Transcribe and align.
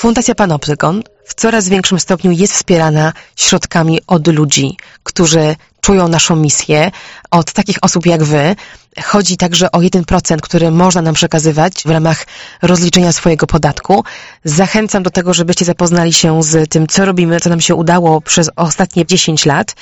Fundacja 0.00 0.34
Panoptykon 0.34 1.02
w 1.24 1.34
coraz 1.34 1.68
większym 1.68 2.00
stopniu 2.00 2.30
jest 2.30 2.54
wspierana 2.54 3.12
środkami 3.36 4.00
od 4.06 4.26
ludzi, 4.26 4.76
którzy 5.02 5.56
czują 5.80 6.08
naszą 6.08 6.36
misję, 6.36 6.90
od 7.30 7.52
takich 7.52 7.76
osób 7.82 8.06
jak 8.06 8.24
Wy. 8.24 8.56
Chodzi 9.02 9.36
także 9.36 9.72
o 9.72 9.78
1%, 9.78 10.40
który 10.40 10.70
można 10.70 11.02
nam 11.02 11.14
przekazywać 11.14 11.82
w 11.84 11.90
ramach 11.90 12.26
rozliczenia 12.62 13.12
swojego 13.12 13.46
podatku. 13.46 14.04
Zachęcam 14.44 15.02
do 15.02 15.10
tego, 15.10 15.34
żebyście 15.34 15.64
zapoznali 15.64 16.12
się 16.12 16.42
z 16.42 16.70
tym, 16.70 16.86
co 16.86 17.04
robimy, 17.04 17.40
co 17.40 17.50
nam 17.50 17.60
się 17.60 17.74
udało 17.74 18.20
przez 18.20 18.50
ostatnie 18.56 19.06
10 19.06 19.46
lat. 19.46 19.74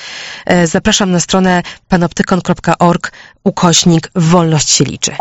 E, 0.46 0.66
zapraszam 0.66 1.11
na 1.11 1.21
stronę 1.21 1.62
panoptykon.org 1.89 3.12
ukośnik 3.45 4.11
wolność 4.14 4.71
się 4.71 4.85
liczy. 4.85 5.12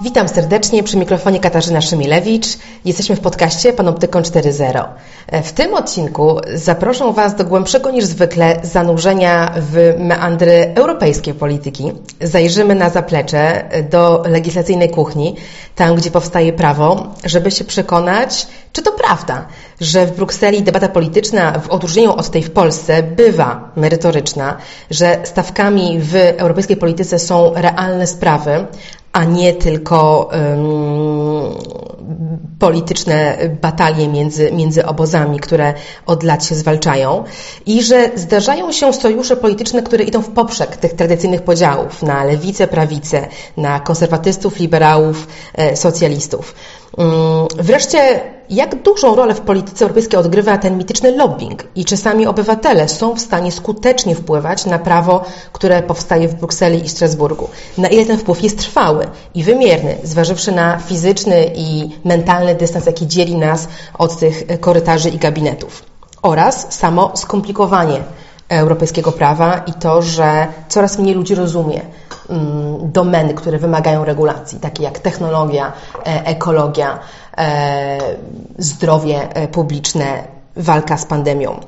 Witam 0.00 0.28
serdecznie 0.28 0.82
przy 0.82 0.96
mikrofonie 0.96 1.40
Katarzyna 1.40 1.80
Szymilewicz. 1.80 2.46
Jesteśmy 2.84 3.16
w 3.16 3.20
podcaście 3.20 3.72
Panoptykon 3.72 4.22
4.0. 4.22 4.84
W 5.42 5.52
tym 5.52 5.74
odcinku 5.74 6.40
zaproszę 6.54 7.12
Was 7.12 7.34
do 7.36 7.44
głębszego 7.44 7.90
niż 7.90 8.04
zwykle 8.04 8.60
zanurzenia 8.62 9.54
w 9.56 9.94
meandry 9.98 10.72
europejskiej 10.74 11.34
polityki. 11.34 11.92
Zajrzymy 12.20 12.74
na 12.74 12.90
zaplecze 12.90 13.68
do 13.90 14.22
legislacyjnej 14.28 14.90
kuchni, 14.90 15.36
tam 15.74 15.94
gdzie 15.96 16.10
powstaje 16.10 16.52
prawo, 16.52 17.06
żeby 17.24 17.50
się 17.50 17.64
przekonać, 17.64 18.46
czy 18.72 18.82
to 18.82 18.92
prawda, 18.92 19.46
że 19.80 20.06
w 20.06 20.16
Brukseli 20.16 20.62
debata 20.62 20.88
polityczna 20.88 21.52
w 21.52 21.68
odróżnieniu 21.68 22.12
od 22.12 22.30
tej 22.30 22.42
w 22.42 22.50
Polsce 22.50 23.02
bywa 23.02 23.70
merytoryczna, 23.76 24.56
że 24.90 25.18
stawkami 25.24 25.98
w 26.00 26.14
europejskiej 26.14 26.76
polityce 26.76 27.18
są 27.18 27.52
realne 27.54 28.06
sprawy, 28.06 28.66
a 29.16 29.24
nie 29.24 29.52
tylko 29.54 30.30
um, 30.32 31.96
polityczne 32.58 33.38
batalie 33.60 34.08
między, 34.08 34.52
między 34.52 34.86
obozami, 34.86 35.40
które 35.40 35.74
od 36.06 36.22
lat 36.22 36.44
się 36.44 36.54
zwalczają 36.54 37.24
i 37.66 37.82
że 37.82 38.10
zdarzają 38.14 38.72
się 38.72 38.92
sojusze 38.92 39.36
polityczne, 39.36 39.82
które 39.82 40.04
idą 40.04 40.22
w 40.22 40.30
poprzek 40.30 40.76
tych 40.76 40.92
tradycyjnych 40.92 41.42
podziałów 41.42 42.02
na 42.02 42.24
lewicę, 42.24 42.68
prawicę, 42.68 43.28
na 43.56 43.80
konserwatystów, 43.80 44.58
liberałów, 44.58 45.26
e, 45.54 45.76
socjalistów. 45.76 46.54
Mm, 46.98 47.46
wreszcie, 47.56 48.20
jak 48.50 48.82
dużą 48.82 49.16
rolę 49.16 49.34
w 49.34 49.40
polityce 49.40 49.84
europejskiej 49.84 50.20
odgrywa 50.20 50.58
ten 50.58 50.78
mityczny 50.78 51.16
lobbying 51.16 51.64
i 51.74 51.84
czy 51.84 51.96
sami 51.96 52.26
obywatele 52.26 52.88
są 52.88 53.14
w 53.14 53.20
stanie 53.20 53.52
skutecznie 53.52 54.14
wpływać 54.14 54.66
na 54.66 54.78
prawo, 54.78 55.24
które 55.52 55.82
powstaje 55.82 56.28
w 56.28 56.34
Brukseli 56.34 56.84
i 56.84 56.88
Strasburgu? 56.88 57.48
Na 57.78 57.88
ile 57.88 58.06
ten 58.06 58.18
wpływ 58.18 58.42
jest 58.42 58.58
trwały 58.58 59.06
i 59.34 59.42
wymierny, 59.42 59.96
zważywszy 60.02 60.52
na 60.52 60.78
fizyczny 60.78 61.50
i 61.54 61.90
mentalny 62.04 62.54
dystans, 62.54 62.86
jaki 62.86 63.06
dzieli 63.06 63.36
nas 63.36 63.68
od 63.98 64.18
tych 64.18 64.42
korytarzy 64.60 65.08
i 65.08 65.18
gabinetów? 65.18 65.82
Oraz 66.22 66.66
samo 66.74 67.12
skomplikowanie 67.16 68.00
europejskiego 68.48 69.12
prawa 69.12 69.58
i 69.58 69.72
to, 69.72 70.02
że 70.02 70.46
coraz 70.68 70.98
mniej 70.98 71.14
ludzi 71.14 71.34
rozumie 71.34 71.80
domeny, 72.82 73.34
które 73.34 73.58
wymagają 73.58 74.04
regulacji, 74.04 74.60
takie 74.60 74.82
jak 74.82 74.98
technologia, 74.98 75.72
e, 76.06 76.26
ekologia, 76.26 76.98
e, 77.38 77.98
zdrowie 78.58 79.28
e, 79.34 79.48
publiczne, 79.48 80.24
walka 80.56 80.96
z 80.96 81.06
pandemią. 81.06 81.60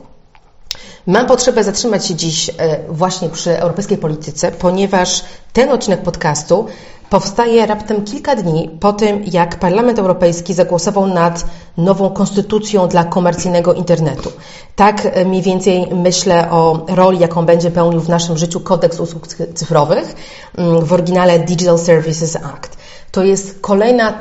Mam 1.06 1.26
potrzebę 1.26 1.64
zatrzymać 1.64 2.06
się 2.06 2.14
dziś 2.14 2.50
właśnie 2.88 3.28
przy 3.28 3.58
europejskiej 3.58 3.98
polityce, 3.98 4.52
ponieważ 4.52 5.24
ten 5.52 5.72
odcinek 5.72 6.02
podcastu 6.02 6.66
powstaje 7.10 7.66
raptem 7.66 8.04
kilka 8.04 8.36
dni 8.36 8.70
po 8.80 8.92
tym, 8.92 9.24
jak 9.32 9.58
Parlament 9.58 9.98
Europejski 9.98 10.54
zagłosował 10.54 11.06
nad 11.06 11.44
nową 11.76 12.10
konstytucją 12.10 12.88
dla 12.88 13.04
komercyjnego 13.04 13.74
internetu. 13.74 14.32
Tak 14.76 15.06
e, 15.06 15.24
mniej 15.24 15.42
więcej 15.42 15.86
myślę 15.94 16.50
o 16.50 16.86
roli, 16.88 17.18
jaką 17.18 17.46
będzie 17.46 17.70
pełnił 17.70 18.00
w 18.00 18.08
naszym 18.08 18.38
życiu 18.38 18.60
kodeks 18.60 19.00
usług 19.00 19.28
cyfrowych, 19.28 20.14
mm, 20.58 20.84
w 20.84 20.92
oryginale 20.92 21.38
Digital 21.38 21.78
Services 21.78 22.36
Act. 22.36 22.76
To 23.12 23.24
jest 23.24 23.60
kolejna 23.60 24.14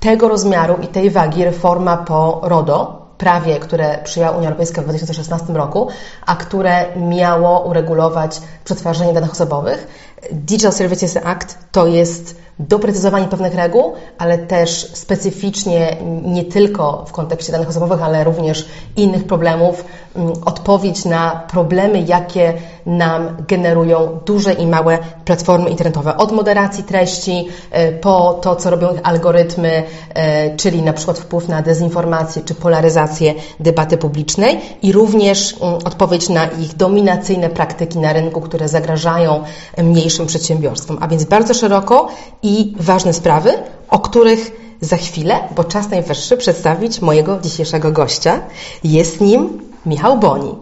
tego 0.00 0.28
rozmiaru 0.28 0.76
i 0.82 0.86
tej 0.86 1.10
wagi 1.10 1.44
reforma 1.44 1.96
po 1.96 2.40
RODO, 2.42 3.05
prawie, 3.18 3.58
które 3.58 3.98
przyjęła 4.04 4.32
Unia 4.32 4.48
Europejska 4.48 4.82
w 4.82 4.84
2016 4.84 5.52
roku, 5.52 5.88
a 6.26 6.36
które 6.36 6.84
miało 6.96 7.60
uregulować 7.60 8.40
przetwarzanie 8.64 9.12
danych 9.12 9.32
osobowych. 9.32 9.86
Digital 10.32 10.72
Services 10.72 11.18
Act 11.24 11.58
to 11.72 11.86
jest 11.86 12.36
doprecyzowanie 12.58 13.28
pewnych 13.28 13.54
reguł, 13.54 13.92
ale 14.18 14.38
też 14.38 14.90
specyficznie 14.94 15.96
nie 16.22 16.44
tylko 16.44 17.04
w 17.08 17.12
kontekście 17.12 17.52
danych 17.52 17.68
osobowych, 17.68 18.02
ale 18.02 18.24
również 18.24 18.68
innych 18.96 19.24
problemów, 19.24 19.84
mm, 20.14 20.32
odpowiedź 20.44 21.04
na 21.04 21.30
problemy, 21.50 22.00
jakie 22.00 22.54
nam 22.86 23.36
generują 23.48 24.20
duże 24.26 24.52
i 24.52 24.66
małe 24.66 24.98
platformy 25.24 25.70
internetowe. 25.70 26.16
Od 26.16 26.32
moderacji 26.32 26.84
treści 26.84 27.48
e, 27.70 27.92
po 27.92 28.34
to, 28.34 28.56
co 28.56 28.70
robią 28.70 28.94
ich 28.94 29.00
algorytmy, 29.02 29.82
e, 30.14 30.56
czyli 30.56 30.82
na 30.82 30.92
przykład 30.92 31.18
wpływ 31.18 31.48
na 31.48 31.62
dezinformację 31.62 32.42
czy 32.42 32.54
polaryzację 32.54 33.34
debaty 33.60 33.96
publicznej 33.96 34.60
i 34.82 34.92
również 34.92 35.56
mm, 35.60 35.74
odpowiedź 35.74 36.28
na 36.28 36.46
ich 36.46 36.74
dominacyjne 36.76 37.48
praktyki 37.48 37.98
na 37.98 38.12
rynku, 38.12 38.40
które 38.40 38.68
zagrażają 38.68 39.44
mniejszym 39.78 40.26
przedsiębiorstwom. 40.26 40.98
A 41.00 41.08
więc 41.08 41.24
bardzo 41.24 41.54
szeroko 41.54 42.08
i 42.42 42.74
ważne 42.80 43.12
sprawy, 43.12 43.50
o 43.90 43.98
których 43.98 44.66
za 44.80 44.96
chwilę, 44.96 45.38
bo 45.56 45.64
czas 45.64 45.90
najwyższy 45.90 46.36
przedstawić 46.36 47.00
mojego 47.00 47.40
dzisiejszego 47.40 47.92
gościa. 47.92 48.40
Jest 48.84 49.20
nim 49.20 49.60
Michał 49.86 50.18
Boni. 50.18 50.54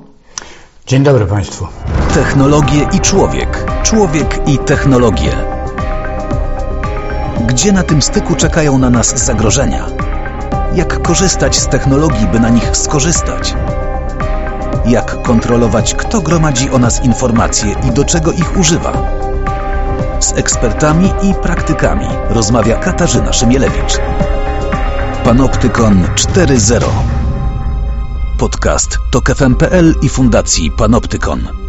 Dzień 0.87 1.03
dobry 1.03 1.27
Państwu. 1.27 1.67
Technologie 2.15 2.87
i 2.93 3.01
człowiek. 3.01 3.65
Człowiek 3.83 4.49
i 4.49 4.59
technologie. 4.59 5.31
Gdzie 7.47 7.73
na 7.73 7.83
tym 7.83 8.03
styku 8.03 8.35
czekają 8.35 8.79
na 8.79 8.91
nas 8.91 9.25
zagrożenia? 9.25 9.87
Jak 10.75 11.03
korzystać 11.03 11.57
z 11.57 11.67
technologii, 11.67 12.27
by 12.27 12.41
na 12.41 12.49
nich 12.49 12.77
skorzystać? 12.77 13.55
Jak 14.87 15.23
kontrolować, 15.23 15.95
kto 15.95 16.21
gromadzi 16.21 16.71
o 16.71 16.79
nas 16.79 17.05
informacje 17.05 17.75
i 17.89 17.91
do 17.91 18.05
czego 18.05 18.33
ich 18.33 18.57
używa? 18.59 18.93
Z 20.21 20.33
ekspertami 20.33 21.13
i 21.23 21.35
praktykami 21.35 22.07
rozmawia 22.29 22.77
Katarzyna 22.77 23.33
Szymielewicz. 23.33 23.99
Panoptykon 25.25 26.05
4.0 26.15 27.24
Podcast 28.39 28.99
to 29.11 29.21
KFM.pl 29.21 29.95
i 30.03 30.09
Fundacji 30.09 30.71
Panoptykon. 30.71 31.64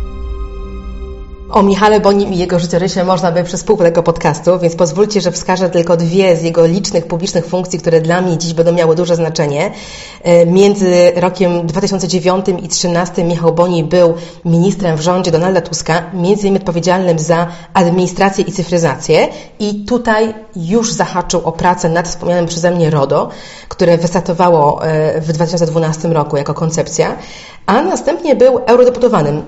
O 1.50 1.64
Michale 1.64 2.00
Bonim 2.00 2.34
i 2.34 2.38
jego 2.38 2.60
życiorysie 2.60 3.04
można 3.04 3.32
by 3.32 3.44
przez 3.44 3.64
pół 3.64 3.78
tego 3.78 4.04
podcastu, 4.04 4.60
więc 4.60 4.76
pozwólcie, 4.76 5.22
że 5.22 5.32
wskażę 5.32 5.70
tylko 5.70 5.98
dwie 5.98 6.36
z 6.36 6.44
jego 6.44 6.66
licznych 6.66 7.08
publicznych 7.08 7.46
funkcji, 7.46 7.80
które 7.80 8.02
dla 8.02 8.22
mnie 8.22 8.38
dziś 8.38 8.54
będą 8.54 8.72
miały 8.72 8.96
duże 8.96 9.16
znaczenie. 9.16 9.72
E, 10.24 10.46
między 10.46 11.12
rokiem 11.16 11.68
2009 11.68 12.48
i 12.48 12.52
2013 12.52 13.24
Michał 13.24 13.54
Boni 13.54 13.84
był 13.84 14.14
ministrem 14.46 14.98
w 14.98 15.02
rządzie 15.02 15.32
Donalda 15.32 15.62
Tuska, 15.62 16.04
między 16.14 16.42
innymi 16.42 16.58
odpowiedzialnym 16.58 17.20
za 17.20 17.48
administrację 17.74 18.46
i 18.46 18.52
cyfryzację 18.52 19.28
i 19.60 19.86
tutaj 19.86 20.34
już 20.56 20.92
zahaczył 20.92 21.42
o 21.44 21.52
pracę 21.52 21.90
nad 21.90 22.08
wspomnianym 22.08 22.46
przeze 22.46 22.72
mnie 22.72 22.90
RODO, 22.90 23.30
które 23.70 23.98
wystartowało 23.98 24.84
e, 24.84 25.22
w 25.22 25.32
2012 25.32 26.08
roku 26.08 26.38
jako 26.38 26.54
koncepcja, 26.54 27.16
a 27.66 27.82
następnie 27.82 28.36
był 28.36 28.60
eurodeputowanym 28.66 29.44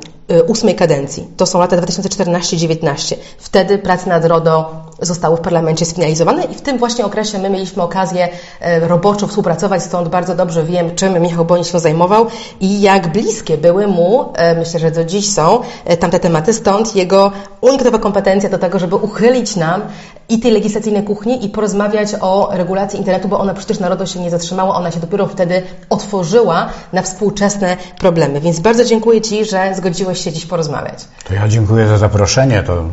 ósmej 0.47 0.75
kadencji. 0.75 1.27
To 1.37 1.45
są 1.45 1.59
lata 1.59 1.77
2014-19. 1.77 3.15
Wtedy 3.37 3.77
prace 3.77 4.09
nad 4.09 4.25
RODO 4.25 4.87
zostały 5.01 5.37
w 5.37 5.39
parlamencie 5.39 5.85
sfinalizowane 5.85 6.43
i 6.43 6.55
w 6.55 6.61
tym 6.61 6.77
właśnie 6.77 7.05
okresie 7.05 7.39
my 7.39 7.49
mieliśmy 7.49 7.83
okazję 7.83 8.27
y, 8.27 8.87
roboczo 8.87 9.27
współpracować, 9.27 9.83
stąd 9.83 10.07
bardzo 10.09 10.35
dobrze 10.35 10.63
wiem, 10.63 10.95
czym 10.95 11.21
Michał 11.21 11.45
Boń 11.45 11.63
się 11.63 11.79
zajmował 11.79 12.25
i 12.59 12.81
jak 12.81 13.11
bliskie 13.11 13.57
były 13.57 13.87
mu, 13.87 14.21
y, 14.51 14.55
myślę, 14.55 14.79
że 14.79 14.91
do 14.91 15.03
dziś 15.03 15.33
są, 15.33 15.61
tamte 15.99 16.19
tematy, 16.19 16.53
stąd 16.53 16.95
jego 16.95 17.31
unikatowa 17.61 17.99
kompetencja 17.99 18.49
do 18.49 18.57
tego, 18.57 18.79
żeby 18.79 18.95
uchylić 18.95 19.55
nam 19.55 19.81
i 20.29 20.39
tej 20.39 20.51
legislacyjnej 20.51 21.03
kuchni 21.03 21.45
i 21.45 21.49
porozmawiać 21.49 22.09
o 22.21 22.49
regulacji 22.51 22.99
internetu, 22.99 23.27
bo 23.27 23.39
ona 23.39 23.53
przecież 23.53 23.79
na 23.79 23.89
RODO 23.89 24.05
się 24.05 24.19
nie 24.19 24.29
zatrzymała, 24.29 24.75
ona 24.75 24.91
się 24.91 24.99
dopiero 24.99 25.27
wtedy 25.27 25.63
otworzyła 25.89 26.69
na 26.93 27.01
współczesne 27.01 27.77
problemy. 27.99 28.41
Więc 28.41 28.59
bardzo 28.59 28.85
dziękuję 28.85 29.21
Ci, 29.21 29.45
że 29.45 29.75
zgodziłeś 29.75 30.23
się 30.23 30.31
dziś 30.31 30.45
porozmawiać. 30.45 31.05
To 31.27 31.33
ja 31.33 31.47
dziękuję 31.47 31.87
za 31.87 31.97
zaproszenie. 31.97 32.63
To 32.63 32.83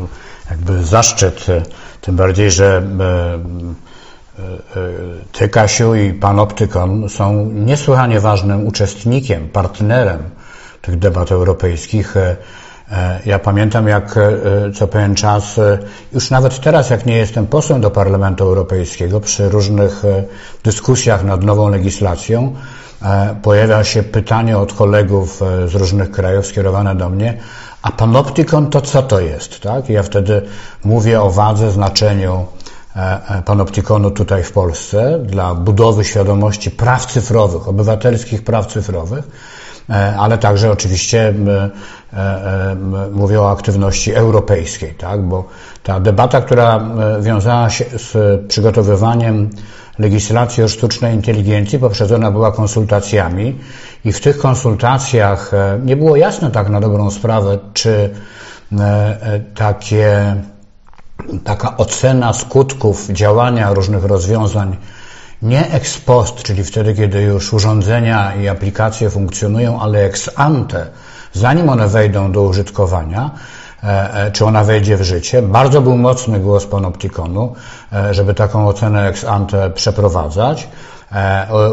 jakby 0.50 0.84
zaszczyt, 0.84 1.48
e, 1.48 1.62
tym 2.00 2.16
bardziej, 2.16 2.50
że 2.50 2.82
e, 3.00 3.34
e, 4.42 4.88
Ty, 5.32 5.48
Kasiu, 5.48 5.94
i 5.94 6.12
Pan 6.12 6.38
Optykon 6.38 7.08
są 7.08 7.46
niesłychanie 7.46 8.20
ważnym 8.20 8.66
uczestnikiem, 8.66 9.48
partnerem 9.48 10.22
tych 10.82 10.98
debat 10.98 11.32
europejskich. 11.32 12.14
E, 12.92 13.20
ja 13.26 13.38
pamiętam, 13.38 13.88
jak 13.88 14.16
e, 14.16 14.70
co 14.72 14.88
pewien 14.88 15.14
czas, 15.14 15.58
e, 15.58 15.78
już 16.12 16.30
nawet 16.30 16.60
teraz, 16.60 16.90
jak 16.90 17.06
nie 17.06 17.16
jestem 17.16 17.46
posłem 17.46 17.80
do 17.80 17.90
Parlamentu 17.90 18.44
Europejskiego, 18.44 19.20
przy 19.20 19.48
różnych 19.48 20.02
dyskusjach 20.64 21.24
nad 21.24 21.42
nową 21.44 21.68
legislacją, 21.68 22.54
pojawia 23.42 23.84
się 23.84 24.02
pytanie 24.02 24.58
od 24.58 24.72
kolegów 24.72 25.40
z 25.66 25.74
różnych 25.74 26.10
krajów 26.10 26.46
skierowane 26.46 26.94
do 26.94 27.08
mnie, 27.08 27.38
a 27.82 27.92
panoptykon 27.92 28.70
to 28.70 28.80
co 28.80 29.02
to 29.02 29.20
jest? 29.20 29.60
Tak? 29.60 29.88
Ja 29.88 30.02
wtedy 30.02 30.42
mówię 30.84 31.22
o 31.22 31.30
wadze, 31.30 31.70
znaczeniu 31.70 32.46
panoptykonu 33.44 34.10
tutaj 34.10 34.42
w 34.42 34.52
Polsce 34.52 35.18
dla 35.22 35.54
budowy 35.54 36.04
świadomości 36.04 36.70
praw 36.70 37.06
cyfrowych, 37.06 37.68
obywatelskich 37.68 38.44
praw 38.44 38.66
cyfrowych 38.66 39.24
ale 40.18 40.38
także 40.38 40.70
oczywiście 40.70 41.34
e, 41.48 41.70
e, 42.18 42.76
mówię 43.12 43.40
o 43.40 43.50
aktywności 43.50 44.12
europejskiej, 44.14 44.94
tak? 44.94 45.22
bo 45.22 45.44
ta 45.82 46.00
debata, 46.00 46.40
która 46.40 46.80
wiązała 47.20 47.70
się 47.70 47.84
z 47.98 48.40
przygotowywaniem 48.48 49.50
legislacji 49.98 50.62
o 50.62 50.68
sztucznej 50.68 51.14
inteligencji 51.14 51.78
poprzedzona 51.78 52.30
była 52.30 52.52
konsultacjami 52.52 53.58
i 54.04 54.12
w 54.12 54.20
tych 54.20 54.38
konsultacjach 54.38 55.50
nie 55.84 55.96
było 55.96 56.16
jasne 56.16 56.50
tak 56.50 56.68
na 56.68 56.80
dobrą 56.80 57.10
sprawę, 57.10 57.58
czy 57.72 58.10
takie, 59.54 60.36
taka 61.44 61.76
ocena 61.76 62.32
skutków 62.32 63.08
działania 63.08 63.72
różnych 63.72 64.04
rozwiązań 64.04 64.76
nie 65.42 65.70
ex 65.72 65.98
post, 65.98 66.42
czyli 66.42 66.64
wtedy, 66.64 66.94
kiedy 66.94 67.22
już 67.22 67.52
urządzenia 67.52 68.34
i 68.34 68.48
aplikacje 68.48 69.10
funkcjonują, 69.10 69.80
ale 69.80 70.04
ex 70.04 70.30
ante, 70.36 70.86
zanim 71.32 71.68
one 71.68 71.88
wejdą 71.88 72.32
do 72.32 72.42
użytkowania, 72.42 73.30
e, 73.84 74.14
e, 74.14 74.32
czy 74.32 74.44
ona 74.44 74.64
wejdzie 74.64 74.96
w 74.96 75.02
życie. 75.02 75.42
Bardzo 75.42 75.80
był 75.80 75.96
mocny 75.96 76.40
głos 76.40 76.66
Panoptikonu, 76.66 77.54
e, 77.92 78.14
żeby 78.14 78.34
taką 78.34 78.68
ocenę 78.68 79.08
ex 79.08 79.24
ante 79.24 79.70
przeprowadzać. 79.70 80.68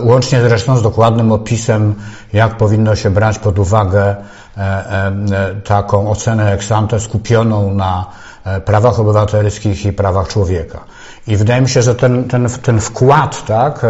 Łącznie 0.03 0.41
zresztą 0.41 0.77
z 0.77 0.81
dokładnym 0.81 1.31
opisem, 1.31 1.95
jak 2.33 2.57
powinno 2.57 2.95
się 2.95 3.09
brać 3.09 3.39
pod 3.39 3.59
uwagę 3.59 4.15
taką 5.63 6.11
ocenę 6.11 6.53
ex 6.53 6.71
ante 6.71 6.99
skupioną 6.99 7.73
na 7.73 8.05
prawach 8.65 8.99
obywatelskich 8.99 9.85
i 9.85 9.93
prawach 9.93 10.27
człowieka. 10.27 10.79
I 11.27 11.37
wydaje 11.37 11.61
mi 11.61 11.69
się, 11.69 11.81
że 11.81 11.95
ten, 11.95 12.23
ten, 12.23 12.49
ten 12.49 12.79
wkład 12.79 13.45
tak, 13.45 13.85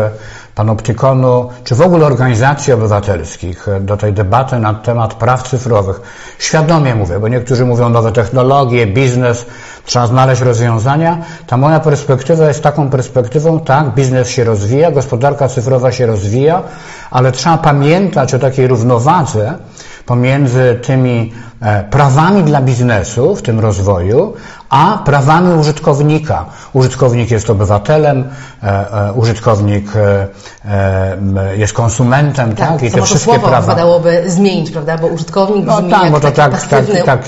panoptykonu, 0.56 1.50
czy 1.63 1.75
w 1.75 1.81
ogóle 1.81 2.06
organizacji 2.06 2.74
obywatelskich 2.74 3.68
do 3.81 3.98
tej 3.98 4.13
debaty 4.13 4.60
na 4.60 4.74
temat 4.74 5.13
praw 5.13 5.50
cyfrowych, 5.50 6.01
świadomie 6.39 6.95
mówię, 6.95 7.19
bo 7.19 7.28
niektórzy 7.28 7.66
mówią 7.66 7.89
nowe 7.89 8.12
technologie, 8.12 8.88
biznes, 8.88 9.45
trzeba 9.86 10.07
znaleźć 10.07 10.42
rozwiązania. 10.42 11.18
Ta 11.48 11.57
moja 11.57 11.80
perspektywa 11.80 12.48
jest 12.48 12.63
taką 12.63 12.89
perspektywą, 12.89 13.60
tak, 13.60 13.94
biznes 13.95 14.30
się 14.30 14.44
rozwija, 14.44 14.92
gospodarka 14.92 15.48
cyfrowa 15.48 15.92
się 15.92 16.06
rozwija, 16.06 16.63
ale 17.12 17.31
trzeba 17.31 17.57
pamiętać 17.57 18.33
o 18.33 18.39
takiej 18.39 18.68
równowadze 18.68 19.57
pomiędzy 20.06 20.80
tymi 20.83 21.33
e, 21.62 21.83
prawami 21.83 22.44
dla 22.44 22.62
biznesu 22.62 23.36
w 23.36 23.42
tym 23.42 23.60
rozwoju, 23.60 24.33
a 24.71 24.97
prawami 25.06 25.53
użytkownika. 25.59 26.45
Użytkownik 26.73 27.31
jest 27.31 27.50
obywatelem, 27.50 28.29
e, 28.63 28.68
e, 29.07 29.13
użytkownik 29.13 29.85
e, 29.95 31.57
jest 31.57 31.73
konsumentem, 31.73 32.56
tak? 32.56 32.69
tak? 32.69 32.83
I 32.83 32.91
te 32.91 33.01
wszystkie 33.01 33.25
słowo 33.25 33.47
prawa. 33.47 33.62
wypadałoby 33.62 34.23
zmienić, 34.27 34.71
prawda? 34.71 34.97
Bo 34.97 35.07
użytkownik 35.07 35.65
no, 35.65 35.77
brzmi 35.77 35.91
tak, 35.91 36.12
bo 36.12 36.19
to 36.19 36.31
tak, 36.31 36.51
tak, 36.51 36.51
tak, 36.51 36.85
tak, 36.85 37.06
tak, 37.06 37.27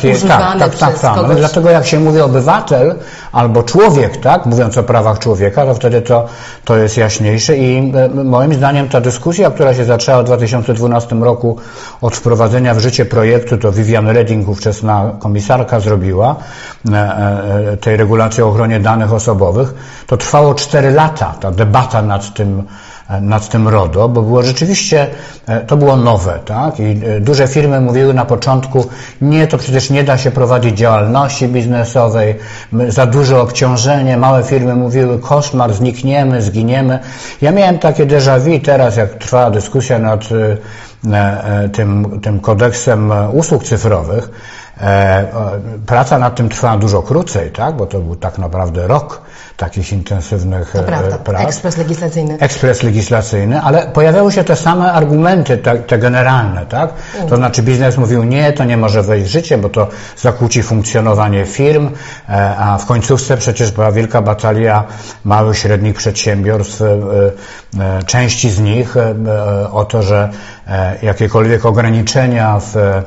tak, 0.60 0.76
tak, 0.76 1.00
tak. 1.00 1.16
No, 1.16 1.36
dlatego 1.36 1.70
jak 1.70 1.86
się 1.86 2.00
mówi 2.00 2.22
obywatel 2.22 2.96
albo 3.32 3.64
człowiek, 3.64 4.18
tak? 4.18 4.46
Mówiąc 4.46 4.78
o 4.78 4.84
prawach 4.84 5.20
człowieka, 5.20 5.66
to 5.66 5.74
wtedy 5.74 6.02
to, 6.02 6.26
to 6.66 6.78
jest 6.78 6.98
jaśniejsze 6.98 7.58
i 7.58 7.94
moim 8.24 8.54
zdaniem 8.54 8.90
ta 8.90 9.02
dyskusja, 9.02 9.52
która 9.52 9.74
się 9.74 9.86
zaczęła 9.86 10.22
w 10.22 10.26
2012 10.26 11.16
roku 11.16 11.58
od 12.02 12.16
wprowadzenia 12.16 12.74
w 12.74 12.80
życie 12.80 13.06
projektu, 13.06 13.58
to 13.58 13.72
Vivian 13.72 14.08
Redding, 14.08 14.48
ówczesna 14.48 15.12
komisarka, 15.20 15.80
zrobiła 15.80 16.36
tej 17.82 17.98
regulacji 17.98 18.44
o 18.44 18.48
ochronie 18.48 18.80
danych 18.80 19.14
osobowych, 19.14 19.74
to 20.08 20.18
trwało 20.18 20.56
4 20.56 20.92
lata 20.92 21.36
ta 21.40 21.52
debata 21.52 22.02
nad 22.02 22.34
tym, 22.34 22.64
e, 23.10 23.22
nad 23.22 23.50
tym 23.50 23.68
RODO, 23.68 24.10
bo 24.10 24.22
było 24.22 24.44
rzeczywiście, 24.44 25.08
e, 25.48 25.62
to 25.62 25.78
było 25.78 25.96
nowe, 25.96 26.40
tak? 26.46 26.80
I 26.80 27.02
duże 27.22 27.48
firmy 27.48 27.82
mówiły 27.82 28.14
na 28.14 28.26
początku, 28.26 28.86
nie, 29.22 29.48
to 29.48 29.58
przecież 29.58 29.90
nie 29.90 30.04
da 30.04 30.18
się 30.18 30.32
prowadzić 30.32 30.78
działalności 30.78 31.48
biznesowej, 31.48 32.36
za 32.88 33.06
duże 33.06 33.42
obciążenie, 33.42 34.18
małe 34.18 34.44
firmy 34.44 34.76
mówiły, 34.76 35.20
koszmar, 35.20 35.74
znikniemy, 35.74 36.42
zginiemy. 36.42 37.00
Ja 37.42 37.52
miałem 37.52 37.80
takie 37.80 38.06
déjà 38.06 38.40
vu 38.40 38.60
teraz, 38.60 38.98
jak 38.98 39.14
trwała 39.14 39.52
dyskusja 39.52 40.00
nad 40.00 40.30
tym, 41.74 42.20
tym 42.22 42.40
kodeksem 42.40 43.12
usług 43.34 43.64
cyfrowych, 43.64 44.30
E, 44.73 44.73
praca 45.86 46.20
nad 46.20 46.36
tym 46.36 46.50
trwała 46.50 46.78
dużo 46.78 47.02
krócej, 47.02 47.52
tak? 47.52 47.76
bo 47.76 47.86
to 47.86 48.00
był 48.00 48.16
tak 48.16 48.38
naprawdę 48.38 48.88
rok 48.88 49.22
takich 49.58 49.94
intensywnych 49.94 50.72
to 50.72 50.84
prawda. 50.84 51.18
prac. 51.18 51.44
Ekspres 51.44 51.78
legislacyjny. 51.78 52.38
Ekspres 52.40 52.84
legislacyjny, 52.84 53.62
ale 53.62 53.88
pojawiały 53.88 54.32
się 54.32 54.44
te 54.44 54.56
same 54.56 54.94
argumenty, 54.94 55.58
te, 55.58 55.76
te 55.76 55.98
generalne, 55.98 56.66
tak? 56.66 56.94
Mm. 57.16 57.30
To 57.30 57.36
znaczy 57.36 57.64
biznes 57.64 57.98
mówił 57.98 58.24
nie, 58.24 58.54
to 58.54 58.64
nie 58.64 58.78
może 58.78 59.04
wejść 59.04 59.28
w 59.28 59.32
życie, 59.32 59.58
bo 59.58 59.70
to 59.70 59.88
zakłóci 60.18 60.64
funkcjonowanie 60.64 61.46
firm, 61.46 61.90
e, 62.30 62.58
a 62.58 62.78
w 62.78 62.86
końcówce 62.86 63.38
przecież 63.38 63.72
była 63.72 63.92
wielka 63.92 64.22
batalia 64.22 64.84
małych, 65.24 65.58
średnich 65.58 65.96
przedsiębiorstw, 65.96 66.82
e, 66.82 68.04
części 68.06 68.50
z 68.50 68.60
nich 68.60 68.96
o 69.72 69.86
to, 69.86 70.04
że 70.04 70.30
jakiekolwiek 71.02 71.66
ograniczenia 71.66 72.60
w 72.60 72.76
E, 72.76 73.04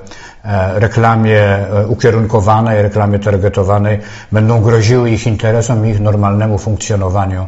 reklamie 0.75 1.41
e, 1.41 1.87
ukierunkowanej, 1.87 2.83
reklamie 2.83 3.19
targetowanej 3.19 3.99
będą 4.33 4.63
groziły 4.63 5.11
ich 5.11 5.27
interesom 5.27 5.87
i 5.87 5.91
ich 5.91 6.01
normalnemu 6.01 6.59
funkcjonowaniu 6.59 7.47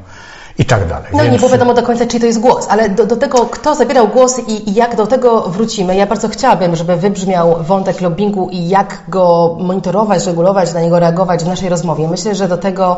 i 0.59 0.65
tak 0.65 0.89
dalej. 0.89 1.11
No 1.13 1.19
Więc... 1.19 1.33
nie 1.33 1.39
było 1.39 1.51
wiadomo 1.51 1.75
do 1.75 1.83
końca, 1.83 2.07
czy 2.07 2.21
to 2.21 2.27
jest 2.27 2.41
głos, 2.41 2.67
ale 2.69 2.89
do, 2.89 3.07
do 3.07 3.17
tego, 3.17 3.47
kto 3.47 3.75
zabierał 3.75 4.09
głos 4.09 4.39
i, 4.39 4.71
i, 4.71 4.75
jak 4.75 4.97
do 4.97 5.07
tego 5.07 5.41
wrócimy, 5.41 5.97
ja 5.97 6.07
bardzo 6.07 6.29
chciałabym, 6.29 6.77
żeby 6.77 6.97
wybrzmiał 6.97 7.57
wątek 7.61 8.01
lobbingu 8.01 8.49
i 8.53 8.69
jak 8.69 9.03
go 9.09 9.57
monitorować, 9.61 10.27
regulować, 10.27 10.75
na 10.75 10.81
niego 10.81 10.99
reagować 10.99 11.45
w 11.45 11.47
naszej 11.47 11.69
rozmowie. 11.69 12.09
Myślę, 12.09 12.35
że 12.35 12.49
do 12.49 12.57
tego 12.57 12.97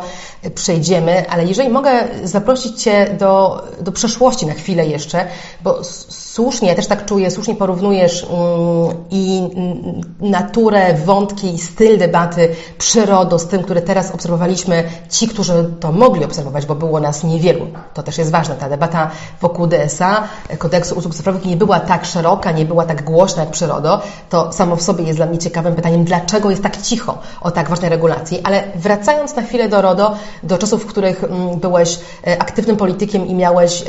przejdziemy, 0.55 1.31
ale 1.31 1.45
jeżeli 1.45 1.69
mogę 1.69 1.90
zaprosić 2.25 2.83
Cię 2.83 3.17
do, 3.19 3.62
do 3.81 3.93
przeszłości 3.93 4.47
na 4.47 4.55
chwilę 4.55 4.87
jeszcze, 4.87 5.26
bo 5.64 5.85
słusznie, 6.31 6.69
ja 6.69 6.75
też 6.75 6.87
tak 6.87 7.05
czuję, 7.05 7.31
słusznie 7.31 7.55
porównujesz 7.55 8.25
mm, 8.31 8.95
i 9.11 9.43
naturę, 10.21 10.95
wątki, 10.95 11.59
styl 11.59 11.99
debaty, 11.99 12.49
przyrodę 12.79 13.38
z 13.38 13.47
tym, 13.47 13.62
które 13.62 13.83
teraz 13.83 14.11
obserwowaliśmy, 14.11 14.85
ci, 15.11 15.29
którzy 15.29 15.71
to 15.81 15.93
mogli 15.93 16.25
obserwować, 16.25 16.67
bo 16.67 16.75
było 16.75 17.00
nas 17.00 17.25
niewielu. 17.52 17.73
To 17.95 18.02
też 18.02 18.19
jest 18.19 18.30
ważne. 18.30 18.54
Ta 18.54 18.69
debata 18.69 19.11
wokół 19.40 19.66
DSA, 19.66 20.23
kodeksu 20.59 20.95
usług 20.95 21.14
cyfrowych, 21.14 21.45
nie 21.45 21.57
była 21.57 21.80
tak 21.80 22.04
szeroka, 22.04 22.52
nie 22.52 22.64
była 22.64 22.85
tak 22.85 23.04
głośna 23.04 23.42
jak 23.42 23.50
przyrodo. 23.50 24.00
To 24.30 24.52
samo 24.52 24.76
w 24.76 24.83
sobie 24.83 25.04
jest 25.04 25.19
dla 25.19 25.26
mnie 25.26 25.38
ciekawym 25.38 25.75
pytaniem, 25.75 26.04
dlaczego 26.04 26.50
jest 26.50 26.62
tak 26.62 26.83
cicho 26.83 27.19
o 27.40 27.50
tak 27.50 27.69
ważnej 27.69 27.90
regulacji. 27.90 28.40
Ale 28.45 28.62
wracając 28.75 29.37
na 29.37 29.42
chwilę 29.42 29.69
do 29.69 29.83
RODO, 29.83 30.14
do 30.42 30.59
czasów, 30.59 30.85
w 30.85 30.87
których 30.87 31.25
mm, 31.25 31.59
byłeś 31.59 31.99
e, 32.26 32.42
aktywnym 32.42 32.76
politykiem 32.76 33.26
i 33.26 33.35
miałeś 33.35 33.83
e, 33.83 33.85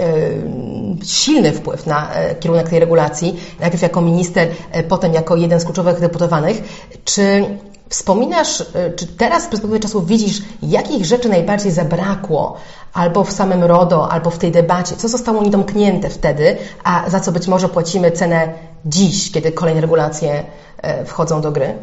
silny 1.05 1.51
wpływ 1.51 1.85
na 1.85 2.13
e, 2.13 2.35
kierunek 2.35 2.69
tej 2.69 2.79
regulacji, 2.79 3.39
najpierw 3.59 3.83
jako 3.83 4.01
minister, 4.01 4.47
e, 4.71 4.83
potem 4.83 5.13
jako 5.13 5.35
jeden 5.35 5.59
z 5.59 5.65
kluczowych 5.65 5.99
deputowanych. 5.99 6.63
Czy 7.05 7.45
wspominasz, 7.91 8.61
e, 8.61 8.91
czy 8.95 9.07
teraz 9.07 9.43
z 9.43 9.47
perspektywy 9.47 9.79
czasu 9.79 10.01
widzisz, 10.01 10.41
jakich 10.63 11.05
rzeczy 11.05 11.29
najbardziej 11.29 11.71
zabrakło 11.71 12.57
albo 12.93 13.23
w 13.23 13.31
samym 13.31 13.63
RODO, 13.63 14.11
albo 14.11 14.29
w 14.29 14.37
tej 14.37 14.51
debacie? 14.51 14.95
Co 14.95 15.07
zostało 15.07 15.43
niedomknięte 15.43 16.09
wtedy, 16.09 16.57
a 16.83 17.09
za 17.09 17.19
co 17.19 17.31
być 17.31 17.47
może 17.47 17.69
płacimy 17.69 18.11
cenę 18.11 18.53
dziś, 18.85 19.31
kiedy 19.31 19.51
kolejne 19.51 19.81
regulacje 19.81 20.43
e, 20.77 21.05
wchodzą 21.05 21.41
do 21.41 21.51
gry? 21.51 21.73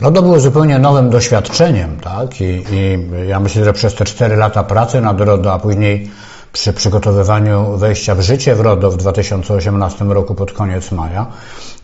RODO 0.00 0.22
było 0.22 0.40
zupełnie 0.40 0.78
nowym 0.78 1.10
doświadczeniem, 1.10 2.00
tak? 2.00 2.40
I, 2.40 2.64
I, 2.72 3.08
ja 3.28 3.40
myślę, 3.40 3.64
że 3.64 3.72
przez 3.72 3.94
te 3.94 4.04
cztery 4.04 4.36
lata 4.36 4.64
pracy 4.64 5.00
nad 5.00 5.20
RODO, 5.20 5.52
a 5.52 5.58
później 5.58 6.10
przy 6.52 6.72
przygotowywaniu 6.72 7.76
wejścia 7.76 8.14
w 8.14 8.20
życie 8.20 8.54
w 8.54 8.60
RODO 8.60 8.90
w 8.90 8.96
2018 8.96 10.04
roku 10.04 10.34
pod 10.34 10.52
koniec 10.52 10.92
maja, 10.92 11.26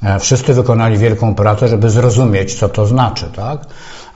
e, 0.03 0.19
wszyscy 0.19 0.55
wykonali 0.55 0.99
wielką 0.99 1.35
pracę, 1.35 1.69
żeby 1.69 1.91
zrozumieć, 1.91 2.55
co 2.55 2.69
to 2.69 2.87
znaczy, 2.87 3.31
tak? 3.37 3.61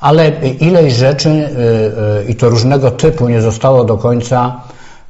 Ale 0.01 0.29
ileś 0.61 0.93
rzeczy 0.93 1.31
e, 1.31 2.19
e, 2.19 2.25
i 2.25 2.35
to 2.35 2.49
różnego 2.49 2.91
typu 2.91 3.29
nie 3.29 3.41
zostało 3.41 3.85
do 3.85 3.97
końca 3.97 4.61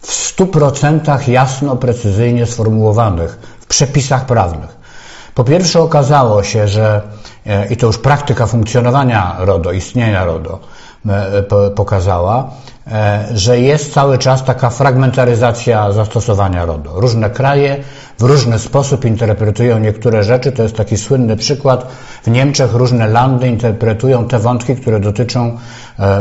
w 0.00 0.36
100% 0.36 1.28
jasno, 1.28 1.76
precyzyjnie 1.76 2.46
sformułowanych 2.46 3.38
w 3.60 3.66
przepisach 3.66 4.26
prawnych. 4.26 4.82
Po 5.34 5.44
pierwsze 5.44 5.80
okazało 5.80 6.42
się, 6.42 6.68
że 6.68 7.02
i 7.70 7.76
to 7.76 7.86
już 7.86 7.98
praktyka 7.98 8.46
funkcjonowania 8.46 9.36
RODO, 9.38 9.72
istnienia 9.72 10.24
RODO 10.24 10.58
pokazała, 11.76 12.50
że 13.34 13.60
jest 13.60 13.92
cały 13.92 14.18
czas 14.18 14.44
taka 14.44 14.70
fragmentaryzacja 14.70 15.92
zastosowania 15.92 16.64
RODO. 16.64 17.00
Różne 17.00 17.30
kraje 17.30 17.76
w 18.18 18.22
różny 18.22 18.58
sposób 18.58 19.04
interpretują 19.04 19.78
niektóre 19.78 20.24
rzeczy. 20.24 20.52
To 20.52 20.62
jest 20.62 20.76
taki 20.76 20.96
słynny 20.96 21.36
przykład. 21.36 21.86
W 22.22 22.30
Niemczech 22.30 22.74
różne 22.74 23.06
landy 23.06 23.48
interpretują 23.48 24.28
te 24.28 24.38
wątki, 24.38 24.76
które 24.76 25.00
dotyczą 25.00 25.58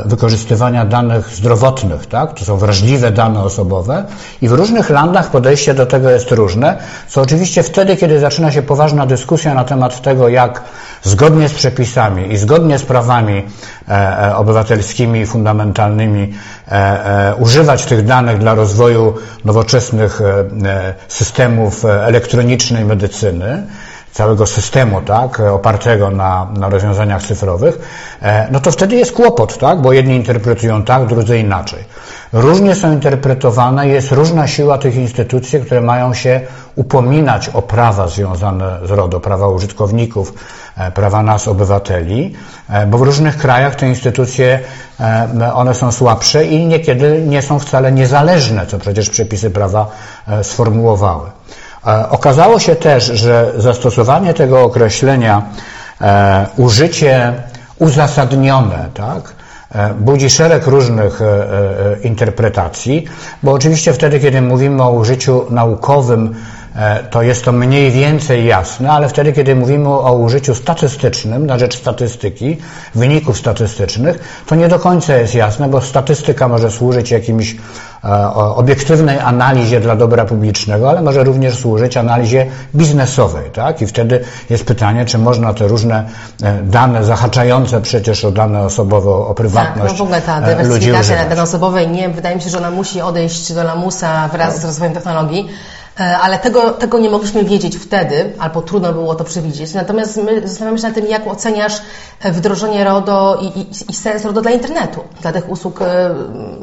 wykorzystywania 0.05 0.85
danych 0.85 1.29
zdrowotnych. 1.29 2.05
Tak? 2.05 2.33
To 2.33 2.45
są 2.45 2.57
wrażliwe 2.57 3.11
dane 3.11 3.43
osobowe 3.43 4.05
i 4.41 4.49
w 4.49 4.51
różnych 4.51 4.89
landach 4.89 5.31
podejście 5.31 5.73
do 5.73 5.85
tego 5.85 6.09
jest 6.09 6.31
różne, 6.31 6.77
co 7.07 7.21
oczywiście 7.21 7.63
wtedy, 7.63 7.97
kiedy 7.97 8.19
zaczyna 8.19 8.51
się 8.51 8.61
poważna 8.61 9.05
dyskusja 9.05 9.53
na 9.53 9.63
temat 9.63 10.01
tego, 10.01 10.29
jak 10.29 10.63
zgodnie 11.03 11.49
z 11.49 11.53
przepisami 11.53 12.33
i 12.33 12.37
zgodnie 12.37 12.79
z 12.79 12.83
prawami 12.83 13.43
e, 13.87 13.91
e, 13.91 14.35
obywatelskimi, 14.35 15.25
fundamentalnymi 15.25 16.23
e, 16.23 16.50
używać 17.37 17.85
tych 17.85 18.05
danych 18.05 18.37
dla 18.37 18.53
rozwoju 18.55 19.13
nowoczesnych 19.45 20.21
systemów 21.07 21.85
elektronicznej 21.85 22.85
medycyny, 22.85 23.63
całego 24.11 24.45
systemu, 24.45 25.01
tak, 25.01 25.39
opartego 25.39 26.11
na, 26.11 26.47
na 26.57 26.69
rozwiązaniach 26.69 27.23
cyfrowych, 27.23 27.79
no 28.51 28.59
to 28.59 28.71
wtedy 28.71 28.95
jest 28.95 29.11
kłopot, 29.11 29.57
tak, 29.57 29.81
bo 29.81 29.93
jedni 29.93 30.15
interpretują 30.15 30.83
tak, 30.83 31.05
drudzy 31.05 31.39
inaczej. 31.39 31.83
Różnie 32.33 32.75
są 32.75 32.91
interpretowane, 32.91 33.87
jest 33.87 34.11
różna 34.11 34.47
siła 34.47 34.77
tych 34.77 34.95
instytucji, 34.95 35.59
które 35.59 35.81
mają 35.81 36.13
się 36.13 36.41
upominać 36.75 37.49
o 37.49 37.61
prawa 37.61 38.07
związane 38.07 38.79
z 38.83 38.91
RODO, 38.91 39.19
prawa 39.19 39.47
użytkowników, 39.47 40.33
e, 40.77 40.91
prawa 40.91 41.23
nas, 41.23 41.47
obywateli, 41.47 42.33
e, 42.69 42.87
bo 42.87 42.97
w 42.97 43.01
różnych 43.01 43.37
krajach 43.37 43.75
te 43.75 43.87
instytucje, 43.87 44.59
e, 44.99 45.53
one 45.53 45.73
są 45.73 45.91
słabsze 45.91 46.45
i 46.45 46.65
niekiedy 46.65 47.21
nie 47.27 47.41
są 47.41 47.59
wcale 47.59 47.91
niezależne, 47.91 48.65
co 48.65 48.79
przecież 48.79 49.09
przepisy 49.09 49.49
prawa 49.49 49.87
sformułowały. 50.43 51.29
Okazało 52.09 52.59
się 52.59 52.75
też, 52.75 53.05
że 53.05 53.51
zastosowanie 53.57 54.33
tego 54.33 54.61
określenia 54.61 55.41
użycie 56.57 57.33
uzasadnione, 57.79 58.89
tak, 58.93 59.33
E, 59.75 59.93
budzi 59.93 60.29
szereg 60.29 60.67
różnych 60.67 61.21
e, 61.21 61.25
e, 61.25 62.01
interpretacji, 62.01 63.05
bo 63.43 63.51
oczywiście 63.51 63.93
wtedy, 63.93 64.19
kiedy 64.19 64.41
mówimy 64.41 64.83
o 64.83 64.91
użyciu 64.91 65.45
naukowym, 65.49 66.35
to 67.09 67.21
jest 67.21 67.45
to 67.45 67.51
mniej 67.51 67.91
więcej 67.91 68.45
jasne, 68.45 68.91
ale 68.91 69.09
wtedy, 69.09 69.33
kiedy 69.33 69.55
mówimy 69.55 69.89
o 69.89 70.13
użyciu 70.13 70.55
statystycznym 70.55 71.45
na 71.45 71.59
rzecz 71.59 71.77
statystyki, 71.77 72.57
wyników 72.95 73.37
statystycznych, 73.37 74.43
to 74.45 74.55
nie 74.55 74.67
do 74.67 74.79
końca 74.79 75.15
jest 75.15 75.35
jasne, 75.35 75.69
bo 75.69 75.81
statystyka 75.81 76.47
może 76.47 76.71
służyć 76.71 77.11
jakimś 77.11 77.55
E, 78.03 78.33
obiektywnej 78.33 79.19
analizie 79.19 79.79
dla 79.79 79.95
dobra 79.95 80.25
publicznego, 80.25 80.89
ale 80.89 81.01
może 81.01 81.23
również 81.23 81.59
służyć 81.59 81.97
analizie 81.97 82.45
biznesowej, 82.75 83.49
tak? 83.51 83.81
I 83.81 83.87
wtedy 83.87 84.23
jest 84.49 84.65
pytanie, 84.65 85.05
czy 85.05 85.17
można 85.17 85.53
te 85.53 85.67
różne 85.67 86.05
e, 86.43 86.63
dane 86.63 87.03
zahaczające 87.03 87.81
przecież 87.81 88.25
o 88.25 88.31
dane 88.31 88.61
osobowe, 88.61 89.09
o 89.11 89.33
prywatność 89.33 89.91
tak, 89.91 89.91
no 89.91 89.97
w 89.97 90.01
ogóle 90.01 90.21
ta 90.21 90.39
e, 90.39 90.55
dywersyfikacja 90.55 91.29
dane 91.29 91.41
osobowej, 91.41 91.87
nie, 91.87 92.09
wydaje 92.09 92.35
mi 92.35 92.41
się, 92.41 92.49
że 92.49 92.57
ona 92.57 92.71
musi 92.71 93.01
odejść 93.01 93.53
do 93.53 93.63
lamusa 93.63 94.27
wraz 94.27 94.61
z 94.61 94.65
rozwojem 94.65 94.93
technologii. 94.93 95.49
E, 96.01 96.17
ale 96.17 96.39
tego, 96.39 96.71
tego 96.71 96.99
nie 96.99 97.09
mogliśmy 97.09 97.43
wiedzieć 97.43 97.77
wtedy, 97.77 98.33
albo 98.39 98.61
trudno 98.61 98.93
było 98.93 99.15
to 99.15 99.23
przewidzieć. 99.23 99.73
Natomiast 99.73 100.17
my 100.17 100.47
zastanawiamy 100.47 100.79
się 100.79 100.87
nad 100.87 100.95
tym, 100.95 101.07
jak 101.07 101.27
oceniasz 101.27 101.81
e, 102.21 102.31
wdrożenie 102.31 102.83
RODO 102.83 103.37
i, 103.41 103.59
i, 103.59 103.67
i 103.89 103.93
sens 103.93 104.25
RODO 104.25 104.41
dla 104.41 104.51
internetu, 104.51 105.03
dla 105.21 105.31
tych 105.31 105.49
usług 105.49 105.81
e, 105.81 106.15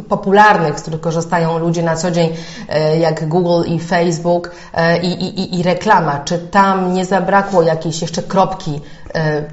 popularnych, 0.09 0.78
z 0.78 0.83
których 0.83 1.00
korzystają 1.00 1.59
ludzie 1.59 1.83
na 1.83 1.97
co 1.97 2.11
dzień, 2.11 2.28
jak 3.00 3.28
Google 3.28 3.62
i 3.66 3.80
Facebook 3.80 4.50
i, 5.02 5.59
i, 5.59 5.62
reklama. 5.62 6.21
Czy 6.25 6.38
tam 6.38 6.95
nie 6.95 7.04
zabrakło 7.04 7.62
jakiejś 7.62 8.02
jeszcze 8.02 8.23
kropki 8.23 8.80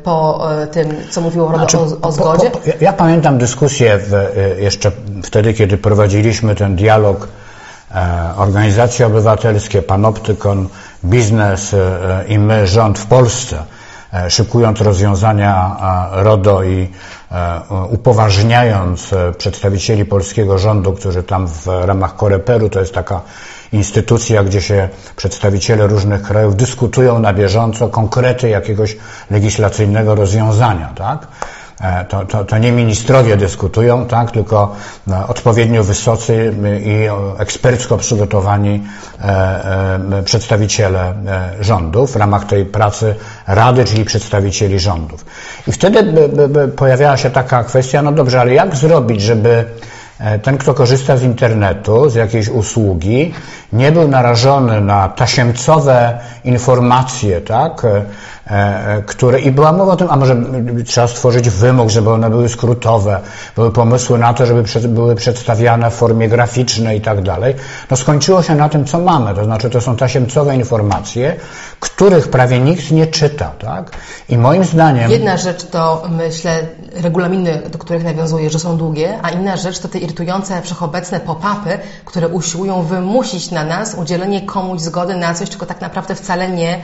po 0.04 0.48
tym, 0.72 0.96
co 1.10 1.22
mówiło 1.22 1.46
RODO 1.46 1.58
znaczy, 1.58 1.78
o, 1.78 2.08
o, 2.08 2.12
zgodzie? 2.12 2.50
Po, 2.50 2.58
po, 2.58 2.70
ja, 2.70 2.74
ja, 2.82 2.94
pamiętam 2.94 3.38
dyskusję 3.38 3.98
w, 3.98 4.12
jeszcze 4.60 4.92
wtedy, 5.24 5.54
kiedy 5.54 5.78
prowadziliśmy 5.78 6.56
ten 6.56 6.76
dialog 6.76 7.28
organizacje 8.38 9.06
obywatelskie, 9.08 9.82
Panoptykon, 9.82 10.70
biznes 11.06 11.74
e, 11.74 12.26
i 12.28 12.40
my, 12.40 12.68
rząd 12.68 13.00
w 13.00 13.06
Polsce, 13.06 13.64
e, 14.14 14.30
szykując 14.30 14.82
rozwiązania 14.82 15.76
RODO 16.12 16.64
i 16.64 16.90
upoważniając 17.90 19.14
przedstawicieli 19.38 20.06
polskiego 20.06 20.58
rządu, 20.58 20.94
którzy 20.94 21.24
tam 21.24 21.48
w 21.48 21.68
ramach 21.68 22.16
Koreperu, 22.16 22.70
to 22.70 22.80
jest 22.80 22.94
taka 22.94 23.22
instytucja, 23.72 24.44
gdzie 24.44 24.62
się 24.62 24.90
przedstawiciele 25.16 25.88
różnych 25.88 26.22
krajów 26.22 26.56
dyskutują 26.56 27.20
na 27.20 27.34
bieżąco 27.34 27.88
konkrety 27.88 28.50
jakiegoś 28.50 28.98
legislacyjnego 29.32 30.16
rozwiązania, 30.16 30.92
tak? 30.96 31.28
E, 31.82 32.06
to, 32.06 32.26
to, 32.26 32.46
to 32.46 32.58
nie 32.58 32.72
ministrowie 32.72 33.38
dyskutują, 33.38 34.06
tak, 34.06 34.32
tylko 34.32 34.76
e, 35.08 35.28
odpowiednio 35.28 35.84
wysocy 35.84 36.54
i 36.84 37.08
ekspercko 37.38 37.98
przygotowani 37.98 38.84
e, 39.22 40.24
przedstawiciele 40.26 41.14
rządów 41.60 42.12
w 42.12 42.16
ramach 42.16 42.46
tej 42.46 42.66
pracy 42.66 43.16
Rady, 43.48 43.86
czyli 43.86 44.06
przedstawicieli 44.06 44.80
rządów. 44.80 45.26
I 45.68 45.72
wtedy 45.72 46.30
pojawiała 46.76 47.18
się 47.18 47.30
taka 47.30 47.64
kwestia, 47.64 48.02
no 48.02 48.12
dobrze, 48.12 48.42
ale 48.42 48.54
jak 48.54 48.76
zrobić, 48.76 49.22
żeby 49.22 49.66
ten, 50.44 50.58
kto 50.58 50.74
korzysta 50.74 51.18
z 51.18 51.24
internetu, 51.24 52.10
z 52.10 52.16
jakiejś 52.16 52.50
usługi, 52.50 53.34
nie 53.74 53.92
był 53.92 54.08
narażony 54.08 54.82
na 54.82 55.10
tasiemcowe 55.10 56.20
informacje, 56.44 57.42
tak, 57.42 57.86
E, 58.48 58.88
e, 58.98 59.02
które 59.02 59.40
i 59.40 59.52
była 59.52 59.72
mowa 59.72 59.94
o 59.94 59.96
tym, 59.96 60.08
a 60.12 60.16
może 60.16 60.36
trzeba 60.86 61.08
stworzyć 61.08 61.50
wymóg, 61.50 61.90
żeby 61.90 62.10
one 62.10 62.30
były 62.30 62.50
skrótowe, 62.50 63.20
były 63.56 63.72
pomysły 63.72 64.20
na 64.20 64.34
to, 64.34 64.46
żeby 64.46 64.64
przed, 64.64 64.88
były 64.88 65.16
przedstawiane 65.16 65.92
w 65.92 65.94
formie 65.94 66.30
graficznej 66.30 66.98
i 66.98 67.02
tak 67.02 67.22
dalej. 67.22 67.56
No 67.92 67.98
skończyło 67.98 68.44
się 68.44 68.56
na 68.56 68.70
tym, 68.70 68.86
co 68.86 69.00
mamy, 69.00 69.36
to 69.36 69.44
znaczy 69.44 69.70
to 69.70 69.82
są 69.82 69.96
tasiemcowe 69.96 70.56
informacje, 70.56 71.36
których 71.80 72.28
prawie 72.28 72.60
nikt 72.60 72.92
nie 72.92 73.08
czyta, 73.08 73.52
tak? 73.60 73.92
I 74.30 74.38
moim 74.38 74.64
zdaniem... 74.64 75.12
Jedna 75.12 75.38
rzecz 75.38 75.64
to, 75.64 76.04
myślę, 76.10 76.68
regulaminy, 76.96 77.62
do 77.72 77.78
których 77.78 78.04
nawiązuję, 78.04 78.50
że 78.50 78.60
są 78.60 78.78
długie, 78.78 79.20
a 79.22 79.30
inna 79.30 79.58
rzecz 79.58 79.80
to 79.80 79.88
te 79.88 80.00
irytujące, 80.06 80.62
wszechobecne 80.62 81.20
pop-upy, 81.20 81.80
które 82.06 82.28
usiłują 82.28 82.82
wymusić 82.84 83.52
na 83.52 83.64
nas 83.64 83.96
udzielenie 83.96 84.42
komuś 84.42 84.82
zgody 84.82 85.16
na 85.16 85.34
coś, 85.34 85.50
czego 85.50 85.66
tak 85.66 85.82
naprawdę 85.82 86.16
wcale 86.16 86.50
nie 86.50 86.82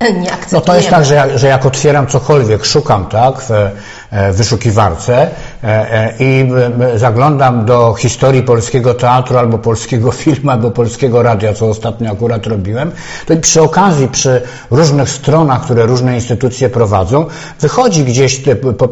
nie 0.00 0.30
No 0.52 0.60
to 0.60 0.76
jest 0.76 0.90
tak, 0.90 1.04
że 1.04 1.14
jak, 1.14 1.38
że 1.38 1.46
jak 1.46 1.66
otwieram 1.66 2.06
cokolwiek, 2.06 2.64
szukam 2.64 3.06
tak 3.06 3.40
w 3.40 3.50
e, 3.50 4.32
wyszukiwarce 4.32 5.30
e, 5.64 5.92
e, 5.92 6.14
i 6.18 6.50
zaglądam 6.94 7.64
do 7.64 7.94
historii 7.98 8.42
polskiego 8.42 8.94
teatru 8.94 9.38
albo 9.38 9.58
polskiego 9.58 10.12
filmu, 10.22 10.50
albo 10.50 10.70
polskiego 10.70 11.22
radia, 11.22 11.52
co 11.52 11.68
ostatnio 11.68 12.12
akurat 12.12 12.46
robiłem, 12.46 12.92
to 13.26 13.34
i 13.34 13.36
przy 13.36 13.62
okazji, 13.62 14.08
przy 14.08 14.42
różnych 14.70 15.10
stronach, 15.10 15.62
które 15.62 15.86
różne 15.86 16.14
instytucje 16.14 16.70
prowadzą, 16.70 17.26
wychodzi 17.60 18.04
gdzieś, 18.04 18.42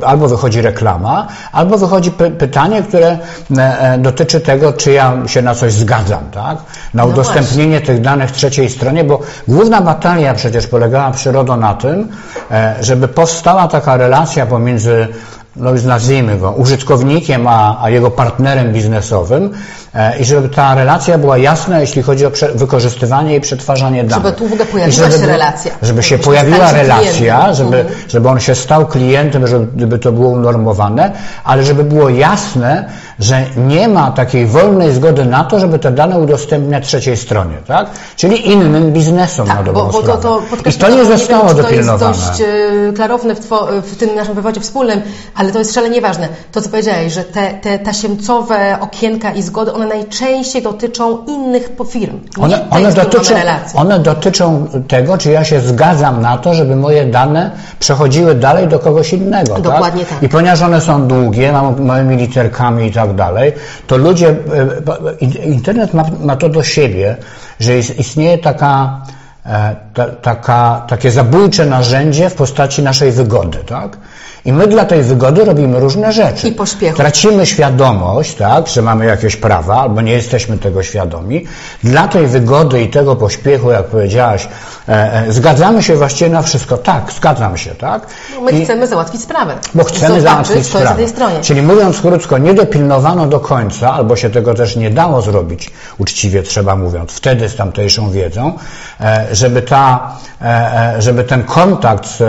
albo 0.07 0.29
wychodzi 0.29 0.63
reklama, 0.63 1.29
albo 1.53 1.79
wychodzi 1.79 2.11
pytanie, 2.39 2.83
które 2.83 3.19
dotyczy 3.99 4.41
tego, 4.41 4.73
czy 4.73 4.93
ja 4.93 5.15
się 5.27 5.43
na 5.43 5.55
coś 5.55 5.73
zgadzam, 5.73 6.31
tak? 6.31 6.59
Na 6.95 7.03
no 7.03 7.09
udostępnienie 7.09 7.81
tych 7.81 8.01
danych 8.01 8.31
trzeciej 8.31 8.71
stronie, 8.71 9.05
bo 9.05 9.21
główna 9.49 9.81
batalia 9.81 10.35
przecież 10.35 10.67
polega 10.67 10.96
polegała 10.97 11.11
przyroda 11.11 11.57
na 11.57 11.75
tym, 11.75 12.09
e, 12.51 12.75
żeby 12.81 13.09
powstała 13.09 13.69
taka 13.69 13.97
relacja 13.97 14.47
pomiędzy 14.47 15.09
no 15.57 15.71
już 15.71 15.85
nazwijmy 15.85 16.39
go, 16.39 16.53
użytkownikiem, 16.53 17.47
a, 17.47 17.83
a 17.83 17.91
jego 17.91 18.11
partnerem 18.11 18.73
biznesowym 18.73 19.51
e, 19.95 20.19
i 20.19 20.25
żeby 20.25 20.49
ta 20.49 20.75
relacja 20.75 21.19
była 21.19 21.39
jasna, 21.39 21.81
jeśli 21.81 22.03
chodzi 22.03 22.27
o 22.27 22.31
wykorzystywanie 22.55 23.37
i 23.37 23.41
przetwarzanie 23.41 24.05
danych. 24.05 24.25
Żeby 24.25 24.37
tu 24.37 24.49
w 24.49 24.53
ogóle 24.53 24.67
pojawiła 24.67 25.09
żeby, 25.09 25.19
się 25.19 25.27
relacja. 25.27 25.73
Żeby 25.83 26.03
się 26.03 26.19
pojawiła 26.19 26.73
relacja, 26.73 27.55
żeby, 27.55 27.85
żeby 28.09 28.29
on 28.29 28.41
się 28.41 28.55
stał 28.55 28.87
klientem, 28.87 29.47
żeby, 29.47 29.81
żeby 29.81 29.99
to 29.99 30.13
było 30.13 30.29
unormowane, 30.29 31.13
ale 31.45 31.65
żeby 31.65 31.85
było 31.85 32.09
jasne, 32.09 32.89
że 33.19 33.45
nie 33.57 33.89
ma 33.89 34.11
takiej 34.11 34.47
wolnej 34.47 34.93
zgody 34.93 35.25
na 35.25 35.45
to, 35.45 35.61
żeby 35.61 35.79
te 35.79 35.91
dane 35.91 36.19
udostępniać 36.19 36.87
trzeciej 36.87 37.17
stronie, 37.17 37.57
tak? 37.67 37.87
Czyli 38.17 38.53
innym 38.53 38.93
biznesom 38.93 39.47
tak, 39.47 39.57
na 39.57 39.63
dobrą 39.63 39.83
bo, 39.83 39.93
bo 39.93 40.03
to, 40.03 40.17
to 40.17 40.43
I 40.71 40.73
to 40.73 40.91
nie 40.91 41.05
zostało 41.05 41.49
wiem, 41.49 41.57
dopilnowane. 41.57 41.99
To 41.99 42.09
jest 42.09 42.29
dość 42.29 42.41
e, 42.41 42.93
klarowne 42.93 43.35
w, 43.35 43.51
w 43.83 43.97
tym 43.97 44.15
naszym 44.15 44.35
wywodzie 44.35 44.61
wspólnym, 44.61 45.03
ale 45.35 45.53
to 45.53 45.59
jest 45.59 45.75
szalenie 45.75 46.01
ważne. 46.01 46.29
To, 46.53 46.63
co 46.63 46.69
powiedziałeś, 46.69 47.13
że 47.13 47.25
te, 47.25 47.51
te 47.51 47.79
tasiemcowe 47.79 48.79
okienka 48.81 49.33
i 49.33 49.43
zgody, 49.43 49.73
one 49.73 49.87
najczęściej 49.87 50.63
dotyczą 50.63 51.25
innych 51.25 51.71
firm. 51.89 52.21
One, 52.41 52.71
one, 52.71 52.93
dotyczą, 52.93 53.35
one 53.75 53.99
dotyczą 53.99 54.67
tego, 54.89 55.19
czy 55.19 55.31
ja 55.31 55.45
się 55.45 55.61
zgadzam 55.61 56.23
na 56.23 56.39
to, 56.39 56.55
żeby 56.55 56.77
moje 56.77 57.05
dane 57.05 57.51
przechodziły 57.79 58.35
dalej 58.35 58.69
do 58.69 58.79
kogoś 58.79 59.13
innego. 59.13 59.55
Tak? 59.55 59.63
Dokładnie 59.63 60.05
tak. 60.05 60.15
tak. 60.15 60.23
I 60.23 60.29
ponieważ 60.29 60.63
one 60.63 60.81
są 60.81 61.09
długie, 61.09 61.53
małymi 61.79 62.17
literkami 62.17 62.87
i 62.87 62.93
tak 62.93 63.06
dalej, 63.15 63.53
to 63.87 63.97
ludzie, 63.97 64.29
e, 64.29 65.45
internet 65.45 65.95
ma, 65.95 66.05
ma 66.21 66.37
to 66.37 66.49
do 66.49 66.63
siebie, 66.63 67.17
że 67.61 67.79
istnieje 67.79 68.39
taka, 68.39 69.03
e, 69.47 69.77
ta, 69.95 70.07
taka, 70.07 70.85
takie 70.89 71.11
zabójcze 71.11 71.67
narzędzie 71.67 72.31
w 72.31 72.35
postaci 72.35 72.83
naszej 72.83 73.13
wygody, 73.13 73.59
tak? 73.59 73.97
I 74.47 74.53
my 74.53 74.67
dla 74.67 74.85
tej 74.85 75.03
wygody 75.03 75.45
robimy 75.45 75.81
różne 75.81 76.13
rzeczy. 76.13 76.49
I 76.49 76.53
pośpiechu. 76.53 76.97
Tracimy 76.97 77.47
świadomość, 77.47 78.35
tak, 78.35 78.69
że 78.69 78.83
mamy 78.83 79.07
jakieś 79.07 79.37
prawa, 79.37 79.77
albo 79.77 80.01
nie 80.01 80.13
jesteśmy 80.13 80.59
tego 80.59 80.83
świadomi. 80.83 81.47
Dla 81.85 82.09
tej 82.09 82.27
wygody 82.27 82.83
i 82.83 82.89
tego 82.89 83.17
pośpiechu, 83.17 83.71
jak 83.71 83.85
powiedziałaś, 83.85 84.49
e, 84.89 85.13
e, 85.13 85.33
zgadzamy 85.33 85.83
się 85.83 85.97
właściwie 85.97 86.31
na 86.31 86.43
wszystko. 86.43 86.79
Tak, 86.79 87.13
zgadzam 87.13 87.57
się, 87.57 87.75
tak? 87.75 88.07
No 88.35 88.41
my 88.41 88.51
I, 88.51 88.65
chcemy 88.65 88.87
załatwić 88.87 89.23
sprawę. 89.23 89.55
Bo 89.75 89.85
chcemy 89.85 90.21
załatwić 90.21 90.67
sprawę. 90.67 90.95
tej 90.97 91.09
stronie. 91.09 91.41
Czyli 91.41 91.63
mówiąc 91.63 92.01
krótko, 92.01 92.39
nie 92.39 92.55
dopilnowano 92.55 93.27
do 93.27 93.41
końca, 93.41 93.93
albo 93.93 94.17
się 94.17 94.31
tego 94.31 94.55
też 94.55 94.77
nie 94.77 94.91
dało 94.91 95.23
zrobić, 95.23 95.71
uczciwie 95.99 96.43
trzeba 96.43 96.77
mówiąc, 96.77 97.13
wtedy 97.13 97.49
z 97.49 97.57
tamtejszą 97.57 98.11
wiedzą, 98.11 98.53
e, 99.01 99.27
żeby 99.33 99.63
ta, 99.63 100.17
e, 100.43 100.45
e, 100.97 101.03
żeby 101.03 101.25
ten 101.25 101.45
kontakt 101.45 102.07
z, 102.07 102.23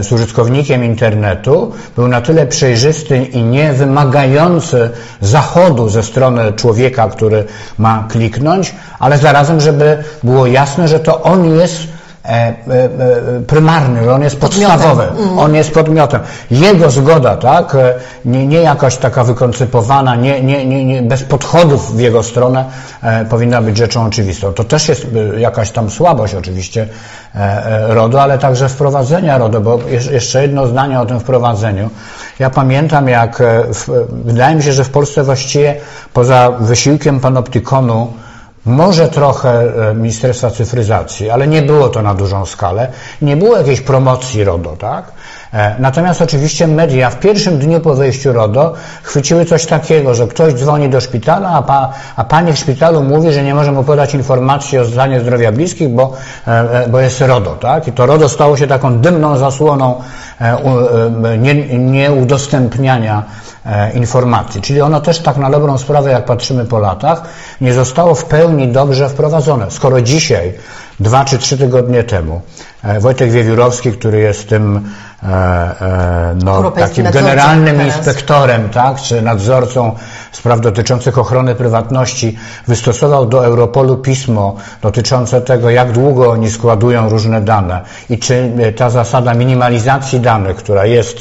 z 0.00 0.12
użytkownikiem 0.12 0.84
internetu 0.84 1.02
internetu 1.12 1.72
był 1.96 2.08
na 2.08 2.20
tyle 2.20 2.46
przejrzysty 2.46 3.24
i 3.24 3.42
nie 3.42 3.72
wymagający 3.72 4.90
zachodu 5.20 5.88
ze 5.88 6.02
strony 6.02 6.52
człowieka, 6.52 7.08
który 7.08 7.44
ma 7.78 8.04
kliknąć, 8.08 8.74
ale 8.98 9.18
zarazem, 9.18 9.60
żeby 9.60 10.04
było 10.22 10.46
jasne, 10.46 10.88
że 10.88 11.00
to 11.00 11.22
on 11.22 11.58
jest 11.58 11.78
E, 12.24 12.28
e, 12.28 12.54
e, 12.74 13.40
prymarny, 13.46 14.12
on 14.12 14.22
jest 14.22 14.40
podstawowy, 14.40 15.02
mm. 15.02 15.38
on 15.38 15.54
jest 15.54 15.74
podmiotem. 15.74 16.20
Jego 16.50 16.90
zgoda, 16.90 17.36
tak, 17.36 17.76
nie, 18.24 18.46
nie 18.46 18.60
jakaś 18.60 18.96
taka 18.96 19.24
wykoncypowana, 19.24 20.16
nie, 20.16 20.42
nie, 20.42 20.66
nie, 20.66 20.84
nie, 20.84 21.02
bez 21.02 21.22
podchodów 21.22 21.96
w 21.96 22.00
jego 22.00 22.22
stronę 22.22 22.64
powinna 23.30 23.62
być 23.62 23.76
rzeczą 23.76 24.06
oczywistą. 24.06 24.52
To 24.52 24.64
też 24.64 24.88
jest 24.88 25.06
jakaś 25.36 25.70
tam 25.70 25.90
słabość 25.90 26.34
oczywiście 26.34 26.88
RODO, 27.88 28.22
ale 28.22 28.38
także 28.38 28.68
wprowadzenia 28.68 29.38
RODO, 29.38 29.60
bo 29.60 29.78
jeszcze 30.10 30.42
jedno 30.42 30.66
zdanie 30.66 31.00
o 31.00 31.06
tym 31.06 31.20
wprowadzeniu. 31.20 31.90
Ja 32.38 32.50
pamiętam 32.50 33.08
jak, 33.08 33.42
wydaje 34.10 34.56
mi 34.56 34.62
się, 34.62 34.72
że 34.72 34.84
w 34.84 34.90
Polsce 34.90 35.24
właściwie 35.24 35.76
poza 36.12 36.50
wysiłkiem 36.50 37.20
panoptykonu 37.20 38.12
może 38.66 39.08
trochę 39.08 39.50
e, 39.90 39.94
Ministerstwa 39.94 40.50
Cyfryzacji, 40.50 41.30
ale 41.30 41.48
nie 41.48 41.62
było 41.62 41.88
to 41.88 42.02
na 42.02 42.14
dużą 42.14 42.46
skalę. 42.46 42.88
Nie 43.22 43.36
było 43.36 43.56
jakiejś 43.56 43.80
promocji 43.80 44.44
RODO, 44.44 44.76
tak? 44.76 45.04
E, 45.52 45.76
natomiast 45.78 46.22
oczywiście 46.22 46.66
media 46.66 47.10
w 47.10 47.18
pierwszym 47.18 47.58
dniu 47.58 47.80
po 47.80 47.94
wejściu 47.94 48.32
RODO 48.32 48.74
chwyciły 49.02 49.44
coś 49.44 49.66
takiego, 49.66 50.14
że 50.14 50.26
ktoś 50.26 50.54
dzwoni 50.54 50.88
do 50.88 51.00
szpitala, 51.00 51.48
a, 51.48 51.62
pa, 51.62 51.92
a 52.16 52.24
pani 52.24 52.52
w 52.52 52.58
szpitalu 52.58 53.02
mówi, 53.02 53.32
że 53.32 53.42
nie 53.42 53.54
może 53.54 53.72
mu 53.72 53.84
podać 53.84 54.14
informacji 54.14 54.78
o 54.78 54.84
stanie 54.84 55.20
zdrowia 55.20 55.52
bliskich, 55.52 55.88
bo, 55.88 56.12
e, 56.46 56.88
bo 56.88 57.00
jest 57.00 57.20
RODO, 57.20 57.50
tak? 57.50 57.88
I 57.88 57.92
to 57.92 58.06
RODO 58.06 58.28
stało 58.28 58.56
się 58.56 58.66
taką 58.66 58.98
dymną 58.98 59.36
zasłoną 59.36 60.02
nieudostępniania 61.78 63.22
informacji. 63.94 64.62
Czyli 64.62 64.80
ono 64.80 65.00
też 65.00 65.18
tak 65.18 65.36
na 65.36 65.50
dobrą 65.50 65.78
sprawę, 65.78 66.10
jak 66.10 66.24
patrzymy 66.24 66.64
po 66.64 66.78
latach, 66.78 67.22
nie 67.60 67.74
zostało 67.74 68.14
w 68.14 68.24
pełni 68.24 68.68
dobrze 68.68 69.08
wprowadzone. 69.08 69.70
Skoro 69.70 70.00
dzisiaj, 70.00 70.52
dwa 71.02 71.24
czy 71.24 71.38
trzy 71.38 71.58
tygodnie 71.58 72.04
temu, 72.04 72.40
e, 72.84 73.00
Wojtek 73.00 73.30
Wiewiórowski, 73.30 73.92
który 73.92 74.20
jest 74.20 74.48
tym 74.48 74.88
e, 75.22 75.26
e, 75.26 76.34
no, 76.44 76.70
takim 76.70 77.10
generalnym 77.10 77.76
teraz. 77.76 77.96
inspektorem, 77.96 78.68
tak, 78.68 79.00
czy 79.02 79.22
nadzorcą 79.22 79.94
spraw 80.32 80.60
dotyczących 80.60 81.18
ochrony 81.18 81.54
prywatności, 81.54 82.38
wystosował 82.68 83.26
do 83.26 83.44
Europolu 83.44 83.96
pismo 83.96 84.56
dotyczące 84.82 85.40
tego, 85.40 85.70
jak 85.70 85.92
długo 85.92 86.30
oni 86.30 86.50
składują 86.50 87.08
różne 87.08 87.40
dane 87.40 87.80
i 88.10 88.18
czy 88.18 88.52
ta 88.76 88.90
zasada 88.90 89.34
minimalizacji 89.34 90.20
danych, 90.20 90.56
która 90.56 90.86
jest 90.86 91.18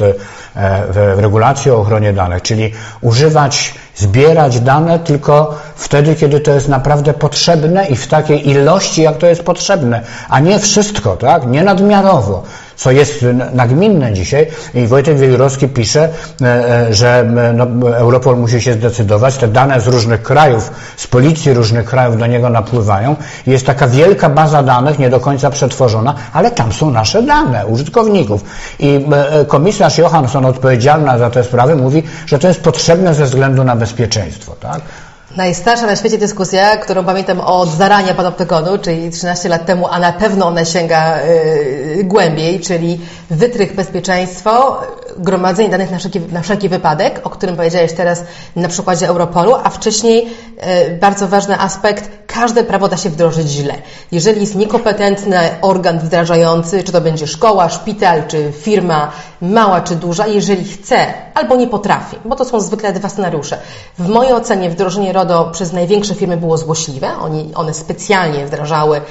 w 0.92 1.16
regulacji 1.18 1.72
o 1.72 1.78
ochronie 1.80 2.14
danych, 2.14 2.42
czyli 2.42 2.72
używać 3.02 3.74
zbierać 4.02 4.60
dane 4.60 5.00
tylko 5.00 5.56
wtedy, 5.76 6.16
kiedy 6.16 6.40
to 6.40 6.52
jest 6.52 6.68
naprawdę 6.68 7.14
potrzebne 7.14 7.88
i 7.88 7.96
w 7.96 8.08
takiej 8.08 8.50
ilości, 8.50 9.02
jak 9.02 9.18
to 9.18 9.28
jest 9.28 9.44
potrzebne, 9.44 10.02
a 10.30 10.40
nie 10.40 10.60
wszystko, 10.60 11.18
tak? 11.18 11.48
Nie 11.48 11.64
nadmiarowo 11.64 12.44
co 12.82 12.92
jest 12.92 13.26
nagminne 13.54 14.14
dzisiaj 14.14 14.48
i 14.74 14.88
Wojtek 14.88 15.18
Wielorowski 15.18 15.68
pisze, 15.68 16.10
e, 16.42 16.46
e, 16.88 16.94
że 16.94 17.26
no, 17.54 17.98
Europol 17.98 18.38
musi 18.38 18.62
się 18.62 18.74
zdecydować, 18.74 19.38
te 19.38 19.48
dane 19.48 19.82
z 19.82 19.88
różnych 19.88 20.22
krajów, 20.22 20.72
z 20.98 21.08
policji 21.08 21.54
różnych 21.54 21.86
krajów 21.86 22.18
do 22.18 22.28
niego 22.28 22.50
napływają 22.50 23.16
jest 23.48 23.66
taka 23.66 23.88
wielka 23.88 24.30
baza 24.30 24.64
danych, 24.64 25.00
nie 25.00 25.10
do 25.10 25.20
końca 25.20 25.50
przetworzona, 25.50 26.16
ale 26.34 26.52
tam 26.52 26.74
są 26.74 26.92
nasze 26.92 27.24
dane, 27.24 27.68
użytkowników. 27.68 28.44
I 28.80 29.06
e, 29.12 29.46
komisarz 29.46 29.98
Johansson 29.98 30.46
odpowiedzialna 30.46 31.18
za 31.18 31.30
te 31.30 31.44
sprawy 31.44 31.76
mówi, 31.76 32.04
że 32.26 32.40
to 32.40 32.48
jest 32.48 32.62
potrzebne 32.62 33.14
ze 33.14 33.26
względu 33.26 33.64
na 33.64 33.76
bezpieczeństwo, 33.76 34.56
tak? 34.60 34.82
Najstarsza 35.38 35.86
na 35.86 35.96
świecie 35.96 36.18
dyskusja, 36.18 36.78
którą 36.78 37.06
pamiętam 37.06 37.42
od 37.42 37.70
zarania 37.70 38.14
panoptykonu, 38.14 38.78
czyli 38.78 39.10
13 39.10 39.50
lat 39.50 39.66
temu, 39.66 39.88
a 39.88 40.00
na 40.00 40.14
pewno 40.14 40.48
ona 40.48 40.66
sięga 40.66 41.20
y, 41.20 42.04
głębiej, 42.04 42.60
czyli 42.60 43.00
wytrych 43.30 43.76
bezpieczeństwo, 43.76 44.82
gromadzenie 45.18 45.70
danych 45.70 45.92
na 45.92 45.98
wszelki, 45.98 46.20
na 46.20 46.42
wszelki 46.42 46.70
wypadek, 46.70 47.22
o 47.24 47.30
którym 47.30 47.56
powiedziałeś 47.56 47.94
teraz 47.94 48.24
na 48.56 48.68
przykładzie 48.68 49.08
Europolu, 49.08 49.56
a 49.64 49.70
wcześniej 49.70 50.28
y, 50.88 50.98
bardzo 50.98 51.28
ważny 51.28 51.60
aspekt, 51.60 52.10
każde 52.28 52.64
prawo 52.64 52.88
da 52.88 52.98
się 52.98 53.10
wdrożyć 53.10 53.48
źle. 53.48 53.74
Jeżeli 54.12 54.42
jest 54.42 54.56
niekompetentny 54.56 55.38
organ 55.62 56.00
wdrażający, 56.00 56.84
czy 56.84 56.92
to 56.92 57.02
będzie 57.02 57.28
szkoła, 57.28 57.70
szpital, 57.70 58.28
czy 58.28 58.52
firma, 58.52 59.12
mała 59.42 59.82
czy 59.82 59.96
duża, 59.96 60.28
jeżeli 60.28 60.66
chce 60.66 61.14
albo 61.34 61.56
nie 61.56 61.68
potrafi, 61.68 62.18
bo 62.26 62.36
to 62.36 62.46
są 62.46 62.60
zwykle 62.60 62.94
dwa 62.94 63.10
scenariusze. 63.10 63.58
W 64.00 64.10
mojej 64.10 64.34
ocenie 64.34 64.70
wdrożenie 64.70 65.14
RODO 65.14 65.50
przez 65.54 65.74
największe 65.74 66.16
firmy 66.16 66.38
było 66.38 66.58
złośliwe. 66.58 67.08
Oni, 67.22 67.52
one 67.56 67.74
specjalnie 67.74 68.46
wdrażały 68.46 69.02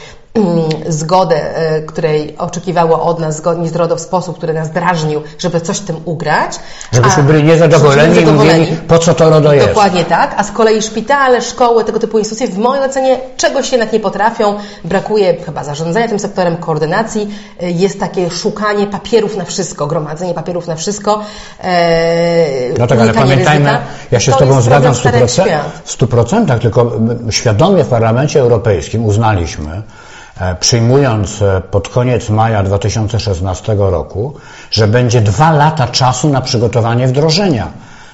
zgodę, 0.89 1.57
e, 1.57 1.83
której 1.83 2.39
oczekiwało 2.39 3.03
od 3.03 3.19
nas 3.19 3.37
zgodnie 3.37 3.69
z 3.69 3.77
RODO 3.77 3.97
w 3.97 4.01
sposób, 4.01 4.37
który 4.37 4.55
nas 4.55 4.71
drażnił, 4.71 5.23
żeby 5.39 5.61
coś 5.61 5.81
tym 5.81 5.97
ugrać. 6.05 6.59
Żebyśmy 6.93 7.23
byli 7.23 7.45
niezadowoleni 7.45 8.21
i 8.21 8.27
mówili, 8.27 8.77
po 8.89 8.99
co 8.99 9.15
to 9.15 9.31
RODO 9.31 9.53
jest. 9.53 9.69
Dokładnie 9.69 10.05
tak, 10.05 10.35
a 10.37 10.45
z 10.45 10.51
kolei 10.51 10.83
szpitale, 10.83 11.43
szkoły, 11.43 11.85
tego 11.85 11.99
typu 11.99 12.19
instytucje 12.19 12.49
w 12.49 12.59
mojej 12.59 12.85
ocenie 12.85 13.19
czegoś 13.37 13.73
jednak 13.73 13.93
nie 13.93 14.01
potrafią, 14.01 14.55
brakuje 14.85 15.37
chyba 15.37 15.65
zarządzania 15.65 16.09
tym 16.09 16.19
sektorem, 16.19 16.57
koordynacji, 16.57 17.35
e, 17.63 17.71
jest 17.71 18.01
takie 18.01 18.31
szukanie 18.31 18.87
papierów 18.87 19.37
na 19.37 19.45
wszystko, 19.45 19.87
gromadzenie 19.87 20.35
papierów 20.35 20.67
na 20.67 20.77
wszystko. 20.77 21.21
E, 21.61 22.79
no 22.79 22.87
tak, 22.87 22.99
ale 22.99 23.13
pamiętajmy, 23.13 23.67
ryzyka. 23.67 23.85
ja 24.11 24.21
się 24.21 24.33
to 24.33 24.37
z 24.37 24.41
Tobą 24.41 24.61
zgadzam 24.61 24.95
w 24.95 24.99
100%, 24.99 25.61
w 25.85 25.91
100%, 25.99 26.59
tylko 26.59 26.93
świadomie 27.31 27.85
w 27.85 27.89
Parlamencie 27.89 28.41
Europejskim 28.41 29.05
uznaliśmy, 29.05 29.83
przyjmując 30.61 31.43
e, 31.43 31.61
pod 31.71 31.89
koniec 31.89 32.29
maja 32.29 32.63
2016 32.63 33.75
roku, 33.79 34.35
że 34.71 34.89
będzie 34.89 35.21
dwa 35.21 35.53
lata 35.53 35.87
czasu 35.89 36.29
na 36.29 36.41
przygotowanie 36.41 37.07
wdrożenia. 37.07 37.69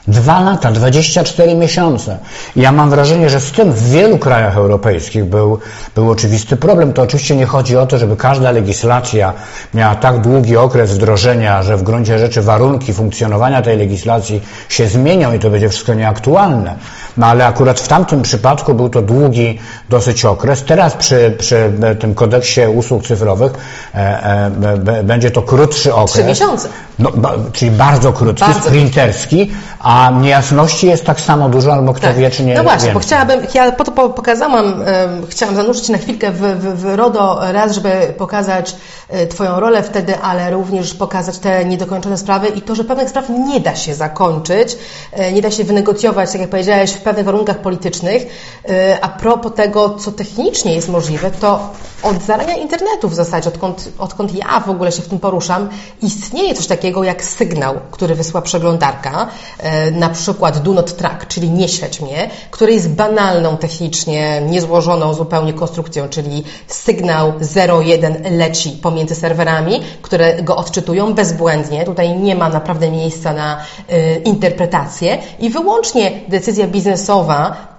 Dwa 0.09 0.41
lata, 0.41 0.73
24 0.73 1.55
miesiące. 1.55 2.19
Ja 2.57 2.73
mam 2.73 2.91
wrażenie, 2.91 3.31
że 3.31 3.41
z 3.41 3.53
tym 3.53 3.73
w 3.73 3.91
wielu 3.91 4.19
krajach 4.19 4.57
europejskich 4.57 5.25
był, 5.25 5.59
był 5.95 6.11
oczywisty 6.11 6.57
problem. 6.57 6.93
To 6.93 7.03
oczywiście 7.03 7.37
nie 7.37 7.47
chodzi 7.47 7.77
o 7.77 7.87
to, 7.87 7.99
żeby 7.99 8.17
każda 8.17 8.51
legislacja 8.51 9.33
miała 9.75 9.95
tak 9.95 10.21
długi 10.21 10.57
okres 10.57 10.95
wdrożenia, 10.95 11.63
że 11.63 11.77
w 11.77 11.83
gruncie 11.83 12.19
rzeczy 12.19 12.43
warunki 12.43 12.93
funkcjonowania 12.93 13.63
tej 13.63 13.79
legislacji 13.79 14.43
się 14.69 14.89
zmienią 14.89 15.33
i 15.35 15.39
to 15.39 15.51
będzie 15.51 15.69
wszystko 15.69 15.95
nieaktualne. 15.95 16.77
No 17.17 17.27
ale 17.27 17.47
akurat 17.47 17.81
w 17.81 17.89
tamtym 17.89 18.23
przypadku 18.23 18.75
był 18.75 18.89
to 18.89 19.03
długi 19.03 19.59
dosyć 19.89 20.25
okres. 20.25 20.65
Teraz 20.65 20.95
przy, 20.95 21.35
przy 21.39 21.73
tym 22.01 22.15
kodeksie 22.15 22.61
usług 22.75 23.03
cyfrowych 23.07 23.53
e, 23.95 23.99
e, 24.97 25.03
będzie 25.05 25.31
to 25.31 25.43
krótszy 25.43 25.95
okres. 25.95 26.13
Trzy 26.13 26.25
miesiące. 26.25 26.69
No, 26.99 27.11
ba, 27.15 27.33
czyli 27.53 27.71
bardzo 27.71 28.13
krótki, 28.13 28.41
bardzo 28.45 28.61
sprinterski, 28.61 29.51
a 29.81 30.11
niejasności 30.21 30.87
jest 30.87 31.05
tak 31.05 31.21
samo 31.21 31.49
dużo, 31.49 31.73
albo 31.73 31.93
kto 31.95 32.07
Tak. 32.07 32.17
wie, 32.17 32.31
czy 32.31 32.45
nie 32.45 32.55
No 32.55 32.63
właśnie, 32.63 32.77
więcej. 32.79 32.95
bo 32.95 33.01
chciałabym, 33.01 33.41
ja 33.55 33.73
po 33.73 33.85
to 33.85 33.93
po- 33.93 34.11
pokazałam, 34.11 34.75
chciałam 35.29 35.57
zanurzyć 35.57 35.89
na 35.89 35.99
chwilkę 35.99 36.33
w, 36.33 36.41
w, 36.41 36.81
w 36.81 36.95
RODO 36.97 37.41
raz, 37.53 37.73
żeby 37.73 37.91
pokazać 38.19 38.77
e, 39.09 39.27
Twoją 39.27 39.61
rolę 39.61 39.83
wtedy, 39.83 40.19
ale 40.19 40.51
również 40.51 40.95
pokazać 40.95 41.39
te 41.39 41.65
niedokończone 41.65 42.19
sprawy 42.19 42.49
i 42.49 42.63
to, 42.63 42.75
że 42.75 42.85
pewnych 42.85 43.11
spraw 43.11 43.29
nie 43.29 43.61
da 43.61 43.75
się 43.77 43.95
zakończyć, 43.95 44.77
e, 45.13 45.33
nie 45.33 45.43
da 45.43 45.51
się 45.51 45.65
wynegocjować, 45.65 46.33
tak 46.33 46.41
jak 46.41 46.51
powiedziałeś, 46.51 46.91
w 46.93 47.01
pewnych 47.07 47.27
warunkach 47.27 47.59
politycznych. 47.59 48.27
E, 48.69 48.99
A 49.03 49.09
propos 49.09 49.53
tego, 49.55 49.95
co 49.95 50.13
technicznie 50.13 50.75
jest 50.75 50.89
możliwe, 50.89 51.31
to 51.31 51.71
od 52.03 52.23
zarania 52.23 52.57
internetu 52.57 53.09
w 53.09 53.15
zasadzie, 53.15 53.49
odkąd, 53.49 53.89
odkąd 53.99 54.35
ja 54.35 54.61
w 54.61 54.71
ogóle 54.71 54.93
się 54.93 55.03
w 55.03 55.09
tym 55.09 55.19
poruszam, 55.19 55.69
istnieje 56.03 56.55
coś 56.55 56.67
takiego 56.67 57.05
jak 57.05 57.25
sygnał, 57.25 57.75
który 57.91 58.15
wysyła 58.15 58.43
przeglądarka, 58.43 59.27
e, 59.59 59.91
na 59.91 60.09
przykład 60.09 60.59
do 60.59 60.73
not 60.73 60.97
track, 60.97 61.27
czyli 61.27 61.51
nie 61.51 61.69
śledź 61.69 62.01
mnie, 62.01 62.31
który 62.51 62.73
jest 62.73 62.91
banalną 62.91 63.57
technicznie, 63.57 64.41
niezłożoną 64.41 65.15
zupełnie 65.15 65.53
konstrukcją, 65.53 66.09
czyli 66.09 66.45
sygnał 66.67 67.33
0,1 67.41 68.37
leci 68.39 68.71
pomiędzy 68.71 69.15
serwerami, 69.15 69.81
które 70.03 70.43
go 70.43 70.57
odczytują 70.57 71.15
bezbłędnie. 71.15 71.85
Tutaj 71.85 72.19
nie 72.19 72.35
ma 72.35 72.49
naprawdę 72.49 72.91
miejsca 72.91 73.33
na 73.33 73.59
e, 73.89 74.15
interpretację 74.17 75.19
i 75.39 75.51
wyłącznie 75.51 76.21
decyzja 76.29 76.67
biznesowa 76.67 76.96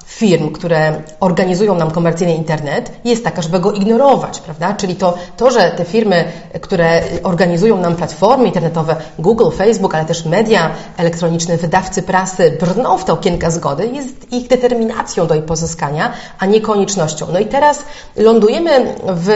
firm, 0.07 0.51
które 0.51 1.01
organizują 1.19 1.75
nam 1.75 1.91
komercyjny 1.91 2.35
internet, 2.35 2.91
jest 3.05 3.23
taka, 3.23 3.41
żeby 3.41 3.59
go 3.59 3.71
ignorować, 3.71 4.39
prawda? 4.39 4.73
Czyli 4.73 4.95
to, 4.95 5.17
to, 5.37 5.51
że 5.51 5.71
te 5.77 5.85
firmy, 5.85 6.25
które 6.61 7.01
organizują 7.23 7.77
nam 7.77 7.95
platformy 7.95 8.45
internetowe, 8.45 8.95
Google, 9.19 9.49
Facebook, 9.57 9.95
ale 9.95 10.05
też 10.05 10.25
media 10.25 10.71
elektroniczne, 10.97 11.57
wydawcy 11.57 12.03
prasy, 12.03 12.57
brną 12.59 12.97
w 12.97 13.05
te 13.05 13.13
okienka 13.13 13.51
zgody, 13.51 13.87
jest 13.87 14.33
ich 14.33 14.47
determinacją 14.47 15.27
do 15.27 15.35
jej 15.35 15.43
pozyskania, 15.43 16.13
a 16.39 16.45
nie 16.45 16.61
koniecznością. 16.61 17.27
No 17.33 17.39
i 17.39 17.45
teraz 17.45 17.83
lądujemy 18.15 18.95
w, 19.07 19.29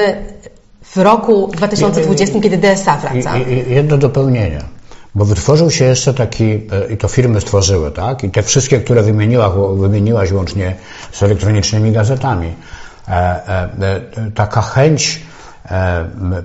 w 0.83 0.97
roku 0.97 1.47
2020, 1.47 2.39
kiedy 2.39 2.57
DSA 2.57 2.97
wraca. 2.97 3.37
Jedno 3.67 3.97
dopełnienie. 3.97 4.61
Bo 5.15 5.25
wytworzył 5.25 5.71
się 5.71 5.85
jeszcze 5.85 6.13
taki, 6.13 6.43
e, 6.53 6.59
i 6.93 6.97
to 6.97 7.07
firmy 7.07 7.41
stworzyły, 7.41 7.91
tak? 7.91 8.23
I 8.23 8.29
te 8.29 8.43
wszystkie, 8.43 8.79
które 8.79 9.03
wymieniłaś, 9.03 9.51
wymieniłaś 9.77 10.31
łącznie 10.31 10.75
z 11.11 11.23
elektronicznymi 11.23 11.91
gazetami. 11.91 12.53
E, 13.07 13.11
e, 13.11 14.01
taka 14.35 14.61
chęć 14.61 15.21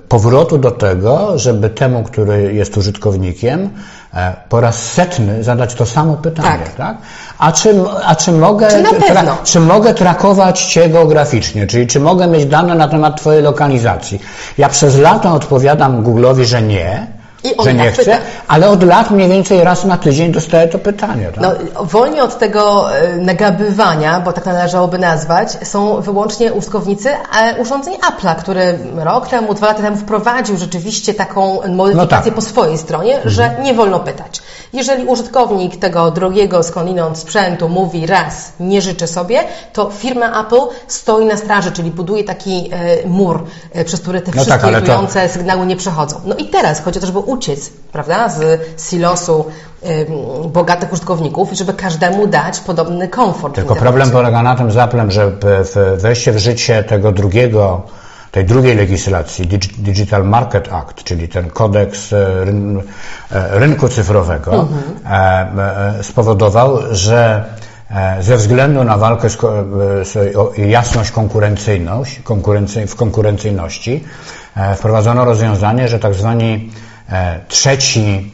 powrotu 0.09 0.59
do 0.59 0.71
tego, 0.71 1.39
żeby 1.39 1.71
temu, 1.71 2.03
który 2.03 2.55
jest 2.55 2.77
użytkownikiem, 2.77 3.71
po 4.49 4.61
raz 4.61 4.93
setny 4.93 5.45
zadać 5.45 5.75
to 5.75 5.87
samo 5.87 6.17
pytanie, 6.17 6.59
Tak. 6.65 6.75
tak? 6.75 6.97
A 7.39 7.53
czy, 7.53 7.75
a 8.05 8.15
czy 8.15 8.33
mogę, 8.33 8.69
Czy 8.69 9.01
pewno? 9.01 9.37
czy 9.45 9.61
mogę 9.61 9.95
trakować 9.95 10.65
Cię 10.65 10.89
geograficznie, 10.89 11.67
czyli 11.67 11.87
czy 11.87 12.01
mogę 12.01 12.27
mieć 12.27 12.47
dane 12.47 12.75
na 12.75 12.89
temat 12.89 13.21
Twojej 13.21 13.43
lokalizacji? 13.43 14.21
Ja 14.59 14.69
przez 14.69 14.99
lata 14.99 15.33
odpowiadam 15.35 16.05
Google'owi, 16.05 16.43
że 16.45 16.63
nie, 16.63 17.07
I 17.51 17.63
że 17.65 17.65
tak 17.65 17.77
nie 17.79 17.93
pyta. 17.93 18.19
ale 18.49 18.69
od 18.69 18.83
lat 18.83 19.11
mniej 19.11 19.29
więcej 19.29 19.65
raz 19.65 19.85
na 19.85 19.97
tydzień 19.97 20.33
dostaję 20.33 20.69
to 20.69 20.79
pytanie. 20.79 21.27
Tak? 21.35 21.41
No, 21.45 21.53
wolnie 21.85 22.23
od 22.23 22.39
tego 22.39 22.95
e, 22.97 23.17
nagabywania, 23.17 24.21
bo 24.21 24.33
tak 24.33 24.47
należałoby 24.47 24.99
nazwać, 24.99 25.49
są 25.63 26.01
wyłącznie 26.01 26.53
użytkownicy 26.53 27.11
e, 27.11 27.63
urządzeń 27.63 27.95
Apple'a, 27.95 28.37
który 28.37 28.79
rok 28.97 29.29
temu, 29.29 29.55
dwa 29.55 29.67
lata 29.67 29.83
temu 29.83 29.97
wprowadził 29.97 30.57
rzeczywiście 30.57 31.15
taką 31.15 31.61
modyfikację 31.69 32.25
tak. 32.25 32.35
po 32.35 32.41
swojej 32.41 32.79
stronie, 32.79 33.21
że 33.25 33.57
nie 33.63 33.75
wolno 33.75 34.01
pytać. 34.01 34.43
Jeżeli 34.73 35.05
użytkownik 35.05 35.77
tego 35.77 36.11
drogiego 36.11 36.63
skądinąd 36.63 37.19
sprzętu 37.19 37.69
mówi 37.69 38.07
raz, 38.07 38.53
nie 38.61 38.83
życzy 38.83 39.07
sobie, 39.07 39.45
to 39.73 39.91
firma 39.91 40.41
Apple 40.41 40.61
stoi 40.87 41.27
na 41.27 41.37
straży, 41.37 41.73
czyli 41.73 41.91
buduje 41.91 42.25
taki 42.25 42.71
e, 42.73 43.09
mur, 43.09 43.45
przez 43.85 44.01
który 44.01 44.21
te 44.21 44.27
No 44.27 44.33
wszystkie 44.33 44.53
tak, 44.53 44.63
to- 44.63 44.71
irytujące 44.71 45.29
sygnały 45.29 45.67
nie 45.67 45.77
przechodzą. 45.77 46.21
No 46.25 46.35
i 46.35 46.45
teraz 46.45 46.81
chodzi 46.81 46.99
o 46.99 47.01
to, 47.01 47.07
żeby 47.07 47.19
uciec, 47.37 47.71
prawda, 47.93 48.29
z 48.29 48.61
silosu 48.91 49.45
bogatych 50.53 50.93
użytkowników 50.93 51.53
i 51.53 51.57
żeby 51.57 51.75
każdemu 51.75 52.27
dać 52.27 52.61
podobny 52.61 53.09
komfort. 53.09 53.55
Tylko 53.55 53.77
problem 53.77 54.11
polega 54.11 54.43
na 54.43 54.55
tym 54.57 54.71
z 54.71 54.77
Applem, 54.77 55.11
że 55.11 55.33
wejście 55.97 56.33
w 56.33 56.39
życie 56.39 56.85
tego 56.85 57.13
drugiego, 57.13 57.83
tej 58.33 58.45
drugiej 58.45 58.77
legislacji, 58.77 59.49
Dig- 59.49 59.73
Digital 59.79 60.25
Market 60.25 60.73
Act, 60.73 61.05
czyli 61.05 61.29
ten 61.29 61.51
kodeks 61.51 62.13
e, 62.13 62.45
ryn, 62.45 62.79
e, 62.79 62.83
rynku 63.59 63.89
cyfrowego, 63.89 64.53
Mhm. 64.53 64.83
e, 65.99 66.03
spowodował, 66.03 66.79
że 66.91 67.45
ze 68.21 68.37
względu 68.37 68.85
na 68.85 68.97
walkę 68.99 69.29
z, 69.31 69.39
jasność 70.57 71.11
konkurencyjność, 71.11 72.21
konkurency, 72.25 72.87
w 72.87 72.97
konkurencyjności, 72.97 74.05
wprowadzono 74.77 75.25
rozwiązanie, 75.25 75.89
że 75.89 75.99
tak 75.99 76.15
zwani 76.15 76.71
trzeci 77.49 78.33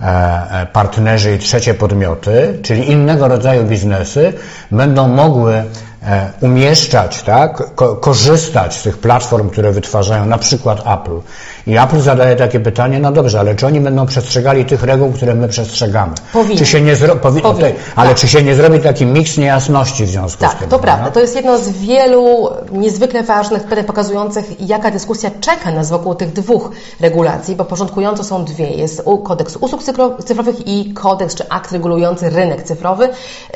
e, 0.00 0.04
e, 0.04 0.66
partnerzy 0.66 1.34
i 1.34 1.38
trzecie 1.38 1.74
podmioty, 1.74 2.58
czyli 2.62 2.90
innego 2.90 3.28
rodzaju 3.28 3.64
biznesy, 3.64 4.32
będą 4.70 5.08
mogły 5.08 5.54
e, 5.54 5.64
umieszczać, 6.40 7.22
tak, 7.22 7.74
ko- 7.74 7.96
korzystać 7.96 8.74
z 8.76 8.82
tych 8.82 8.98
platform, 8.98 9.50
które 9.50 9.72
wytwarzają 9.72 10.26
na 10.26 10.38
przykład 10.38 10.78
Apple. 10.80 11.20
I 11.66 11.76
Apple 11.78 12.00
zadaje 12.00 12.36
takie 12.36 12.60
pytanie, 12.60 12.98
no 13.00 13.12
dobrze, 13.12 13.40
ale 13.40 13.54
czy 13.54 13.66
oni 13.66 13.80
będą 13.80 14.06
przestrzegali 14.06 14.64
tych 14.64 14.82
reguł, 14.82 15.12
które 15.12 15.34
my 15.34 15.48
przestrzegamy? 15.48 16.12
Powinni. 16.32 16.58
Czy 16.58 16.66
się 16.66 16.80
nie 16.80 16.96
zro... 16.96 17.16
powi... 17.16 17.40
Powinni, 17.42 17.72
ale 17.96 18.08
tak. 18.08 18.18
czy 18.18 18.28
się 18.28 18.42
nie 18.42 18.54
zrobi 18.54 18.80
taki 18.80 19.06
miks 19.06 19.36
niejasności 19.38 20.04
w 20.04 20.08
związku 20.08 20.38
z 20.44 20.48
Tak, 20.48 20.58
tym? 20.58 20.68
to 20.68 20.78
prawda. 20.78 20.92
prawda? 21.02 21.10
To 21.14 21.20
jest 21.20 21.36
jedno 21.36 21.58
z 21.58 21.68
wielu 21.70 22.48
niezwykle 22.72 23.22
ważnych 23.22 23.62
pytań 23.64 23.84
pokazujących, 23.84 24.60
jaka 24.68 24.90
dyskusja 24.90 25.30
czeka 25.40 25.70
nas 25.70 25.90
wokół 25.90 26.14
tych 26.14 26.32
dwóch 26.32 26.70
regulacji, 27.00 27.56
bo 27.56 27.64
porządkująco 27.64 28.24
są 28.24 28.44
dwie. 28.44 28.66
Jest 28.70 29.02
kodeks 29.24 29.56
usług 29.56 29.82
cyfro- 29.82 30.22
cyfrowych 30.24 30.66
i 30.68 30.92
kodeks 30.94 31.34
czy 31.34 31.48
akt 31.48 31.72
regulujący 31.72 32.30
rynek 32.30 32.62
cyfrowy. 32.62 33.08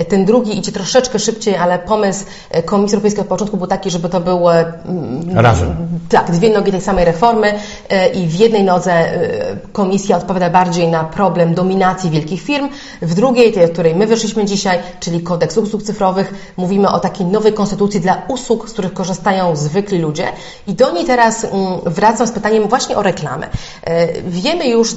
Ten 0.09 0.25
drugi 0.25 0.59
idzie 0.59 0.73
troszeczkę 0.73 1.19
szybciej, 1.19 1.57
ale 1.57 1.79
pomysł 1.79 2.25
e, 2.25 2.36
Komisji 2.65 2.95
Europejskiej 2.97 3.23
od 3.23 3.29
początku 3.29 3.57
był 3.57 3.67
taki, 3.67 3.91
żeby 3.91 4.09
to 4.09 4.21
były 4.21 4.53
mm, 4.55 5.39
Razem. 5.39 5.77
tak, 6.09 6.31
dwie 6.31 6.51
nogi 6.51 6.73
tej 6.73 6.81
samej 6.81 7.05
reformy 7.05 7.55
e, 7.89 8.09
i 8.09 8.27
w 8.27 8.35
jednej 8.35 8.65
nodze 8.65 8.93
e, 8.93 9.57
komisja 9.73 10.17
odpowiada 10.17 10.51
bardziej 10.51 10.89
na 10.89 11.05
problem 11.05 11.55
dominacji 11.55 12.11
wielkich 12.11 12.43
firm, 12.43 12.69
w 13.03 13.15
drugiej, 13.15 13.53
tej, 13.53 13.65
od 13.65 13.71
której 13.71 13.95
my 13.95 14.07
wyszliśmy 14.07 14.45
dzisiaj, 14.45 14.79
czyli 15.01 15.21
kodeks 15.21 15.57
usług 15.57 15.83
cyfrowych, 15.83 16.53
mówimy 16.57 16.89
o 16.89 17.01
takiej 17.01 17.27
nowej 17.27 17.53
konstytucji 17.53 18.01
dla 18.01 18.23
usług, 18.29 18.69
z 18.71 18.73
których 18.73 18.93
korzystają 18.93 19.57
zwykli 19.57 19.99
ludzie 19.99 20.25
i 20.67 20.75
do 20.75 20.93
niej 20.93 21.05
teraz 21.05 21.45
mm, 21.45 21.55
wracam 21.87 22.27
z 22.27 22.33
pytaniem 22.33 22.69
właśnie 22.69 22.97
o 22.97 23.03
reklamę. 23.03 23.49
E, 23.83 24.23
Wiemy 24.23 24.69
już 24.69 24.95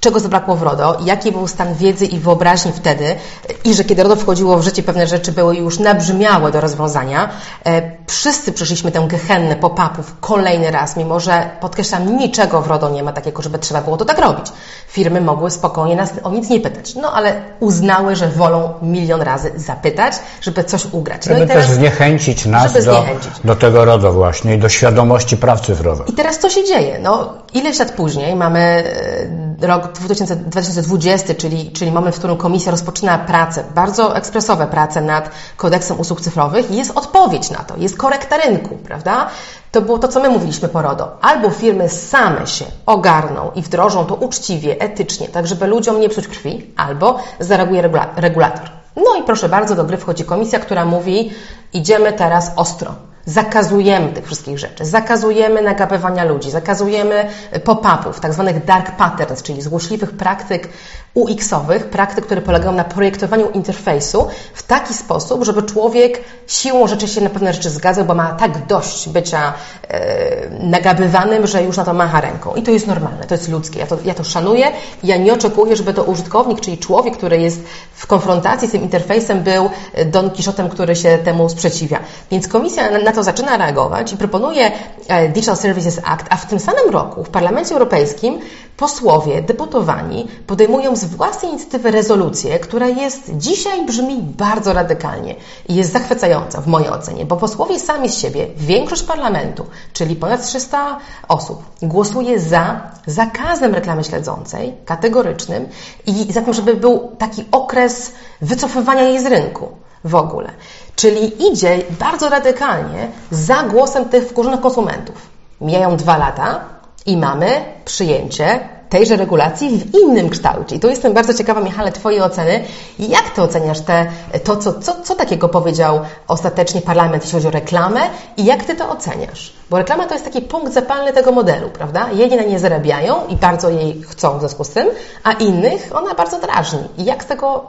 czego 0.00 0.20
zabrakło 0.20 0.56
w 0.56 0.62
RODO, 0.62 0.96
jaki 1.04 1.32
był 1.32 1.48
stan 1.48 1.74
wiedzy 1.74 2.06
i 2.06 2.18
wyobraźni 2.18 2.72
wtedy 2.72 3.16
i 3.64 3.74
że 3.74 3.84
kiedy 3.84 4.02
RODO 4.02 4.16
wchodziło 4.16 4.56
w 4.58 4.62
życie, 4.62 4.82
pewne 4.82 5.06
rzeczy 5.06 5.32
były 5.32 5.56
już 5.56 5.78
nabrzmiałe 5.78 6.52
do 6.52 6.60
rozwiązania. 6.60 7.28
E, 7.66 7.82
wszyscy 8.06 8.52
przeszliśmy 8.52 8.92
tę 8.92 9.06
gehennę 9.08 9.56
pop-upów 9.56 10.14
kolejny 10.20 10.70
raz, 10.70 10.96
mimo 10.96 11.20
że, 11.20 11.50
podkreślam, 11.60 12.16
niczego 12.16 12.62
w 12.62 12.66
RODO 12.66 12.90
nie 12.90 13.02
ma 13.02 13.12
takiego, 13.12 13.42
żeby 13.42 13.58
trzeba 13.58 13.80
było 13.80 13.96
to 13.96 14.04
tak 14.04 14.18
robić. 14.18 14.46
Firmy 14.88 15.20
mogły 15.20 15.50
spokojnie 15.50 15.96
nas 15.96 16.10
o 16.22 16.30
nic 16.30 16.48
nie 16.48 16.60
pytać, 16.60 16.94
no 16.94 17.12
ale 17.12 17.42
uznały, 17.60 18.16
że 18.16 18.28
wolą 18.28 18.74
milion 18.82 19.22
razy 19.22 19.52
zapytać, 19.56 20.14
żeby 20.40 20.64
coś 20.64 20.86
ugrać. 20.86 21.26
No 21.26 21.32
Żeby 21.32 21.44
i 21.44 21.48
teraz, 21.48 21.66
też 21.66 21.74
zniechęcić 21.74 22.46
nas 22.46 22.72
do, 22.72 22.80
zniechęcić. 22.80 23.32
do 23.44 23.56
tego 23.56 23.84
RODO 23.84 24.12
właśnie 24.12 24.54
i 24.54 24.58
do 24.58 24.68
świadomości 24.68 25.36
praw 25.36 25.60
cyfrowych. 25.60 26.08
I 26.08 26.12
teraz 26.12 26.38
co 26.38 26.50
się 26.50 26.64
dzieje? 26.64 26.98
No, 27.02 27.32
ileś 27.54 27.78
lat 27.78 27.92
później 27.92 28.36
mamy 28.36 28.60
e, 28.60 29.49
rok 29.62 29.92
2000, 29.92 30.36
2020, 30.36 31.34
czyli, 31.34 31.70
czyli 31.72 31.92
moment, 31.92 32.16
w 32.16 32.18
którym 32.18 32.36
komisja 32.36 32.70
rozpoczyna 32.70 33.18
pracę, 33.18 33.64
bardzo 33.74 34.16
ekspresowe 34.16 34.66
prace 34.66 35.00
nad 35.00 35.30
kodeksem 35.56 36.00
usług 36.00 36.20
cyfrowych 36.20 36.70
jest 36.70 36.98
odpowiedź 36.98 37.50
na 37.50 37.58
to, 37.58 37.76
jest 37.76 37.96
korekta 37.96 38.36
rynku, 38.36 38.76
prawda? 38.76 39.28
To 39.72 39.82
było 39.82 39.98
to, 39.98 40.08
co 40.08 40.20
my 40.20 40.28
mówiliśmy 40.28 40.68
po 40.68 40.82
RODO. 40.82 41.16
Albo 41.20 41.50
firmy 41.50 41.88
same 41.88 42.46
się 42.46 42.64
ogarną 42.86 43.50
i 43.54 43.62
wdrożą 43.62 44.04
to 44.04 44.14
uczciwie, 44.14 44.80
etycznie, 44.80 45.28
tak 45.28 45.46
żeby 45.46 45.66
ludziom 45.66 46.00
nie 46.00 46.08
psuć 46.08 46.28
krwi, 46.28 46.74
albo 46.76 47.18
zareaguje 47.40 47.82
regula- 47.82 48.08
regulator. 48.16 48.70
No 48.96 49.14
i 49.20 49.22
proszę 49.22 49.48
bardzo, 49.48 49.74
do 49.74 49.84
gry 49.84 49.96
wchodzi 49.96 50.24
komisja, 50.24 50.58
która 50.58 50.84
mówi, 50.84 51.30
idziemy 51.72 52.12
teraz 52.12 52.52
ostro. 52.56 52.94
Zakazujemy 53.30 54.12
tych 54.12 54.26
wszystkich 54.26 54.58
rzeczy, 54.58 54.84
zakazujemy 54.84 55.62
nagabywania 55.62 56.24
ludzi, 56.24 56.50
zakazujemy 56.50 57.28
pop-upów, 57.64 58.20
tak 58.20 58.32
zwanych 58.32 58.64
dark 58.64 58.96
patterns, 58.96 59.42
czyli 59.42 59.62
złośliwych 59.62 60.16
praktyk 60.16 60.68
UX-owych, 61.14 61.84
praktyk, 61.90 62.24
które 62.26 62.40
polegają 62.42 62.72
na 62.72 62.84
projektowaniu 62.84 63.50
interfejsu 63.50 64.26
w 64.54 64.62
taki 64.62 64.94
sposób, 64.94 65.44
żeby 65.44 65.62
człowiek 65.62 66.20
siłą 66.46 66.86
rzeczy 66.86 67.08
się 67.08 67.20
na 67.20 67.30
pewne 67.30 67.52
rzeczy 67.52 67.70
zgadzał, 67.70 68.04
bo 68.04 68.14
ma 68.14 68.32
tak 68.32 68.66
dość 68.66 69.08
bycia 69.08 69.52
e, 69.88 70.50
nagabywanym, 70.50 71.46
że 71.46 71.62
już 71.62 71.76
na 71.76 71.84
to 71.84 71.94
macha 71.94 72.20
ręką. 72.20 72.54
I 72.54 72.62
to 72.62 72.70
jest 72.70 72.86
normalne, 72.86 73.24
to 73.24 73.34
jest 73.34 73.48
ludzkie. 73.48 73.78
Ja 73.78 73.86
to, 73.86 73.98
ja 74.04 74.14
to 74.14 74.24
szanuję. 74.24 74.66
Ja 75.04 75.16
nie 75.16 75.32
oczekuję, 75.32 75.76
żeby 75.76 75.94
to 75.94 76.04
użytkownik, 76.04 76.60
czyli 76.60 76.78
człowiek, 76.78 77.16
który 77.16 77.40
jest 77.40 77.60
w 77.92 78.06
konfrontacji 78.06 78.68
z 78.68 78.72
tym 78.72 78.82
interfejsem, 78.82 79.40
był 79.42 79.70
Don 80.06 80.30
Quixotem, 80.30 80.68
który 80.68 80.96
się 80.96 81.18
temu 81.18 81.48
sprzeciwia. 81.48 81.98
Więc 82.30 82.48
komisja 82.48 82.98
na 82.98 83.12
to 83.12 83.22
zaczyna 83.22 83.56
reagować 83.56 84.12
i 84.12 84.16
proponuje 84.16 84.70
e, 85.08 85.28
Digital 85.28 85.56
Services 85.56 86.00
Act, 86.04 86.26
a 86.30 86.36
w 86.36 86.46
tym 86.46 86.60
samym 86.60 86.90
roku 86.90 87.24
w 87.24 87.28
Parlamencie 87.28 87.72
Europejskim 87.74 88.38
posłowie, 88.80 89.42
deputowani 89.42 90.28
podejmują 90.46 90.96
z 91.00 91.04
własnej 91.04 91.50
inicjatywy 91.50 91.90
rezolucję, 91.90 92.58
która 92.58 92.86
jest 92.88 93.30
dzisiaj 93.36 93.86
brzmi 93.86 94.22
bardzo 94.22 94.72
radykalnie 94.72 95.34
i 95.68 95.74
jest 95.74 95.92
zachwycająca 95.92 96.60
w 96.60 96.66
mojej 96.66 96.88
ocenie, 96.90 97.26
bo 97.26 97.36
posłowie 97.36 97.80
sami 97.80 98.08
z 98.08 98.18
siebie, 98.18 98.46
większość 98.56 99.02
parlamentu, 99.02 99.66
czyli 99.92 100.16
ponad 100.16 100.46
300 100.46 100.98
osób, 101.28 101.62
głosuje 101.82 102.40
za 102.40 102.80
zakazem 103.06 103.74
reklamy 103.74 104.04
śledzącej, 104.04 104.74
kategorycznym 104.84 105.68
i 106.06 106.32
za 106.32 106.42
tym, 106.42 106.52
żeby 106.52 106.74
był 106.74 107.10
taki 107.18 107.44
okres 107.52 108.12
wycofywania 108.40 109.02
jej 109.02 109.20
z 109.22 109.26
rynku 109.26 109.68
w 110.04 110.14
ogóle. 110.14 110.50
Czyli 110.96 111.46
idzie 111.52 111.78
bardzo 111.90 112.28
radykalnie 112.28 113.08
za 113.30 113.62
głosem 113.62 114.04
tych 114.04 114.24
wkurzonych 114.24 114.60
konsumentów. 114.60 115.30
Mijają 115.60 115.96
dwa 115.96 116.16
lata 116.16 116.60
i 117.06 117.16
mamy 117.16 117.64
przyjęcie 117.84 118.79
tejże 118.90 119.16
regulacji 119.16 119.78
w 119.78 119.94
innym 119.94 120.28
kształcie. 120.28 120.76
I 120.76 120.80
tu 120.80 120.88
jestem 120.88 121.12
bardzo 121.12 121.34
ciekawa, 121.34 121.60
Michale, 121.60 121.92
Twojej 121.92 122.22
oceny. 122.22 122.64
Jak 122.98 123.30
Ty 123.30 123.42
oceniasz 123.42 123.80
te, 123.80 124.06
to, 124.44 124.56
co, 124.56 124.72
co, 124.72 125.02
co 125.02 125.14
takiego 125.14 125.48
powiedział 125.48 126.00
ostatecznie 126.28 126.82
parlament, 126.82 127.22
jeśli 127.22 127.36
chodzi 127.36 127.48
o 127.48 127.50
reklamę 127.50 128.00
i 128.36 128.44
jak 128.44 128.64
Ty 128.64 128.74
to 128.74 128.90
oceniasz? 128.90 129.52
Bo 129.70 129.78
reklama 129.78 130.06
to 130.06 130.14
jest 130.14 130.24
taki 130.24 130.42
punkt 130.42 130.72
zapalny 130.72 131.12
tego 131.12 131.32
modelu, 131.32 131.70
prawda? 131.70 132.08
Jedni 132.12 132.36
na 132.36 132.42
nie 132.42 132.58
zarabiają 132.58 133.26
i 133.28 133.36
bardzo 133.36 133.70
jej 133.70 134.02
chcą 134.02 134.36
w 134.36 134.40
związku 134.40 134.64
z 134.64 134.68
tym, 134.70 134.88
a 135.22 135.32
innych 135.32 135.90
ona 135.94 136.14
bardzo 136.14 136.40
drażni. 136.40 136.84
I 136.98 137.04
jak 137.04 137.24
z 137.24 137.26
tego 137.26 137.64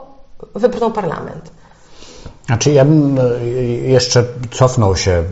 wybrnął 0.54 0.90
parlament? 0.90 1.50
Znaczy 2.46 2.72
ja 2.72 2.84
bym 2.84 3.18
e, 3.18 3.44
jeszcze 3.88 4.24
cofnął 4.50 4.96
się 4.96 5.24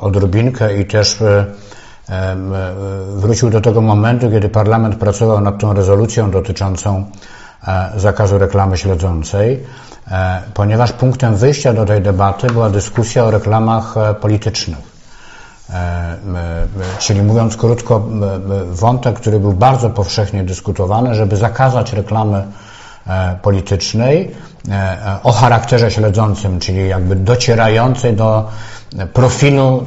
odrobinkę 0.00 0.78
i 0.78 0.84
też 0.84 1.22
e, 1.22 1.26
e, 1.26 1.46
wrócił 3.16 3.50
do 3.50 3.60
tego 3.60 3.80
momentu, 3.80 4.30
kiedy 4.30 4.48
parlament 4.48 4.96
pracował 4.96 5.40
nad 5.40 5.58
tą 5.58 5.72
rezolucją 5.72 6.30
dotyczącą 6.30 7.04
zakazu 7.96 8.38
reklamy 8.38 8.76
śledzącej, 8.76 9.64
ponieważ 10.54 10.92
punktem 10.92 11.36
wyjścia 11.36 11.72
do 11.72 11.84
tej 11.84 12.02
debaty 12.02 12.46
była 12.46 12.70
dyskusja 12.70 13.24
o 13.24 13.30
reklamach 13.30 13.94
politycznych. 14.20 14.98
Czyli 16.98 17.22
mówiąc 17.22 17.56
krótko, 17.56 18.06
wątek, 18.70 19.16
który 19.16 19.40
był 19.40 19.52
bardzo 19.52 19.90
powszechnie 19.90 20.44
dyskutowany, 20.44 21.14
żeby 21.14 21.36
zakazać 21.36 21.92
reklamy 21.92 22.44
politycznej, 23.42 24.34
E, 24.70 24.72
e, 24.72 25.22
o 25.22 25.32
charakterze 25.32 25.90
śledzącym, 25.90 26.60
czyli 26.60 26.88
jakby 26.88 27.16
docierającej 27.16 28.14
do 28.14 28.44
profilu 29.12 29.84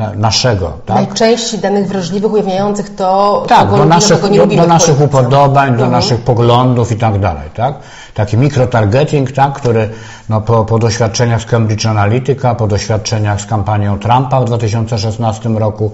e, 0.00 0.16
naszego. 0.16 0.72
Tak? 0.86 0.96
Najczęściej 0.96 1.60
danych 1.60 1.88
wrażliwych 1.88 2.32
ujawniających 2.32 2.94
to, 2.94 3.44
tak, 3.48 3.70
do 3.70 3.84
naszych, 3.84 4.20
do, 4.20 4.46
do 4.46 4.66
naszych 4.66 5.00
upodobań, 5.00 5.68
do 5.68 5.72
mhm. 5.72 5.90
naszych 5.90 6.20
poglądów 6.20 6.92
i 6.92 6.96
tak 6.96 7.20
dalej. 7.20 7.50
Tak? 7.54 7.74
Taki 8.14 8.36
mikrotargeting, 8.36 9.32
tak, 9.32 9.52
który 9.52 9.88
no, 10.28 10.40
po, 10.40 10.64
po 10.64 10.78
doświadczeniach 10.78 11.42
z 11.42 11.44
Cambridge 11.44 11.86
Analytica, 11.86 12.54
po 12.54 12.66
doświadczeniach 12.66 13.40
z 13.40 13.46
kampanią 13.46 13.98
Trumpa 13.98 14.40
w 14.40 14.44
2016 14.44 15.48
roku, 15.48 15.92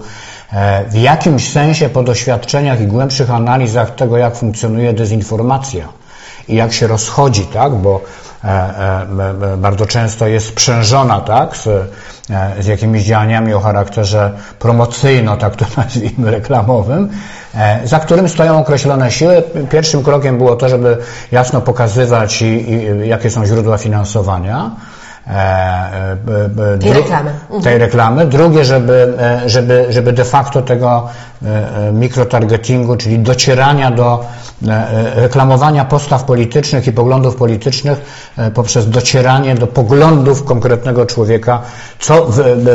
w 0.89 0.95
jakimś 0.95 1.51
sensie 1.51 1.89
po 1.89 2.03
doświadczeniach 2.03 2.81
i 2.81 2.87
głębszych 2.87 3.31
analizach 3.31 3.95
tego, 3.95 4.17
jak 4.17 4.35
funkcjonuje 4.35 4.93
dezinformacja, 4.93 5.98
i 6.49 6.55
jak 6.55 6.73
się 6.73 6.87
rozchodzi, 6.87 7.45
tak, 7.45 7.71
bo 7.71 8.01
e, 8.43 8.47
e, 8.47 9.57
bardzo 9.57 9.85
często 9.85 10.27
jest 10.27 10.47
sprzężona, 10.47 11.21
tak, 11.21 11.57
z, 11.57 11.67
e, 11.67 11.87
z 12.59 12.65
jakimiś 12.65 13.03
działaniami 13.03 13.53
o 13.53 13.59
charakterze 13.59 14.31
promocyjno, 14.59 15.37
tak 15.37 15.55
to 15.55 15.65
nazwijmy, 15.77 16.31
reklamowym, 16.31 17.09
za 17.83 17.99
którym 17.99 18.29
stoją 18.29 18.59
określone 18.59 19.11
siły. 19.11 19.43
Pierwszym 19.69 20.03
krokiem 20.03 20.37
było 20.37 20.55
to, 20.55 20.69
żeby 20.69 20.97
jasno 21.31 21.61
pokazywać, 21.61 22.41
i, 22.41 22.45
i, 22.45 23.07
jakie 23.07 23.29
są 23.29 23.45
źródła 23.45 23.77
finansowania, 23.77 24.71
tej 26.79 26.93
reklamy. 26.93 27.29
Mhm. 27.29 27.61
Tej 27.61 27.77
reklamy. 27.77 28.25
Drugie, 28.25 28.65
żeby, 28.65 29.13
żeby, 29.45 29.85
żeby 29.89 30.13
de 30.13 30.25
facto 30.25 30.61
tego 30.61 31.07
mikrotargetingu, 31.93 32.95
czyli 32.95 33.19
docierania 33.19 33.91
do 33.91 34.25
reklamowania 35.15 35.85
postaw 35.85 36.23
politycznych 36.23 36.87
i 36.87 36.91
poglądów 36.91 37.35
politycznych 37.35 38.01
poprzez 38.53 38.89
docieranie 38.89 39.55
do 39.55 39.67
poglądów 39.67 40.45
konkretnego 40.45 41.05
człowieka, 41.05 41.61
co 41.99 42.27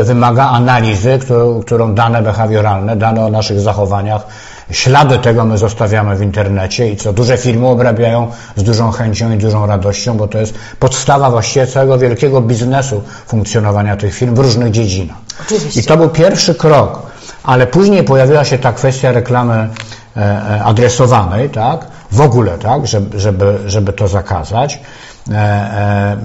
wymaga 0.04 0.48
analizy, 0.48 1.18
którą 1.62 1.94
dane 1.94 2.22
behawioralne, 2.22 2.96
dane 2.96 3.26
o 3.26 3.30
naszych 3.30 3.60
zachowaniach 3.60 4.26
Ślady 4.70 5.18
tego 5.18 5.44
my 5.44 5.58
zostawiamy 5.58 6.16
w 6.16 6.22
internecie 6.22 6.90
i 6.90 6.96
co 6.96 7.12
duże 7.12 7.36
firmy 7.38 7.66
obrabiają 7.66 8.30
z 8.56 8.62
dużą 8.62 8.90
chęcią 8.90 9.32
i 9.32 9.36
dużą 9.36 9.66
radością, 9.66 10.16
bo 10.16 10.28
to 10.28 10.38
jest 10.38 10.54
podstawa 10.78 11.30
właściwie 11.30 11.66
całego 11.66 11.98
wielkiego 11.98 12.40
biznesu 12.40 13.02
funkcjonowania 13.26 13.96
tych 13.96 14.14
firm 14.14 14.34
w 14.34 14.38
różnych 14.38 14.70
dziedzinach. 14.70 15.16
Oczywiście. 15.46 15.80
I 15.80 15.84
to 15.84 15.96
był 15.96 16.08
pierwszy 16.08 16.54
krok, 16.54 17.02
ale 17.42 17.66
później 17.66 18.04
pojawiła 18.04 18.44
się 18.44 18.58
ta 18.58 18.72
kwestia 18.72 19.12
reklamy 19.12 19.54
e, 20.16 20.20
e, 20.20 20.64
adresowanej, 20.64 21.50
tak? 21.50 21.86
W 22.12 22.20
ogóle, 22.20 22.58
tak? 22.58 22.86
Żeby, 22.86 23.20
żeby, 23.20 23.58
żeby 23.66 23.92
to 23.92 24.08
zakazać. 24.08 24.80
E, 25.32 25.36
e, 25.36 26.16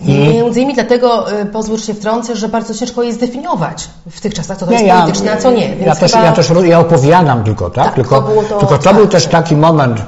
I... 0.00 0.12
Między 0.12 0.60
innymi 0.60 0.74
dlatego, 0.74 1.32
e, 1.32 1.46
pozwól 1.46 1.78
się 1.78 1.94
wtrącę, 1.94 2.36
że 2.36 2.48
bardzo 2.48 2.74
ciężko 2.74 3.02
jest 3.02 3.18
zdefiniować 3.18 3.88
w 4.10 4.20
tych 4.20 4.34
czasach, 4.34 4.58
co 4.58 4.66
to 4.66 4.72
nie, 4.72 4.78
jest 4.78 4.88
ja, 4.88 5.00
polityczne, 5.00 5.32
a 5.32 5.36
co 5.36 5.50
nie. 5.50 5.76
ja, 5.76 5.96
też, 5.96 6.12
chyba... 6.12 6.24
ja 6.24 6.32
też 6.32 6.52
ja 6.64 6.78
opowiadam 6.80 7.44
tylko, 7.44 7.70
tak? 7.70 7.84
tak 7.84 7.94
tylko, 7.94 8.20
to 8.20 8.42
to 8.42 8.58
tylko 8.58 8.78
to 8.78 8.94
był 8.94 9.06
też 9.06 9.26
taki 9.26 9.56
moment, 9.56 10.02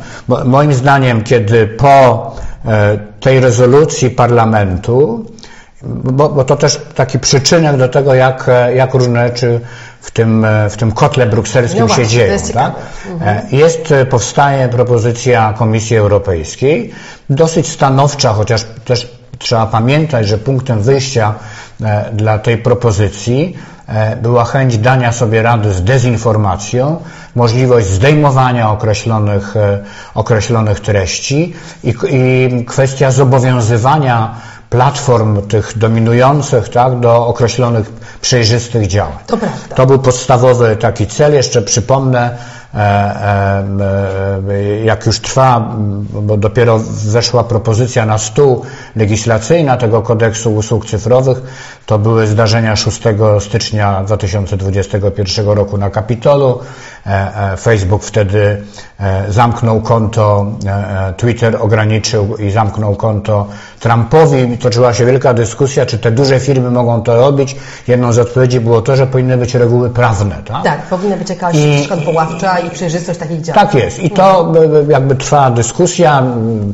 moim 0.44 0.74
zdaniem, 0.74 1.24
kiedy 1.24 1.66
po 1.66 2.30
tej 3.20 3.40
rezolucji 3.40 4.10
parlamentu, 4.10 5.24
bo, 5.84 6.28
bo 6.28 6.44
to 6.44 6.56
też 6.56 6.80
taki 6.94 7.18
przyczynek 7.18 7.76
do 7.76 7.88
tego, 7.88 8.14
jak, 8.14 8.50
jak 8.74 8.94
różne 8.94 9.28
rzeczy 9.28 9.60
w 10.00 10.10
tym, 10.10 10.46
w 10.70 10.76
tym 10.76 10.92
kotle 10.92 11.26
brukselskim 11.26 11.80
no 11.80 11.86
właśnie, 11.86 12.04
się 12.04 12.10
dzieją. 12.10 12.32
Jest, 12.32 12.52
tak? 12.54 12.72
mhm. 13.10 13.40
jest, 13.52 13.94
powstaje 14.10 14.68
propozycja 14.68 15.54
Komisji 15.58 15.96
Europejskiej, 15.96 16.92
dosyć 17.30 17.68
stanowcza, 17.68 18.32
chociaż 18.32 18.66
też 18.84 19.22
trzeba 19.38 19.66
pamiętać, 19.66 20.26
że 20.28 20.38
punktem 20.38 20.82
wyjścia 20.82 21.34
e, 21.82 22.10
dla 22.12 22.38
tej 22.38 22.58
propozycji 22.58 23.56
e, 23.88 24.16
była 24.16 24.44
chęć 24.44 24.78
dania 24.78 25.12
sobie 25.12 25.42
rady 25.42 25.72
z 25.72 25.84
dezinformacją, 25.84 26.96
możliwość 27.34 27.86
zdejmowania 27.86 28.70
określonych, 28.70 29.56
e, 29.56 29.78
określonych 30.14 30.80
treści 30.80 31.54
i, 31.84 31.94
i 32.10 32.64
kwestia 32.64 33.10
zobowiązywania 33.10 34.34
platform 34.72 35.42
tych 35.42 35.78
dominujących 35.78 36.68
tak, 36.68 37.00
do 37.00 37.26
określonych 37.26 37.92
przejrzystych 38.20 38.86
działań. 38.86 39.18
To, 39.26 39.36
prawda. 39.36 39.74
to 39.74 39.86
był 39.86 39.98
podstawowy 39.98 40.76
taki 40.76 41.06
cel. 41.06 41.34
Jeszcze 41.34 41.62
przypomnę, 41.62 42.38
jak 44.84 45.06
już 45.06 45.20
trwa, 45.20 45.76
bo 46.12 46.36
dopiero 46.36 46.78
weszła 47.04 47.44
propozycja 47.44 48.06
na 48.06 48.18
stół 48.18 48.62
legislacyjna 48.96 49.76
tego 49.76 50.02
kodeksu 50.02 50.54
usług 50.54 50.86
cyfrowych, 50.86 51.42
to 51.86 51.98
były 51.98 52.26
zdarzenia 52.26 52.76
6 52.76 53.02
stycznia 53.40 54.02
2021 54.04 55.48
roku 55.48 55.78
na 55.78 55.90
Kapitolu. 55.90 56.58
Facebook 57.60 58.04
wtedy 58.04 58.62
zamknął 59.28 59.80
konto, 59.80 60.46
Twitter 61.16 61.56
ograniczył 61.60 62.36
i 62.36 62.50
zamknął 62.50 62.96
konto 62.96 63.46
Trumpowi. 63.80 64.58
Toczyła 64.58 64.94
się 64.94 65.06
wielka 65.06 65.34
dyskusja, 65.34 65.86
czy 65.86 65.98
te 65.98 66.10
duże 66.10 66.40
firmy 66.40 66.70
mogą 66.70 67.02
to 67.02 67.16
robić. 67.16 67.56
Jedną 67.88 68.12
z 68.12 68.18
odpowiedzi 68.18 68.60
było 68.60 68.82
to, 68.82 68.96
że 68.96 69.06
powinny 69.06 69.36
być 69.36 69.54
reguły 69.54 69.90
prawne. 69.90 70.36
Tak, 70.44 70.62
tak 70.62 70.82
powinna 70.82 71.16
być 71.16 71.30
jakaś 71.30 71.56
I, 71.56 71.88
poławcza 72.04 72.61
i 72.66 72.70
przejrzystość 72.70 73.18
takich 73.18 73.40
działań. 73.40 73.66
Tak 73.66 73.74
jest. 73.74 73.98
I 73.98 74.10
to 74.10 74.52
e, 74.88 74.92
jakby 74.92 75.14
trwa 75.14 75.50
dyskusja. 75.50 76.18
Mm, 76.18 76.72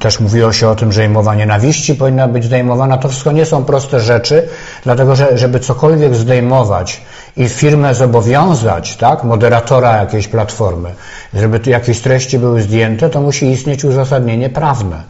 Też 0.00 0.20
mówiło 0.20 0.52
się 0.52 0.68
o 0.68 0.74
tym, 0.74 0.92
że 0.92 1.08
mowa 1.08 1.34
nienawiści 1.34 1.94
powinna 1.94 2.28
być 2.28 2.44
zdejmowana. 2.44 2.98
To 2.98 3.08
wszystko 3.08 3.32
nie 3.32 3.46
są 3.46 3.64
proste 3.64 4.00
rzeczy, 4.00 4.48
dlatego 4.84 5.16
że 5.16 5.38
żeby 5.38 5.60
cokolwiek 5.60 6.14
zdejmować 6.14 7.00
i 7.36 7.48
firmę 7.48 7.94
zobowiązać, 7.94 8.96
tak, 8.96 9.24
moderatora 9.24 9.96
jakiejś 9.96 10.28
platformy, 10.28 10.90
żeby 11.34 11.60
jakieś 11.70 12.00
treści 12.00 12.38
były 12.38 12.62
zdjęte, 12.62 13.10
to 13.10 13.20
musi 13.20 13.46
istnieć 13.50 13.84
uzasadnienie 13.84 14.48
prawne. 14.50 15.02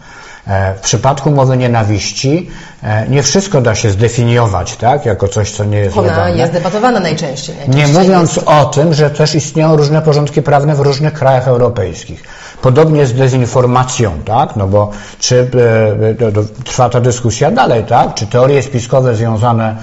E, 0.47 0.75
W 0.75 0.81
przypadku 0.81 1.31
mowy 1.31 1.57
nienawiści 1.57 2.51
e, 2.83 3.09
nie 3.09 3.23
wszystko 3.23 3.61
da 3.61 3.75
się 3.75 3.91
zdefiniować 3.91 4.77
tak, 4.77 5.07
jako 5.07 5.29
coś, 5.29 5.51
co 5.51 5.65
nie 5.65 5.79
jest 5.79 5.97
Ona 5.99 6.09
legalne. 6.09 6.39
jest 6.39 6.53
debatowana 6.53 7.01
najczęściej. 7.01 7.57
Nie 7.69 7.87
mówiąc 7.89 8.37
jest- 8.37 8.49
o 8.49 8.65
tym, 8.65 8.95
że 8.95 9.11
też 9.11 9.35
istnieją 9.35 9.77
różne 9.77 10.03
porządki 10.03 10.43
prawne 10.43 10.75
w 10.75 10.81
różnych 10.81 11.13
krajach 11.13 11.49
europejskich. 11.49 12.23
Podobnie 12.63 13.07
z 13.07 13.15
dezinformacją, 13.15 14.13
tak? 14.25 14.57
No 14.57 14.67
bo 14.67 14.91
czy 15.19 15.51
e, 16.21 16.27
e, 16.29 16.65
trwa 16.65 16.89
ta 16.89 17.01
dyskusja 17.01 17.51
dalej, 17.51 17.85
tak? 17.85 18.15
Czy 18.15 18.27
teorie 18.27 18.63
spiskowe 18.63 19.15
związane 19.15 19.77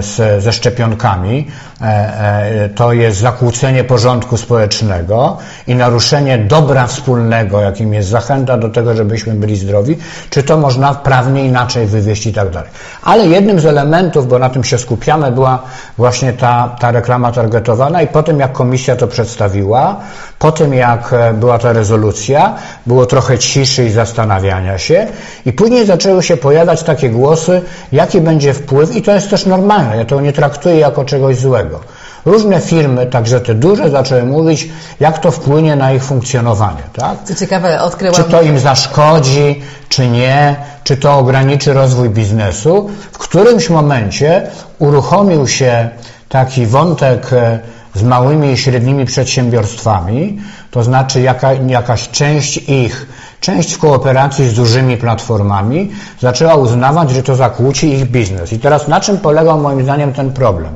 z, 0.00 0.42
ze 0.42 0.52
szczepionkami 0.52 1.46
e, 1.80 1.84
e, 1.84 2.68
to 2.68 2.92
jest 2.92 3.18
zakłócenie 3.18 3.84
porządku 3.84 4.36
społecznego 4.36 5.38
i 5.66 5.74
naruszenie 5.74 6.38
dobra 6.38 6.86
wspólnego, 6.86 7.60
jakim 7.60 7.94
jest 7.94 8.08
zachęta 8.08 8.58
do 8.58 8.68
tego, 8.68 8.94
żebyśmy 8.94 9.34
byli 9.34 9.56
zdrowi, 9.56 9.98
czy 10.30 10.42
to 10.42 10.58
można 10.58 10.94
prawnie 10.94 11.44
inaczej 11.44 11.86
wywieźć 11.86 12.26
i 12.26 12.32
tak 12.32 12.50
dalej. 12.50 12.70
Ale 13.02 13.26
jednym 13.26 13.60
z 13.60 13.66
elementów, 13.66 14.28
bo 14.28 14.38
na 14.38 14.50
tym 14.50 14.64
się 14.64 14.78
skupiamy, 14.78 15.32
była 15.32 15.62
właśnie 15.98 16.32
ta, 16.32 16.76
ta 16.80 16.90
reklama 16.90 17.32
targetowana 17.32 18.02
i 18.02 18.06
po 18.06 18.22
tym, 18.22 18.40
jak 18.40 18.52
komisja 18.52 18.96
to 18.96 19.06
przedstawiła, 19.08 20.00
po 20.42 20.52
tym, 20.52 20.74
jak 20.74 21.12
e, 21.12 21.34
była 21.34 21.58
ta 21.58 21.72
rezolucja, 21.72 22.54
było 22.86 23.06
trochę 23.06 23.38
ciszy 23.38 23.84
i 23.84 23.90
zastanawiania 23.90 24.78
się 24.78 25.06
i 25.46 25.52
później 25.52 25.86
zaczęły 25.86 26.22
się 26.22 26.36
pojawiać 26.36 26.82
takie 26.82 27.10
głosy, 27.10 27.62
jaki 27.92 28.20
będzie 28.20 28.54
wpływ 28.54 28.96
i 28.96 29.02
to 29.02 29.12
jest 29.14 29.30
też 29.30 29.46
normalne, 29.46 29.96
ja 29.96 30.04
to 30.04 30.20
nie 30.20 30.32
traktuję 30.32 30.76
jako 30.76 31.04
czegoś 31.04 31.36
złego. 31.36 31.80
Różne 32.24 32.60
firmy, 32.60 33.06
także 33.06 33.40
te 33.40 33.54
duże, 33.54 33.90
zaczęły 33.90 34.22
mówić, 34.22 34.68
jak 35.00 35.18
to 35.18 35.30
wpłynie 35.30 35.76
na 35.76 35.92
ich 35.92 36.04
funkcjonowanie, 36.04 36.82
tak? 36.92 37.16
Co 37.24 37.34
ciekawe, 37.34 37.82
odkryłam... 37.82 38.14
Czy 38.14 38.24
to 38.24 38.42
im 38.42 38.58
zaszkodzi, 38.58 39.62
czy 39.88 40.06
nie, 40.08 40.56
czy 40.84 40.96
to 40.96 41.18
ograniczy 41.18 41.72
rozwój 41.72 42.10
biznesu. 42.10 42.90
W 43.12 43.18
którymś 43.18 43.70
momencie 43.70 44.50
uruchomił 44.78 45.46
się 45.46 45.88
taki 46.28 46.66
wątek 46.66 47.32
e, 47.32 47.58
z 47.94 48.02
małymi 48.02 48.52
i 48.52 48.56
średnimi 48.56 49.04
przedsiębiorstwami, 49.04 50.40
to 50.70 50.82
znaczy 50.82 51.20
jaka, 51.20 51.52
jakaś 51.52 52.08
część 52.08 52.56
ich, 52.56 53.06
część 53.40 53.72
w 53.72 53.78
kooperacji 53.78 54.48
z 54.48 54.54
dużymi 54.54 54.96
platformami 54.96 55.90
zaczęła 56.20 56.54
uznawać, 56.54 57.10
że 57.10 57.22
to 57.22 57.36
zakłóci 57.36 57.92
ich 57.92 58.10
biznes. 58.10 58.52
I 58.52 58.58
teraz 58.58 58.88
na 58.88 59.00
czym 59.00 59.18
polegał 59.18 59.60
moim 59.60 59.82
zdaniem 59.82 60.12
ten 60.12 60.32
problem? 60.32 60.72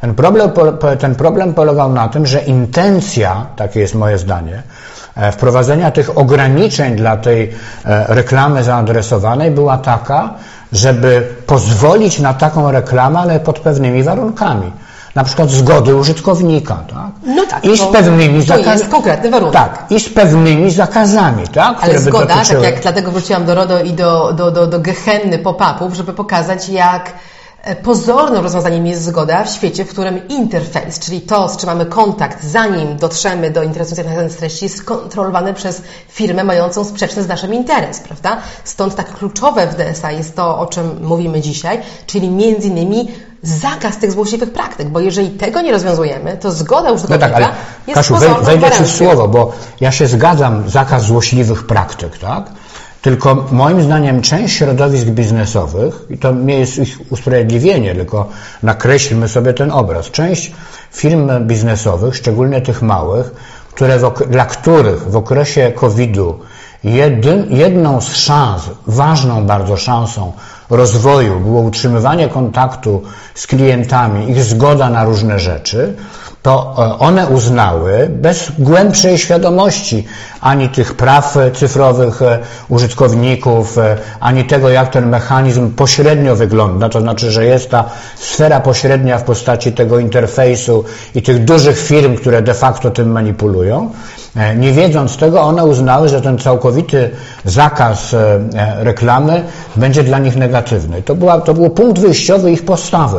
Ten 0.00 0.14
problem, 0.14 0.50
ten 0.98 1.14
problem 1.14 1.54
polegał 1.54 1.92
na 1.92 2.08
tym, 2.08 2.26
że 2.26 2.40
intencja, 2.40 3.46
takie 3.56 3.80
jest 3.80 3.94
moje 3.94 4.18
zdanie, 4.18 4.62
e, 5.16 5.32
wprowadzenia 5.32 5.90
tych 5.90 6.18
ograniczeń 6.18 6.96
dla 6.96 7.16
tej 7.16 7.52
e, 7.84 8.14
reklamy 8.14 8.64
zaadresowanej 8.64 9.50
była 9.50 9.78
taka, 9.78 10.34
żeby 10.72 11.26
pozwolić 11.46 12.18
na 12.18 12.34
taką 12.34 12.70
reklamę, 12.70 13.18
ale 13.18 13.40
pod 13.40 13.60
pewnymi 13.60 14.02
warunkami. 14.02 14.72
Na 15.16 15.24
przykład 15.24 15.50
zgody 15.50 15.94
użytkownika, 15.96 16.74
tak? 16.74 17.10
No 17.36 17.46
tak, 17.46 17.64
I 17.64 17.76
z 17.78 17.82
pewnymi 17.92 18.44
to 18.46 18.54
zakaz- 18.54 18.72
jest 18.72 18.88
konkretny 18.88 19.30
warunek. 19.30 19.52
Tak, 19.54 19.84
i 19.90 20.00
z 20.00 20.08
pewnymi 20.08 20.70
zakazami, 20.70 21.48
tak? 21.48 21.76
Ale 21.84 21.98
zgoda, 21.98 22.26
tak 22.26 22.36
dotyczyły- 22.38 22.62
jak 22.64 22.80
dlatego 22.82 23.10
wróciłam 23.12 23.44
do 23.44 23.54
RODO 23.54 23.80
i 23.82 23.92
do, 23.92 24.32
do, 24.32 24.50
do, 24.50 24.66
do 24.66 24.80
gehenny 24.80 25.38
pop-upów, 25.38 25.94
żeby 25.94 26.12
pokazać, 26.12 26.68
jak 26.68 27.12
pozornym 27.74 28.42
rozwiązaniem 28.42 28.86
jest 28.86 29.02
zgoda 29.02 29.44
w 29.44 29.50
świecie, 29.50 29.84
w 29.84 29.88
którym 29.88 30.28
interfejs, 30.28 30.98
czyli 30.98 31.20
to, 31.20 31.48
z 31.48 31.56
czym 31.56 31.66
mamy 31.66 31.86
kontakt, 31.86 32.44
zanim 32.44 32.96
dotrzemy 32.96 33.50
do 33.50 33.62
interesujących 33.62 34.16
nas 34.16 34.36
treści, 34.36 34.64
jest 34.64 34.84
kontrolowany 34.84 35.54
przez 35.54 35.82
firmę 36.08 36.44
mającą 36.44 36.84
sprzeczny 36.84 37.22
z 37.22 37.28
naszym 37.28 37.54
interes, 37.54 38.00
prawda? 38.00 38.36
Stąd 38.64 38.94
tak 38.94 39.12
kluczowe 39.12 39.66
w 39.66 39.74
DSA 39.74 40.12
jest 40.12 40.36
to, 40.36 40.58
o 40.58 40.66
czym 40.66 41.04
mówimy 41.06 41.40
dzisiaj, 41.40 41.80
czyli 42.06 42.30
między 42.30 42.68
innymi 42.68 43.08
zakaz 43.42 43.98
tych 43.98 44.12
złośliwych 44.12 44.52
praktyk, 44.52 44.88
bo 44.88 45.00
jeżeli 45.00 45.30
tego 45.30 45.60
nie 45.60 45.72
rozwiązujemy, 45.72 46.36
to 46.36 46.50
zgoda 46.50 46.88
No 46.88 46.94
użytkownika 46.94 47.28
tak, 47.28 47.36
ale 47.36 47.48
jest 47.86 47.94
Kasiu, 47.94 48.14
wejdę 48.42 48.70
Ci 48.70 48.84
w 48.84 48.90
słowo, 48.90 49.28
bo 49.28 49.52
ja 49.80 49.92
się 49.92 50.06
zgadzam, 50.06 50.70
zakaz 50.70 51.02
złośliwych 51.02 51.66
praktyk, 51.66 52.18
tak? 52.18 52.44
Tylko 53.06 53.46
moim 53.52 53.82
zdaniem 53.82 54.22
część 54.22 54.56
środowisk 54.56 55.06
biznesowych, 55.06 56.06
i 56.10 56.18
to 56.18 56.32
nie 56.32 56.58
jest 56.58 56.78
ich 56.78 56.98
usprawiedliwienie, 57.12 57.94
tylko 57.94 58.28
nakreślmy 58.62 59.28
sobie 59.28 59.54
ten 59.54 59.70
obraz, 59.70 60.10
część 60.10 60.52
firm 60.92 61.30
biznesowych, 61.46 62.16
szczególnie 62.16 62.60
tych 62.60 62.82
małych, 62.82 63.30
które 63.74 63.98
dla 64.30 64.44
których 64.44 65.10
w 65.10 65.16
okresie 65.16 65.72
COVID-u 65.74 66.38
jedy, 66.84 67.44
jedną 67.48 68.00
z 68.00 68.16
szans, 68.16 68.70
ważną 68.86 69.46
bardzo 69.46 69.76
szansą 69.76 70.32
rozwoju 70.70 71.40
było 71.40 71.60
utrzymywanie 71.60 72.28
kontaktu 72.28 73.02
z 73.34 73.46
klientami, 73.46 74.30
ich 74.30 74.42
zgoda 74.44 74.90
na 74.90 75.04
różne 75.04 75.38
rzeczy, 75.38 75.96
to 76.46 76.74
e, 76.78 76.98
one 76.98 77.26
uznały 77.26 78.08
bez 78.10 78.52
głębszej 78.58 79.18
świadomości 79.18 80.04
ani 80.40 80.68
tych 80.68 80.94
praw 80.94 81.36
e, 81.36 81.50
cyfrowych 81.50 82.22
e, 82.22 82.38
użytkowników, 82.68 83.76
ani 84.20 84.44
tego, 84.44 84.68
jak 84.68 84.88
ten 84.88 85.08
mechanizm 85.08 85.70
pośrednio 85.70 86.36
wygląda, 86.36 86.88
to 86.88 87.00
znaczy, 87.00 87.30
że 87.30 87.44
jest 87.44 87.70
ta 87.70 87.84
sfera 88.16 88.60
pośrednia 88.60 89.18
w 89.18 89.24
postaci 89.24 89.72
tego 89.72 89.98
interfejsu 89.98 90.84
i 91.14 91.22
tych 91.22 91.44
dużych 91.44 91.78
firm, 91.78 92.16
które 92.16 92.42
de 92.42 92.54
facto 92.54 92.90
tym 92.90 93.12
manipulują. 93.12 93.90
E, 94.36 94.56
Nie 94.56 94.72
wiedząc 94.72 95.16
tego, 95.16 95.40
one 95.40 95.64
uznały, 95.64 96.08
że 96.08 96.20
ten 96.22 96.38
całkowity 96.38 97.10
zakaz 97.44 98.14
e, 98.14 98.40
e, 98.54 98.84
reklamy 98.84 99.44
będzie 99.76 100.02
dla 100.04 100.18
nich 100.18 100.36
negatywny. 100.36 101.02
To, 101.02 101.14
była, 101.14 101.40
to 101.40 101.54
był 101.54 101.70
punkt 101.70 101.98
wyjściowy 101.98 102.52
ich 102.52 102.64
postawy. 102.64 103.18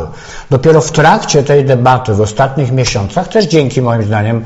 Dopiero 0.50 0.80
w 0.80 0.92
trakcie 0.92 1.42
tej 1.42 1.64
debaty, 1.64 2.14
w 2.14 2.20
ostatnich 2.20 2.72
miesiącach, 2.72 3.28
też 3.28 3.44
dzięki 3.44 3.82
moim 3.82 4.02
zdaniem 4.02 4.44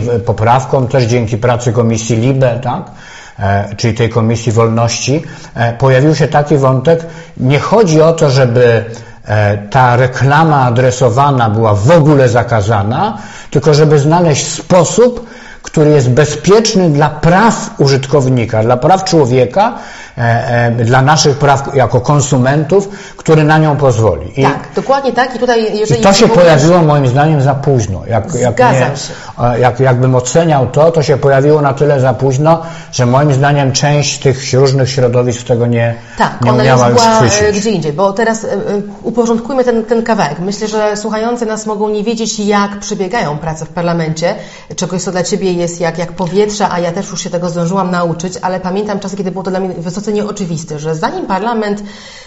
w- 0.00 0.20
poprawkom, 0.20 0.88
też 0.88 1.04
dzięki 1.04 1.38
pracy 1.38 1.72
Komisji 1.72 2.16
LIBE, 2.16 2.60
tak? 2.62 2.82
czyli 3.76 3.94
tej 3.94 4.08
Komisji 4.08 4.52
Wolności, 4.52 5.22
pojawił 5.78 6.14
się 6.14 6.28
taki 6.28 6.56
wątek, 6.56 7.06
nie 7.36 7.58
chodzi 7.58 8.00
o 8.02 8.12
to, 8.12 8.30
żeby 8.30 8.84
ta 9.70 9.96
reklama 9.96 10.62
adresowana 10.64 11.50
była 11.50 11.74
w 11.74 11.90
ogóle 11.90 12.28
zakazana, 12.28 13.18
tylko 13.50 13.74
żeby 13.74 13.98
znaleźć 13.98 14.46
sposób, 14.46 15.26
który 15.62 15.90
jest 15.90 16.10
bezpieczny 16.10 16.90
dla 16.90 17.08
praw 17.10 17.70
użytkownika, 17.78 18.62
dla 18.62 18.76
praw 18.76 19.04
człowieka, 19.04 19.74
e, 20.18 20.22
e, 20.80 20.84
dla 20.84 21.02
naszych 21.02 21.36
praw 21.38 21.74
jako 21.74 22.00
konsumentów, 22.00 22.88
który 23.16 23.44
na 23.44 23.58
nią 23.58 23.76
pozwoli. 23.76 24.40
I, 24.40 24.42
Tak, 24.42 24.68
dokładnie 24.76 25.12
tak. 25.12 25.36
I 25.36 25.38
tutaj, 25.38 25.74
i 25.74 25.78
jeżeli 25.78 26.02
to 26.02 26.12
się 26.12 26.26
mówisz- 26.26 26.34
pojawiło 26.42 26.82
moim 26.82 27.06
zdaniem 27.06 27.42
za 27.42 27.54
późno. 27.54 28.02
Jak, 28.06 28.34
jak, 28.34 28.58
nie, 28.58 28.66
się. 28.96 29.58
jak, 29.60 29.80
jakbym 29.80 30.14
oceniał 30.14 30.66
to, 30.66 30.90
to 30.92 31.02
się 31.02 31.16
pojawiło 31.16 31.60
na 31.62 31.74
tyle 31.74 32.00
za 32.00 32.14
późno, 32.14 32.62
że 32.92 33.06
moim 33.06 33.34
zdaniem 33.34 33.72
część 33.72 34.18
tych 34.18 34.52
różnych 34.54 34.90
środowisk 34.90 35.46
tego 35.46 35.66
nie, 35.66 35.94
Tak, 36.18 36.40
nie 36.44 36.52
umiała 36.52 36.88
już 36.88 37.02
e, 37.02 37.28
chwycić. 37.28 37.60
gdzie 37.60 37.70
indziej, 37.70 37.92
bo 37.92 38.12
teraz 38.12 38.46
uporządkujmy 39.02 39.64
ten, 39.64 39.84
ten 39.84 40.02
kawałek. 40.02 40.38
Myślę, 40.38 40.68
że 40.68 40.96
słuchający 40.96 41.46
nas 41.46 41.66
mogą 41.66 41.88
nie 41.88 42.04
wiedzieć, 42.04 42.38
jak 42.40 42.78
przebiegają 42.78 43.38
prace 43.38 43.64
w 43.64 43.68
parlamencie, 43.68 44.34
czegoś, 44.76 45.02
co 45.02 45.12
dla 45.12 45.22
Ciebie 45.22 45.51
jest 45.54 45.80
jak, 45.80 45.98
jak 45.98 46.12
powietrze, 46.12 46.68
a 46.68 46.80
ja 46.80 46.92
też 46.92 47.10
już 47.10 47.20
się 47.20 47.30
tego 47.30 47.48
zdążyłam 47.48 47.90
nauczyć, 47.90 48.34
ale 48.42 48.60
pamiętam 48.60 49.00
czasy, 49.00 49.16
kiedy 49.16 49.30
było 49.30 49.44
to 49.44 49.50
dla 49.50 49.60
mnie 49.60 49.74
wysoce 49.74 50.12
nieoczywiste, 50.12 50.78
że 50.78 50.94
zanim 50.94 51.26
parlament 51.26 51.82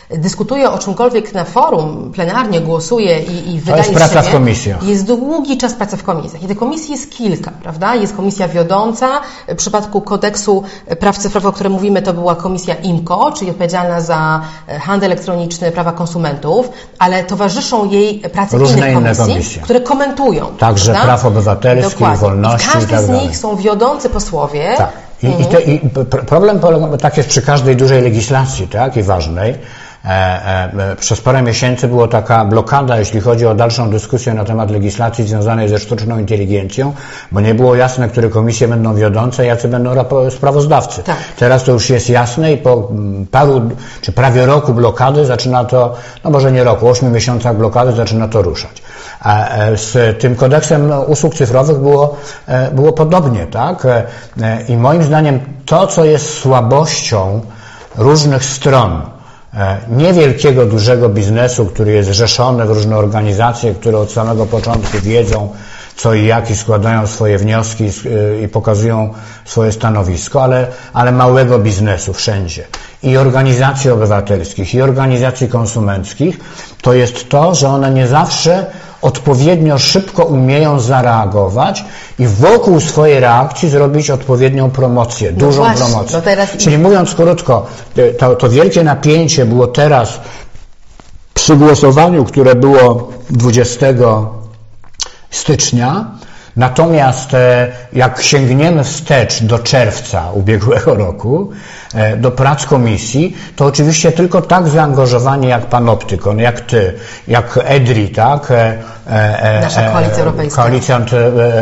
dyskutuje 0.10 0.72
o 0.72 0.78
czymkolwiek 0.78 1.34
na 1.34 1.44
forum, 1.44 2.12
plenarnie 2.14 2.62
głosuje 2.62 3.20
i, 3.20 3.54
i 3.56 3.60
wydaje 3.60 3.82
jest 3.82 3.94
praca 3.94 4.16
siebie, 4.16 4.30
w 4.30 4.32
komisjach. 4.32 4.84
jest 4.84 5.06
długi 5.06 5.58
czas 5.58 5.74
pracy 5.74 5.98
w 5.98 6.04
komisjach. 6.04 6.44
I 6.44 6.48
tych 6.48 6.58
komisji 6.58 6.92
jest 6.92 7.12
kilka, 7.12 7.52
prawda? 7.64 7.96
Jest 7.96 8.16
komisja 8.16 8.48
wiodąca. 8.48 9.08
W 9.48 9.56
przypadku 9.56 10.02
kodeksu 10.02 10.64
praw 11.00 11.18
cyfrowych, 11.18 11.50
o 11.50 11.52
którym 11.52 11.72
mówimy, 11.72 12.02
to 12.02 12.14
była 12.14 12.36
komisja 12.36 12.76
IMCO, 12.76 13.32
czyli 13.32 13.52
odpowiedzialna 13.52 14.02
za 14.02 14.42
handel 14.82 15.12
elektroniczny, 15.12 15.72
prawa 15.72 15.92
konsumentów, 15.92 16.70
ale 17.00 17.24
towarzyszą 17.24 17.90
jej 17.90 18.20
prace 18.20 18.58
Różne 18.58 18.78
innych 18.78 18.92
inne 18.92 19.16
komisji, 19.16 19.34
komisje. 19.34 19.62
które 19.62 19.82
komentują. 19.82 20.46
Także 20.60 20.92
prawda? 20.92 21.08
praw 21.08 21.26
obywatelskich, 21.26 21.94
Dokładnie. 21.94 22.18
wolności 22.18 22.70
I 22.70 22.72
każdy 22.72 22.94
i 22.94 22.96
tak 22.96 23.06
z 23.06 23.10
dalej. 23.16 23.28
nich 23.28 23.38
są 23.38 23.56
wiodący 23.56 24.10
posłowie. 24.10 24.74
Tak. 24.78 24.92
I, 25.24 25.42
i, 25.42 25.46
te, 25.46 25.62
i 25.62 25.80
problem 26.28 26.60
polega, 26.60 26.98
tak 26.98 27.18
jest 27.18 27.30
przy 27.30 27.42
każdej 27.42 27.76
dużej 27.76 28.02
legislacji, 28.02 28.68
tak, 28.68 28.98
i 28.98 29.04
ważnej, 29.04 29.56
Przez 31.00 31.22
parę 31.22 31.42
miesięcy 31.42 31.88
była 31.88 32.08
taka 32.08 32.46
blokada, 32.46 33.00
jeśli 33.00 33.22
chodzi 33.22 33.46
o 33.46 33.56
dalszą 33.56 33.90
dyskusję 33.90 34.34
na 34.34 34.44
temat 34.44 34.72
legislacji 34.72 35.28
związanej 35.28 35.70
ze 35.70 35.80
sztuczną 35.80 36.20
inteligencją, 36.20 36.94
bo 37.32 37.42
nie 37.42 37.54
było 37.54 37.76
jasne, 37.76 38.10
które 38.10 38.30
komisje 38.30 38.68
będą 38.68 38.96
wiodące, 38.96 39.46
jacy 39.46 39.68
będą 39.68 39.92
sprawozdawcy. 40.30 41.04
Tak. 41.04 41.18
Teraz 41.38 41.64
to 41.64 41.72
już 41.72 41.90
jest 41.90 42.10
jasne 42.10 42.54
i 42.54 42.58
po 42.58 42.90
paru, 43.32 43.62
czy 44.02 44.12
prawie 44.12 44.46
roku 44.46 44.74
blokady 44.74 45.26
zaczyna 45.26 45.66
to, 45.66 45.96
no 46.24 46.30
może 46.30 46.52
nie 46.52 46.64
roku, 46.64 46.88
ośmiu 46.88 47.10
miesiącach 47.10 47.58
blokady 47.58 47.92
zaczyna 47.92 48.28
to 48.28 48.42
ruszać. 48.42 48.82
E, 49.26 49.78
z 49.78 50.20
tym 50.20 50.36
kodeksem 50.36 50.92
usług 51.08 51.36
cyfrowych 51.36 51.78
było, 51.78 52.18
e, 52.48 52.72
było 52.72 52.94
podobnie, 52.94 53.46
tak? 53.46 53.86
E, 53.86 54.04
I 54.68 54.78
moim 54.78 55.04
zdaniem 55.04 55.40
to, 55.66 55.88
co 55.88 56.06
jest 56.06 56.34
słabością 56.34 57.42
różnych 57.98 58.46
stron, 58.46 59.02
niewielkiego, 59.90 60.66
dużego 60.66 61.10
biznesu, 61.10 61.66
który 61.66 61.92
jest 61.92 62.10
zrzeszony 62.10 62.66
w 62.66 62.70
różne 62.70 62.98
organizacje, 62.98 63.74
które 63.74 63.98
od 63.98 64.12
samego 64.12 64.46
początku 64.46 64.98
wiedzą, 65.00 65.50
co 65.96 66.14
i 66.14 66.26
jak 66.26 66.52
i 66.52 66.56
składają 66.56 67.08
swoje 67.08 67.38
wnioski 67.38 67.90
i 68.44 68.48
pokazują 68.48 69.14
swoje 69.46 69.72
stanowisko, 69.72 70.44
ale, 70.44 70.68
ale 70.94 71.12
małego 71.12 71.60
biznesu 71.60 72.14
wszędzie. 72.14 72.68
I 73.04 73.18
organizacji 73.18 73.90
obywatelskich, 73.90 74.76
i 74.76 74.82
organizacji 74.82 75.48
konsumenckich, 75.48 76.40
to 76.82 76.94
jest 76.94 77.30
to, 77.30 77.56
że 77.56 77.70
one 77.70 77.92
nie 77.92 78.08
zawsze 78.08 78.66
odpowiednio 79.02 79.78
szybko 79.78 80.24
umieją 80.24 80.80
zareagować 80.80 81.86
i 82.20 82.28
wokół 82.28 82.80
swojej 82.80 83.20
reakcji 83.20 83.70
zrobić 83.70 84.10
odpowiednią 84.10 84.72
promocję, 84.72 85.32
no 85.32 85.38
dużą 85.38 85.64
właśnie, 85.64 85.86
promocję. 85.86 86.22
Teraz... 86.22 86.50
Czyli 86.58 86.78
mówiąc 86.78 87.16
krótko, 87.16 87.68
to, 88.20 88.36
to 88.36 88.50
wielkie 88.50 88.84
napięcie 88.84 89.46
było 89.46 89.68
teraz 89.68 90.20
przy 91.34 91.56
głosowaniu, 91.56 92.26
które 92.26 92.56
było 92.56 93.12
20 93.30 93.86
stycznia, 95.32 96.06
Natomiast 96.56 97.34
e, 97.34 97.72
jak 97.94 98.22
sięgniemy 98.22 98.84
wstecz 98.84 99.44
do 99.44 99.60
czerwca 99.60 100.32
ubiegłego 100.32 100.96
roku, 101.06 101.52
e, 101.94 102.18
do 102.18 102.32
prac 102.32 102.66
komisji, 102.66 103.38
to 103.56 103.66
oczywiście 103.66 104.12
tylko 104.12 104.42
tak 104.42 104.68
zaangażowani 104.68 105.48
jak 105.48 105.66
Panoptykon, 105.66 106.40
jak 106.40 106.62
ty, 106.62 106.94
jak 107.28 107.60
EDRI, 107.64 108.10
tak? 108.10 108.54
E, 109.10 109.60
Nasza 109.62 109.82
koalicja 109.92 110.18
europejska. 110.24 110.62
Koalicjant 110.62 111.12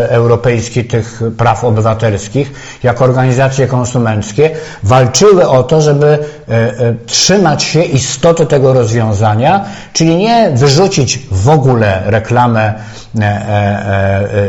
Europejski 0.09 0.85
tych 0.85 1.21
praw 1.37 1.63
obywatelskich, 1.63 2.51
jak 2.83 3.01
organizacje 3.01 3.67
konsumenckie, 3.67 4.49
walczyły 4.83 5.49
o 5.49 5.63
to, 5.63 5.81
żeby 5.81 6.19
trzymać 7.05 7.63
się 7.63 7.83
istoty 7.83 8.45
tego 8.45 8.73
rozwiązania, 8.73 9.65
czyli 9.93 10.15
nie 10.17 10.51
wyrzucić 10.55 11.19
w 11.31 11.49
ogóle 11.49 12.01
reklamę 12.05 12.73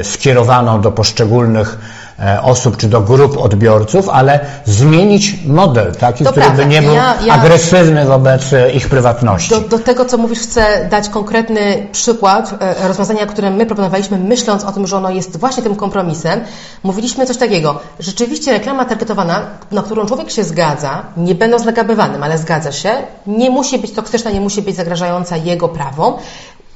skierowaną 0.03 0.81
do 0.81 0.93
poszczególnych 0.93 1.79
e, 1.91 1.94
osób 2.43 2.77
czy 2.77 2.89
do 2.89 3.01
grup 3.01 3.37
odbiorców, 3.39 4.09
ale 4.09 4.41
zmienić 4.65 5.39
model 5.47 5.95
taki, 5.95 6.25
to 6.25 6.31
który 6.31 6.47
prawda. 6.47 6.63
by 6.63 6.69
nie 6.71 6.83
był 6.83 6.95
ja, 6.95 7.15
ja 7.27 7.35
agresywny 7.35 8.05
wobec 8.05 8.53
e, 8.53 8.73
ich 8.73 8.89
prywatności. 8.89 9.51
Do, 9.51 9.61
do, 9.61 9.79
tego, 9.79 10.05
co 10.05 10.19
mówisz, 10.19 10.39
chcę 10.39 10.89
dać 10.91 11.09
konkretny 11.09 11.87
przykład 11.93 12.55
e, 12.61 12.89
rozwiązania, 12.89 13.27
które 13.27 13.51
my 13.51 13.67
proponowaliśmy, 13.67 14.19
myśląc 14.19 14.65
o 14.65 14.73
tym, 14.73 14.87
że 14.87 14.97
ono 14.97 15.11
jest 15.11 15.37
właśnie 15.37 15.63
tym 15.63 15.77
kompromisem. 15.77 16.41
Mówiliśmy 16.83 17.27
coś 17.27 17.37
takiego. 17.37 17.81
Rzeczywiście 18.01 18.53
reklama 18.53 18.85
targetowana, 18.85 19.43
na 19.71 19.83
którą 19.83 20.07
człowiek 20.07 20.31
się 20.31 20.45
zgadza, 20.45 21.03
nie 21.17 21.35
będąc 21.35 21.65
nagabywanym, 21.65 22.23
ale 22.23 22.39
zgadza 22.39 22.73
się, 22.73 22.91
nie 23.27 23.51
musi 23.51 23.79
być 23.79 23.93
toksyczna, 23.93 24.31
nie 24.31 24.41
musi 24.41 24.63
być 24.63 24.77
zagrażająca 24.77 25.37
jego 25.37 25.69
prawom, 25.69 26.15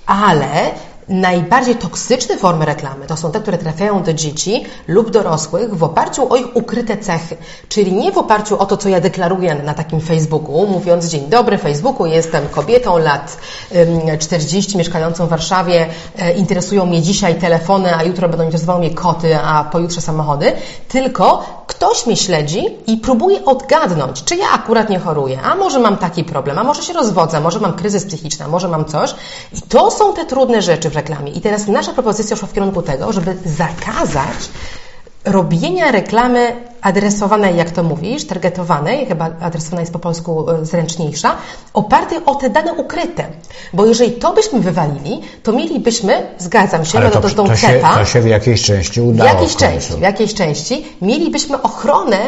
ale 0.07 0.49
Najbardziej 1.09 1.77
toksyczne 1.77 2.37
formy 2.37 2.65
reklamy 2.65 3.07
to 3.07 3.17
są 3.17 3.33
te, 3.33 3.41
które 3.41 3.59
trafiają 3.59 4.03
do 4.03 4.13
dzieci 4.13 4.65
lub 4.89 5.11
dorosłych 5.11 5.75
w 5.75 5.83
oparciu 5.83 6.33
o 6.33 6.37
ich 6.37 6.57
ukryte 6.57 6.97
cechy. 6.97 7.37
Czyli 7.69 7.93
nie 7.93 8.13
w 8.13 8.19
oparciu 8.19 8.59
o 8.59 8.67
to, 8.67 8.77
co 8.77 8.89
ja 8.89 9.01
deklaruję 9.01 9.55
na 9.55 9.75
takim 9.75 10.01
Facebooku, 10.01 10.67
mówiąc 10.67 11.07
dzień 11.07 11.29
dobry 11.29 11.59
Facebooku, 11.59 12.07
jestem 12.07 12.49
kobietą 12.49 12.99
lat 12.99 13.37
40, 14.19 14.79
mieszkającą 14.79 15.27
w 15.27 15.29
Warszawie, 15.29 15.87
e, 16.19 16.33
interesują 16.33 16.87
mnie 16.87 17.03
dzisiaj 17.03 17.35
telefony, 17.35 17.97
a 17.97 18.03
jutro 18.03 18.29
będą 18.29 18.45
interesowały 18.45 18.81
mnie 18.81 18.91
koty, 18.91 19.39
a 19.39 19.65
pojutrze 19.65 20.01
samochody, 20.01 20.53
tylko 20.89 21.45
ktoś 21.67 22.07
mnie 22.07 22.17
śledzi 22.17 22.65
i 22.87 22.97
próbuje 22.97 23.45
odgadnąć, 23.45 24.25
czy 24.25 24.37
ja 24.37 24.47
akurat 24.55 24.91
nie 24.91 24.99
choruję, 24.99 25.41
a 25.43 25.55
może 25.55 25.79
mam 25.79 25.97
taki 25.97 26.25
problem, 26.25 26.59
a 26.59 26.65
może 26.65 26.83
się 26.83 26.93
rozwodzę, 26.93 27.41
może 27.41 27.61
mam 27.61 27.73
kryzys 27.73 28.05
psychiczny, 28.05 28.45
a 28.45 28.49
może 28.49 28.69
mam 28.69 28.85
coś. 28.85 29.15
I 29.53 29.63
to 29.63 29.91
są 29.91 30.15
te 30.15 30.25
trudne 30.25 30.63
rzeczy 30.63 30.91
w 30.91 30.98
reklamie. 31.01 31.33
I 31.33 31.41
teraz 31.41 31.67
nasza 31.67 31.93
propozycja 31.93 32.37
szła 32.37 32.49
w 32.49 32.53
kierunku 32.53 32.83
tego, 32.83 33.13
żeby 33.13 33.37
zakazać 33.45 34.51
robienia 35.25 35.91
reklamy 35.91 36.57
adresowanej, 36.81 37.57
jak 37.57 37.71
to 37.71 37.83
mówisz, 37.83 38.27
targetowanej, 38.27 39.07
chyba 39.07 39.31
adresowana 39.41 39.81
jest 39.81 39.93
po 39.93 39.99
polsku 39.99 40.51
e, 40.51 40.65
zręczniejsza, 40.65 41.37
opartej 41.73 42.19
o 42.27 42.35
te 42.35 42.51
dane 42.51 42.73
ukryte. 42.73 43.25
Bo 43.73 43.87
jeżeli 43.87 44.13
to 44.13 44.33
byśmy 44.35 44.61
wywalili, 44.61 45.21
to 45.43 45.53
mielibyśmy, 45.53 46.27
zgadzam 46.39 46.85
się, 46.85 46.99
Ale 46.99 47.11
to, 47.11 47.21
to, 47.21 47.29
to, 47.29 47.57
się, 47.57 47.81
to 47.95 48.05
się 48.05 48.21
w 48.21 48.27
jakiejś 48.27 48.63
części 48.63 49.01
udało. 49.01 49.31
W 49.31 49.33
jakiejś 49.33 49.57
części, 49.57 49.93
w 49.93 50.01
jakiejś 50.01 50.35
części 50.35 50.87
mielibyśmy 51.03 51.63
ochronę 51.63 52.19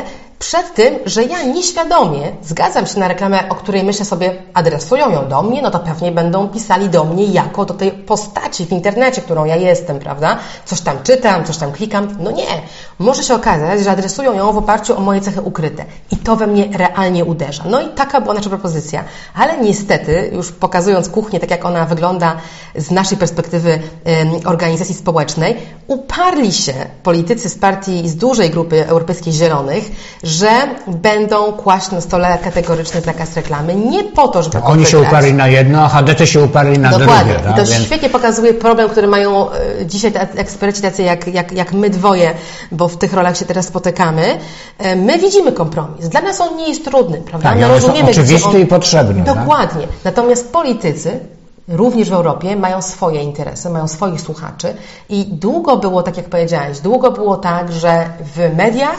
przed 0.41 0.75
tym, 0.75 0.95
że 1.07 1.25
ja 1.25 1.43
nieświadomie 1.43 2.33
zgadzam 2.43 2.87
się 2.87 3.01
na 3.01 3.09
reklamę, 3.09 3.49
o 3.49 3.55
której 3.55 3.85
myślę 3.85 4.05
sobie, 4.05 4.43
adresują 4.55 5.11
ją 5.11 5.29
do 5.29 5.43
mnie, 5.43 5.63
no 5.63 5.71
to 5.71 5.79
pewnie 5.79 6.13
będą 6.13 6.49
pisali 6.49 6.89
do 6.89 7.05
mnie 7.05 7.25
jako 7.25 7.65
do 7.65 7.75
tej 7.75 7.93
postaci 7.93 8.67
w 8.67 8.73
internecie, 8.73 9.23
którą 9.23 9.45
ja 9.45 9.57
jestem, 9.57 9.99
prawda? 9.99 10.39
Coś 10.65 10.81
tam 10.81 10.97
czytam, 11.03 11.45
coś 11.45 11.57
tam 11.57 11.73
klikam. 11.73 12.17
No 12.21 12.31
nie. 12.31 12.47
Może 12.99 13.23
się 13.23 13.35
okazać, 13.35 13.81
że 13.81 13.91
adresują 13.91 14.33
ją 14.33 14.53
w 14.53 14.59
oparciu 14.59 14.99
o 14.99 15.01
moje 15.01 15.21
cechy 15.21 15.41
ukryte. 15.41 15.85
I 16.11 16.17
to 16.17 16.37
we 16.37 16.47
mnie 16.47 16.69
realnie 16.73 17.25
uderza. 17.25 17.63
No 17.67 17.81
i 17.81 17.89
taka 17.89 18.21
była 18.21 18.35
nasza 18.35 18.49
propozycja. 18.49 19.05
Ale 19.35 19.59
niestety, 19.59 20.31
już 20.33 20.53
pokazując 20.53 21.09
kuchnię, 21.09 21.41
tak 21.41 21.51
jak 21.51 21.65
ona 21.65 21.87
wygląda 21.87 22.37
z 22.75 22.91
naszej 22.91 23.19
perspektywy 23.19 23.81
organizacji 24.45 24.95
społecznej, 24.95 25.57
uparli 25.87 26.53
się 26.53 26.73
politycy 27.03 27.49
z 27.49 27.59
partii, 27.59 28.09
z 28.09 28.17
dużej 28.17 28.51
grupy 28.51 28.87
Europejskiej 28.87 29.33
Zielonych, 29.33 29.85
że 30.31 30.51
będą 30.87 31.53
kłaść 31.53 31.91
na 31.91 32.01
stole 32.01 32.39
kategoryczny 32.45 33.01
zakaz 33.01 33.37
reklamy. 33.37 33.75
Nie 33.75 34.05
po 34.05 34.29
to, 34.29 34.43
żeby. 34.43 34.63
Oni 34.63 34.87
się 34.87 34.99
uparli 34.99 35.35
na 35.35 35.49
jedno, 35.49 35.83
a 35.83 35.89
HDT 35.89 36.27
się 36.27 36.41
uparli 36.41 36.79
na 36.79 36.91
Dokładnie. 36.91 37.35
drugie. 37.35 37.49
Tak? 37.49 37.59
I 37.59 37.61
to 37.61 37.73
Więc... 37.73 37.85
świetnie 37.85 38.11
pokazuje 38.11 38.55
problem, 38.55 38.89
który 38.89 39.07
mają 39.07 39.51
e, 39.51 39.87
dzisiaj 39.87 40.13
eksperci 40.37 40.83
tacy 40.83 41.03
jak, 41.03 41.27
jak, 41.27 41.53
jak 41.53 41.73
my 41.73 41.91
dwoje, 41.91 42.35
bo 42.73 42.89
w 42.89 42.97
tych 42.97 43.13
rolach 43.13 43.37
się 43.37 43.45
teraz 43.45 43.67
spotykamy. 43.67 44.39
E, 44.79 44.97
my 44.97 45.19
widzimy 45.19 45.53
kompromis. 45.53 46.09
Dla 46.09 46.21
nas 46.21 46.41
on 46.41 46.57
nie 46.57 46.69
jest 46.69 46.85
trudny, 46.85 47.19
prawda? 47.19 47.49
Tak, 47.49 47.59
my 47.59 47.69
rozumiemy, 47.69 48.11
oczywisty 48.11 48.49
on... 48.49 48.61
i 48.61 48.67
potrzebny. 48.67 49.25
Tak? 49.25 49.37
Dokładnie. 49.37 49.87
Tak? 49.87 49.97
Natomiast 50.05 50.53
politycy 50.53 51.21
również 51.71 52.11
w 52.11 52.13
Europie 52.13 52.57
mają 52.57 52.83
swoje 52.83 53.23
interesy, 53.23 53.71
mają 53.71 53.89
swoich 53.89 54.21
słuchaczy 54.21 54.75
i 55.09 55.25
długo 55.25 55.77
było, 55.77 56.03
tak 56.03 56.17
jak 56.17 56.29
powiedziałeś, 56.29 56.81
długo 56.81 57.11
było 57.11 57.37
tak, 57.37 57.73
że 57.73 58.11
w 58.35 58.57
mediach 58.57 58.99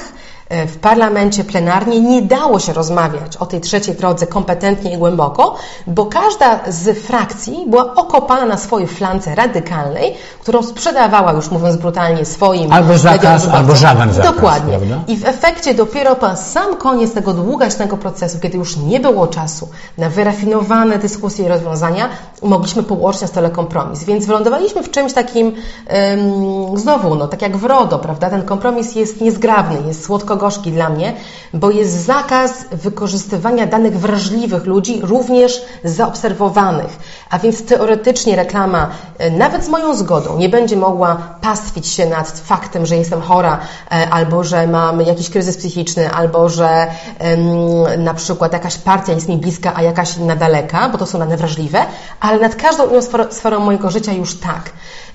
w 0.67 0.77
parlamencie 0.77 1.43
plenarnie 1.43 2.01
nie 2.01 2.21
dało 2.21 2.59
się 2.59 2.73
rozmawiać 2.73 3.37
o 3.37 3.45
tej 3.45 3.61
trzeciej 3.61 3.95
drodze 3.95 4.27
kompetentnie 4.27 4.93
i 4.93 4.97
głęboko, 4.97 5.55
bo 5.87 6.05
każda 6.05 6.59
z 6.67 6.99
frakcji 6.99 7.65
była 7.67 7.95
okopana 7.95 8.45
na 8.45 8.57
swojej 8.57 8.87
flance 8.87 9.35
radykalnej, 9.35 10.13
którą 10.39 10.63
sprzedawała, 10.63 11.31
już 11.31 11.51
mówiąc 11.51 11.77
brutalnie, 11.77 12.25
swoim 12.25 12.71
Albo 12.71 12.97
zakaz, 12.97 13.47
albo 13.47 13.75
żaden 13.75 14.13
zakaz. 14.13 14.35
Dokładnie. 14.35 14.77
Prawda? 14.77 14.99
I 15.07 15.17
w 15.17 15.25
efekcie 15.25 15.73
dopiero 15.73 16.15
po 16.15 16.35
sam 16.35 16.75
koniec 16.75 17.13
tego 17.13 17.33
długaśnego 17.33 17.97
procesu, 17.97 18.39
kiedy 18.39 18.57
już 18.57 18.77
nie 18.77 18.99
było 18.99 19.27
czasu 19.27 19.69
na 19.97 20.09
wyrafinowane 20.09 20.97
dyskusje 20.97 21.45
i 21.45 21.47
rozwiązania, 21.47 22.09
mogliśmy 22.41 22.83
położyć 22.83 23.21
na 23.21 23.27
stole 23.27 23.49
kompromis. 23.49 24.03
Więc 24.03 24.25
wylądowaliśmy 24.25 24.83
w 24.83 24.91
czymś 24.91 25.13
takim, 25.13 25.47
um, 25.47 26.77
znowu, 26.77 27.15
no, 27.15 27.27
tak 27.27 27.41
jak 27.41 27.57
w 27.57 27.65
RODO, 27.65 27.99
prawda? 27.99 28.29
Ten 28.29 28.43
kompromis 28.43 28.95
jest 28.95 29.21
niezgrabny, 29.21 29.77
jest 29.87 30.05
słodko 30.05 30.37
gorzki 30.41 30.71
dla 30.71 30.89
mnie, 30.89 31.13
bo 31.53 31.71
jest 31.71 32.05
zakaz 32.05 32.51
wykorzystywania 32.71 33.65
danych 33.67 33.99
wrażliwych 33.99 34.65
ludzi, 34.65 34.99
również 35.03 35.61
zaobserwowanych. 35.83 36.99
A 37.29 37.39
więc 37.39 37.65
teoretycznie 37.65 38.35
reklama, 38.35 38.89
e, 39.17 39.31
nawet 39.31 39.65
z 39.65 39.69
moją 39.69 39.95
zgodą, 39.95 40.37
nie 40.37 40.49
będzie 40.49 40.77
mogła 40.77 41.11
pastwić 41.41 41.87
się 41.87 42.05
nad 42.05 42.29
faktem, 42.29 42.85
że 42.85 42.95
jestem 42.97 43.21
chora, 43.21 43.59
e, 43.91 44.09
albo 44.09 44.43
że 44.43 44.67
mam 44.67 45.01
jakiś 45.01 45.29
kryzys 45.29 45.57
psychiczny, 45.57 46.11
albo 46.11 46.49
że 46.49 46.87
um, 47.19 48.03
na 48.03 48.13
przykład 48.13 48.53
jakaś 48.53 48.77
partia 48.77 49.13
jest 49.13 49.29
mi 49.29 49.37
bliska, 49.37 49.71
a 49.75 49.81
jakaś 49.81 50.17
na 50.17 50.35
daleka, 50.35 50.89
bo 50.89 50.97
to 50.97 51.05
są 51.05 51.19
dane 51.19 51.37
wrażliwe, 51.37 51.79
ale 52.19 52.39
nad 52.39 52.55
każdą 52.55 52.89
inną 52.89 53.01
sferą 53.31 53.59
mojego 53.59 53.91
życia 53.91 54.13
już 54.13 54.39
tak. 54.39 54.71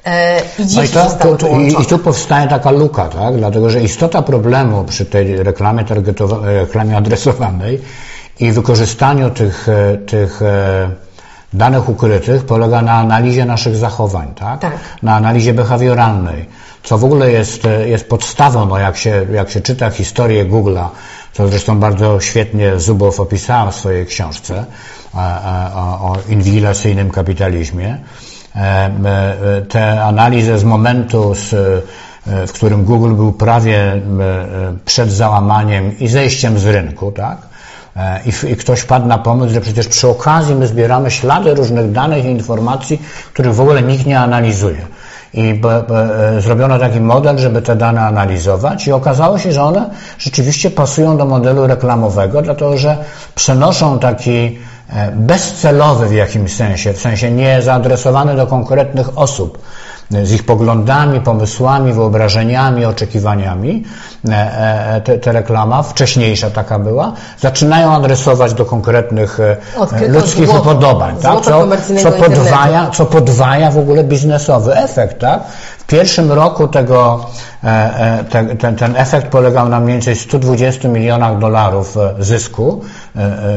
E, 0.06 0.40
I 0.58 0.76
no 0.76 0.82
i, 0.82 0.88
to, 0.88 1.36
to, 1.36 1.48
i, 1.48 1.82
I 1.82 1.86
tu 1.86 1.98
powstaje 1.98 2.48
taka 2.48 2.70
luka, 2.70 3.08
tak? 3.08 3.36
dlatego 3.36 3.70
że 3.70 3.82
istota 3.82 4.22
problemu 4.22 4.84
przy 4.84 5.06
tej 5.16 5.42
reklamie, 5.42 5.84
reklamie 6.42 6.96
adresowanej 6.96 7.80
i 8.40 8.52
wykorzystaniu 8.52 9.30
tych, 9.30 9.68
e, 9.68 9.96
tych 9.96 10.42
e, 10.42 10.90
danych 11.52 11.88
ukrytych 11.88 12.44
polega 12.44 12.82
na 12.82 12.92
analizie 12.92 13.44
naszych 13.44 13.76
zachowań, 13.76 14.34
tak? 14.34 14.60
Tak. 14.60 14.72
Na 15.02 15.16
analizie 15.16 15.54
behawioralnej, 15.54 16.46
co 16.82 16.98
w 16.98 17.04
ogóle 17.04 17.32
jest, 17.32 17.64
e, 17.64 17.88
jest 17.88 18.08
podstawą, 18.08 18.66
no 18.66 18.78
jak 18.78 18.96
się, 18.96 19.26
jak 19.32 19.50
się 19.50 19.60
czyta 19.60 19.90
historię 19.90 20.46
Google'a, 20.46 20.88
co 21.32 21.48
zresztą 21.48 21.80
bardzo 21.80 22.20
świetnie 22.20 22.80
Zubow 22.80 23.20
opisała 23.20 23.70
w 23.70 23.74
swojej 23.76 24.06
książce 24.06 24.64
o, 25.14 25.18
o, 25.74 26.12
o 26.12 26.16
inwigilacyjnym 26.28 27.10
kapitalizmie. 27.10 27.98
Te 29.68 30.04
analizy 30.04 30.58
z 30.58 30.64
momentu, 30.64 31.34
z, 31.34 31.54
w 32.46 32.52
którym 32.52 32.84
Google 32.84 33.14
był 33.14 33.32
prawie 33.32 34.02
przed 34.84 35.12
załamaniem 35.12 35.98
i 35.98 36.08
zejściem 36.08 36.58
z 36.58 36.66
rynku, 36.66 37.12
tak? 37.12 37.38
E, 37.96 38.20
I, 38.26 38.52
I, 38.52 38.56
ktoś 38.56 38.84
padł 38.84 39.06
na 39.06 39.18
pomysł, 39.18 39.54
że 39.54 39.60
przecież 39.60 39.88
przy 39.88 40.08
okazji 40.08 40.54
my 40.54 40.66
zbieramy 40.66 41.10
ślady 41.10 41.54
różnych 41.54 41.92
danych 41.92 42.24
i 42.24 42.28
informacji, 42.28 43.02
których 43.32 43.54
w 43.54 43.60
ogóle 43.60 43.82
nikt 43.82 44.06
nie 44.06 44.20
analizuje. 44.20 44.86
I 45.34 45.54
b, 45.54 45.84
b, 45.88 46.08
e, 46.36 46.40
zrobiono 46.40 46.78
taki 46.78 47.00
model, 47.00 47.38
żeby 47.38 47.62
te 47.62 47.76
dane 47.76 48.00
analizować, 48.00 48.86
i 48.86 48.92
okazało 48.92 49.38
się, 49.38 49.52
że 49.52 49.62
one 49.62 49.90
rzeczywiście 50.18 50.70
pasują 50.70 51.16
do 51.16 51.24
modelu 51.24 51.66
reklamowego, 51.66 52.42
dlatego 52.42 52.76
że 52.76 52.96
przenoszą 53.34 53.98
taki 53.98 54.58
e, 54.90 55.12
bezcelowy 55.12 56.08
w 56.08 56.12
jakimś 56.12 56.54
sensie, 56.54 56.92
w 56.92 57.00
sensie 57.00 57.30
nie 57.30 57.62
zaadresowany 57.62 58.36
do 58.36 58.46
konkretnych 58.46 59.18
osób, 59.18 59.58
z 60.10 60.32
ich 60.32 60.46
poglądami, 60.46 61.20
pomysłami, 61.20 61.92
wyobrażeniami, 61.92 62.84
oczekiwaniami, 62.84 63.84
e, 64.28 64.32
e, 64.32 65.00
te, 65.00 65.18
te 65.18 65.32
reklama, 65.32 65.82
wcześniejsza 65.82 66.50
taka 66.50 66.78
była, 66.78 67.12
zaczynają 67.40 67.92
adresować 67.92 68.54
do 68.54 68.64
konkretnych 68.64 69.40
e, 69.40 69.56
Odkryto 69.76 70.12
ludzkich 70.12 70.46
złoto, 70.46 70.60
upodobań, 70.60 71.16
tak? 71.16 71.40
co, 71.40 71.66
co, 72.02 72.12
podwaja, 72.12 72.90
co 72.90 73.06
podwaja 73.06 73.70
w 73.70 73.78
ogóle 73.78 74.04
biznesowy 74.04 74.76
efekt. 74.76 75.18
Tak? 75.18 75.42
W 75.86 75.88
pierwszym 75.88 76.32
roku 76.32 76.68
tego, 76.68 77.26
te, 78.30 78.56
ten, 78.58 78.76
ten 78.76 78.96
efekt 78.96 79.28
polegał 79.28 79.68
na 79.68 79.80
mniej 79.80 79.92
więcej 79.92 80.16
120 80.16 80.88
milionach 80.88 81.38
dolarów 81.38 81.96
zysku 82.18 82.84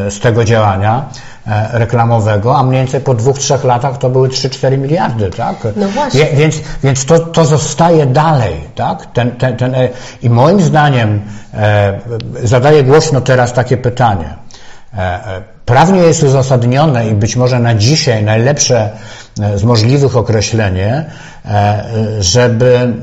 z 0.10 0.20
tego 0.20 0.44
działania. 0.44 1.06
E, 1.50 1.80
reklamowego, 1.80 2.58
a 2.58 2.64
mniej 2.64 2.82
więcej 2.82 3.02
po 3.02 3.14
dwóch, 3.14 3.40
trzech 3.40 3.64
latach 3.64 3.98
to 3.98 4.10
były 4.10 4.30
3-4 4.30 4.78
miliardy, 4.78 5.30
tak? 5.30 5.56
No 5.76 5.88
właśnie. 5.88 6.26
Więc, 6.26 6.56
więc 6.84 7.06
to, 7.06 7.20
to 7.20 7.46
zostaje 7.46 8.06
dalej, 8.06 8.56
tak? 8.76 9.06
Ten, 9.06 9.32
ten, 9.32 9.58
ten, 9.58 9.76
e, 9.76 9.90
I 10.22 10.30
moim 10.30 10.62
zdaniem 10.62 11.22
e, 11.54 12.00
zadaję 12.44 12.84
głośno 12.84 13.22
teraz 13.22 13.54
takie 13.54 13.78
pytanie. 13.78 14.36
E, 14.94 15.02
e 15.02 15.42
prawnie 15.66 16.00
jest 16.00 16.24
uzasadnione 16.24 17.08
i 17.08 17.14
być 17.14 17.36
może 17.36 17.60
na 17.60 17.76
dzisiaj 17.76 18.24
najlepsze 18.24 18.90
z 19.56 19.64
możliwych 19.64 20.18
określenie, 20.18 21.06
żeby 22.20 22.94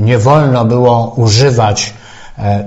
nie 0.00 0.18
wolno 0.18 0.64
było 0.64 1.14
używać 1.16 1.94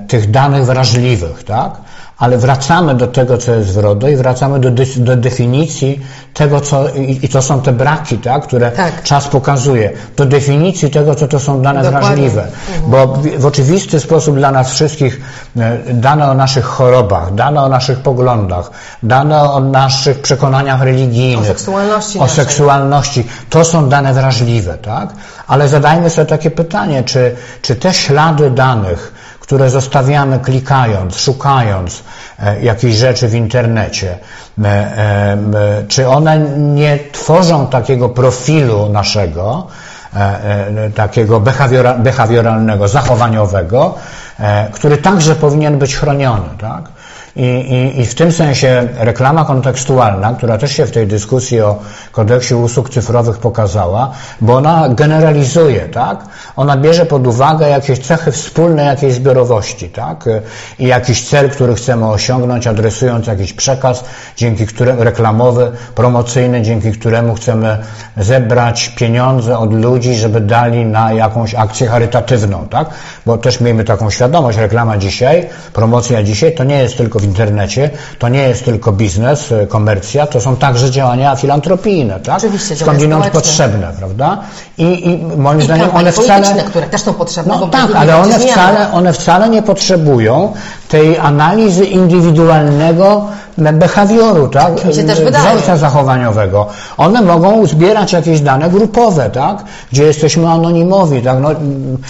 tych 0.08 0.30
danych 0.30 0.64
wrażliwych, 0.64 1.44
tak? 1.44 1.72
Ale 2.20 2.38
wracamy 2.38 2.94
do 2.94 3.06
tego, 3.06 3.38
co 3.38 3.54
jest 3.54 3.72
w 3.72 3.76
RODO 3.76 4.08
i 4.08 4.16
wracamy 4.16 4.60
do, 4.60 4.70
do 4.96 5.16
definicji 5.16 6.00
tego, 6.34 6.60
co, 6.60 6.88
i, 6.88 7.18
i, 7.22 7.28
to 7.28 7.42
są 7.42 7.60
te 7.60 7.72
braki, 7.72 8.18
tak, 8.18 8.42
które 8.42 8.70
tak. 8.70 9.02
czas 9.02 9.28
pokazuje, 9.28 9.92
do 10.16 10.26
definicji 10.26 10.90
tego, 10.90 11.14
co 11.14 11.28
to 11.28 11.40
są 11.40 11.62
dane 11.62 11.82
Dokładnie. 11.82 12.08
wrażliwe. 12.08 12.42
Mhm. 12.42 12.90
Bo 12.90 13.06
w, 13.06 13.38
w, 13.38 13.46
oczywisty 13.46 14.00
sposób 14.00 14.36
dla 14.36 14.50
nas 14.50 14.70
wszystkich 14.70 15.20
e, 15.56 15.78
dane 15.94 16.30
o 16.30 16.34
naszych 16.34 16.64
chorobach, 16.64 17.34
dane 17.34 17.62
o 17.62 17.68
naszych 17.68 17.98
poglądach, 17.98 18.70
dane 19.02 19.42
o 19.42 19.60
naszych 19.60 20.20
przekonaniach 20.20 20.82
religijnych, 20.82 21.50
o 21.50 21.54
seksualności, 21.54 22.18
o 22.18 22.28
seksualności 22.28 23.26
to 23.50 23.64
są 23.64 23.88
dane 23.88 24.14
wrażliwe, 24.14 24.78
tak? 24.78 25.08
Ale 25.46 25.68
zadajmy 25.68 26.10
sobie 26.10 26.26
takie 26.26 26.50
pytanie, 26.50 27.04
czy, 27.04 27.36
czy 27.62 27.76
te 27.76 27.94
ślady 27.94 28.50
danych, 28.50 29.12
które 29.50 29.70
zostawiamy 29.70 30.38
klikając, 30.38 31.16
szukając 31.16 32.02
e, 32.38 32.62
jakiejś 32.62 32.94
rzeczy 32.96 33.28
w 33.28 33.34
internecie, 33.34 34.18
e, 34.64 34.66
e, 34.66 35.38
czy 35.88 36.08
one 36.08 36.38
nie 36.58 36.98
tworzą 37.12 37.66
takiego 37.66 38.08
profilu 38.08 38.88
naszego, 38.88 39.66
takiego 40.94 41.40
behawioralnego, 41.98 42.88
zachowaniowego, 42.88 43.94
który 44.72 44.96
także 44.96 45.34
powinien 45.34 45.78
być 45.78 45.96
chroniony. 45.96 46.48
Tak? 46.60 46.82
I, 47.36 47.42
i, 47.44 48.00
I 48.00 48.06
w 48.06 48.14
tym 48.14 48.32
sensie 48.32 48.88
reklama 48.98 49.44
kontekstualna, 49.44 50.34
która 50.34 50.58
też 50.58 50.72
się 50.72 50.86
w 50.86 50.90
tej 50.90 51.06
dyskusji 51.06 51.60
o 51.60 51.78
kodeksie 52.12 52.54
usług 52.54 52.90
cyfrowych 52.90 53.38
pokazała, 53.38 54.10
bo 54.40 54.56
ona 54.56 54.88
generalizuje, 54.88 55.80
tak? 55.80 56.18
Ona 56.56 56.76
bierze 56.76 57.06
pod 57.06 57.26
uwagę 57.26 57.68
jakieś 57.68 57.98
cechy 57.98 58.32
wspólne 58.32 58.84
jakiejś 58.84 59.14
zbiorowości, 59.14 59.88
tak? 59.88 60.24
I 60.78 60.86
jakiś 60.86 61.28
cel, 61.28 61.50
który 61.50 61.74
chcemy 61.74 62.08
osiągnąć, 62.08 62.66
adresując 62.66 63.26
jakiś 63.26 63.52
przekaz, 63.52 64.04
dzięki 64.36 64.66
któremu 64.66 65.04
reklamowy, 65.04 65.72
promocyjny, 65.94 66.62
dzięki 66.62 66.92
któremu 66.92 67.34
chcemy 67.34 67.78
zebrać 68.16 68.88
pieniądze 68.88 69.58
od 69.58 69.74
ludzi, 69.74 70.14
żeby 70.14 70.40
dali 70.40 70.84
na 70.84 71.12
jakąś 71.12 71.54
akcję 71.54 71.86
charytatywną, 71.86 72.68
tak? 72.70 72.88
Bo 73.26 73.38
też 73.38 73.60
miejmy 73.60 73.84
taką 73.84 74.10
świadomość, 74.10 74.58
reklama 74.58 74.96
dzisiaj, 74.96 75.46
promocja 75.72 76.22
dzisiaj 76.22 76.54
to 76.54 76.64
nie 76.64 76.78
jest 76.78 76.96
tylko 76.96 77.19
w 77.20 77.24
internecie, 77.24 77.90
to 78.18 78.28
nie 78.28 78.42
jest 78.42 78.64
tylko 78.64 78.92
biznes, 78.92 79.52
e, 79.52 79.66
komercja, 79.66 80.26
to 80.26 80.40
są 80.40 80.56
także 80.56 80.90
działania 80.90 81.36
filantropijne, 81.36 82.20
tak? 82.20 82.36
Oczywiście, 82.36 82.76
Skądinąd 82.76 83.26
potrzebne, 83.30 83.92
prawda? 83.98 84.38
I, 84.78 85.08
i 85.08 85.36
moim 85.36 85.60
I 85.60 85.62
zdaniem 85.62 85.90
one 85.94 86.12
wcale... 86.12 86.64
które 86.64 86.86
też 86.86 87.00
są 87.00 87.14
potrzebne. 87.14 87.54
No 87.60 87.68
tak, 87.68 87.90
ale 87.94 88.16
one 88.16 88.38
wcale, 88.38 88.92
one 88.92 89.12
wcale 89.12 89.48
nie 89.48 89.62
potrzebują 89.62 90.52
tej 90.88 91.18
analizy 91.18 91.84
indywidualnego 91.84 93.26
behawioru, 93.58 94.48
tak? 94.48 94.72
wzorca 94.74 95.76
zachowaniowego. 95.76 96.66
One 96.96 97.22
mogą 97.22 97.66
zbierać 97.66 98.12
jakieś 98.12 98.40
dane 98.40 98.70
grupowe, 98.70 99.30
tak? 99.30 99.64
Gdzie 99.92 100.04
jesteśmy 100.04 100.48
anonimowi, 100.48 101.22
tak? 101.22 101.40
No, 101.40 101.48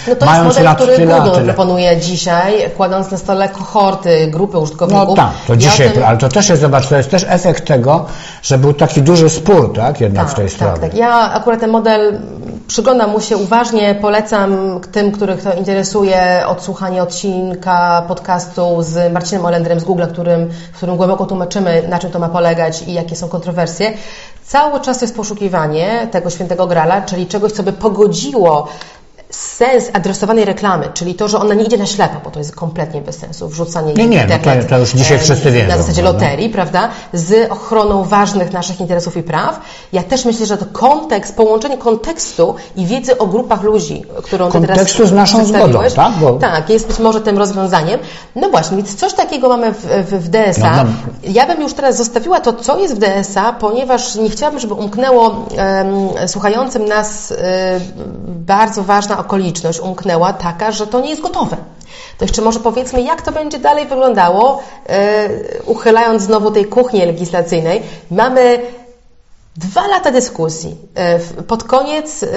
no 0.07 0.15
to 0.15 0.25
mając 0.25 0.47
jest 0.47 0.57
model, 0.57 0.63
lat, 0.63 0.77
który 0.77 1.07
Google 1.07 1.45
proponuje 1.45 1.97
dzisiaj, 1.97 2.53
kładąc 2.77 3.11
na 3.11 3.17
stole 3.17 3.49
kohorty, 3.49 4.27
grupy 4.27 4.57
użytkowników. 4.57 5.00
No 5.09 5.15
tak, 5.15 5.31
to 5.47 5.57
dzisiaj, 5.57 5.91
tym... 5.91 6.03
ale 6.03 6.17
to 6.17 6.29
też 6.29 6.49
jest, 6.49 6.61
zobacz, 6.61 6.87
to 6.87 6.97
jest 6.97 7.11
też 7.11 7.25
efekt 7.29 7.65
tego, 7.65 8.05
że 8.43 8.57
był 8.57 8.73
taki 8.73 9.01
duży 9.01 9.29
spór, 9.29 9.73
tak? 9.73 10.01
Jednak 10.01 10.25
tak, 10.25 10.33
w 10.33 10.35
tej 10.35 10.45
tak, 10.45 10.53
sprawie. 10.53 10.79
Tak, 10.79 10.93
Ja 10.93 11.33
akurat 11.33 11.59
ten 11.59 11.69
model 11.69 12.19
przyglądam 12.67 13.11
mu 13.11 13.21
się 13.21 13.37
uważnie, 13.37 13.95
polecam 13.95 14.79
tym, 14.91 15.11
których 15.11 15.43
to 15.43 15.53
interesuje, 15.53 16.43
odsłuchanie 16.47 17.03
odcinka 17.03 18.05
podcastu 18.07 18.77
z 18.79 19.13
Marcinem 19.13 19.45
Olendrem 19.45 19.79
z 19.79 19.83
Google, 19.83 20.03
którym, 20.13 20.49
w 20.73 20.77
którym 20.77 20.97
głęboko 20.97 21.25
tłumaczymy, 21.25 21.83
na 21.89 21.99
czym 21.99 22.11
to 22.11 22.19
ma 22.19 22.29
polegać 22.29 22.81
i 22.81 22.93
jakie 22.93 23.15
są 23.15 23.29
kontrowersje. 23.29 23.93
Cały 24.45 24.79
czas 24.79 25.01
jest 25.01 25.15
poszukiwanie 25.15 26.07
tego 26.11 26.29
świętego 26.29 26.67
grala, 26.67 27.01
czyli 27.01 27.27
czegoś, 27.27 27.51
co 27.51 27.63
by 27.63 27.73
pogodziło 27.73 28.67
sens 29.35 29.89
adresowanej 29.93 30.45
reklamy, 30.45 30.89
czyli 30.93 31.15
to, 31.15 31.27
że 31.27 31.39
ona 31.39 31.53
nie 31.53 31.63
idzie 31.63 31.77
na 31.77 31.85
ślepo, 31.85 32.15
bo 32.23 32.31
to 32.31 32.39
jest 32.39 32.55
kompletnie 32.55 33.01
bez 33.01 33.17
sensu, 33.17 33.47
wrzucanie 33.47 33.93
nie, 33.93 34.07
nie, 34.07 34.27
no 34.29 34.37
to, 34.37 34.67
to 34.69 34.77
już 34.77 34.89
dzisiaj 34.89 35.19
wszyscy 35.19 35.51
wiedzą. 35.51 35.67
Na 35.67 35.77
zasadzie 35.77 36.01
loterii, 36.01 36.49
prawda? 36.49 36.89
Z 37.13 37.51
ochroną 37.51 38.03
ważnych 38.03 38.53
naszych 38.53 38.79
interesów 38.79 39.17
i 39.17 39.23
praw. 39.23 39.59
Ja 39.93 40.03
też 40.03 40.25
myślę, 40.25 40.45
że 40.45 40.57
to 40.57 40.65
kontekst, 40.65 41.35
połączenie 41.35 41.77
kontekstu 41.77 42.55
i 42.75 42.85
wiedzy 42.85 43.17
o 43.17 43.27
grupach 43.27 43.63
ludzi, 43.63 44.03
którą 44.23 44.51
ty 44.51 44.61
teraz 44.61 44.91
z 44.91 45.11
naszą 45.11 45.45
zgodą, 45.45 45.79
tak? 45.95 46.13
Bo... 46.13 46.31
Tak, 46.33 46.69
jest 46.69 46.87
być 46.87 46.99
może 46.99 47.21
tym 47.21 47.37
rozwiązaniem. 47.37 47.99
No 48.35 48.49
właśnie, 48.49 48.77
więc 48.77 48.95
coś 48.95 49.13
takiego 49.13 49.49
mamy 49.49 49.73
w, 49.73 49.85
w, 49.85 50.25
w 50.25 50.29
DSA. 50.29 50.71
No, 50.75 50.83
no. 50.83 50.91
Ja 51.23 51.47
bym 51.47 51.61
już 51.61 51.73
teraz 51.73 51.97
zostawiła 51.97 52.39
to, 52.39 52.53
co 52.53 52.79
jest 52.79 52.95
w 52.95 52.99
DSA, 52.99 53.53
ponieważ 53.53 54.15
nie 54.15 54.29
chciałabym, 54.29 54.59
żeby 54.59 54.73
umknęło 54.73 55.29
um, 55.29 56.27
słuchającym 56.27 56.85
nas 56.85 57.31
um, 57.31 57.41
bardzo 58.27 58.83
ważna 58.83 59.20
okoliczność 59.21 59.79
umknęła 59.79 60.33
taka, 60.33 60.71
że 60.71 60.87
to 60.87 60.99
nie 60.99 61.09
jest 61.09 61.21
gotowe. 61.21 61.57
To 62.17 62.25
jeszcze 62.25 62.41
może 62.41 62.59
powiedzmy, 62.59 63.01
jak 63.01 63.21
to 63.21 63.31
będzie 63.31 63.59
dalej 63.59 63.87
wyglądało, 63.87 64.63
yy, 64.89 64.95
uchylając 65.65 66.21
znowu 66.21 66.51
tej 66.51 66.65
kuchni 66.65 67.05
legislacyjnej. 67.05 67.81
Mamy 68.11 68.59
Dwa 69.55 69.87
lata 69.87 70.11
dyskusji. 70.11 70.77
E, 70.95 71.19
pod 71.43 71.63
koniec 71.63 72.23
e, 72.23 72.27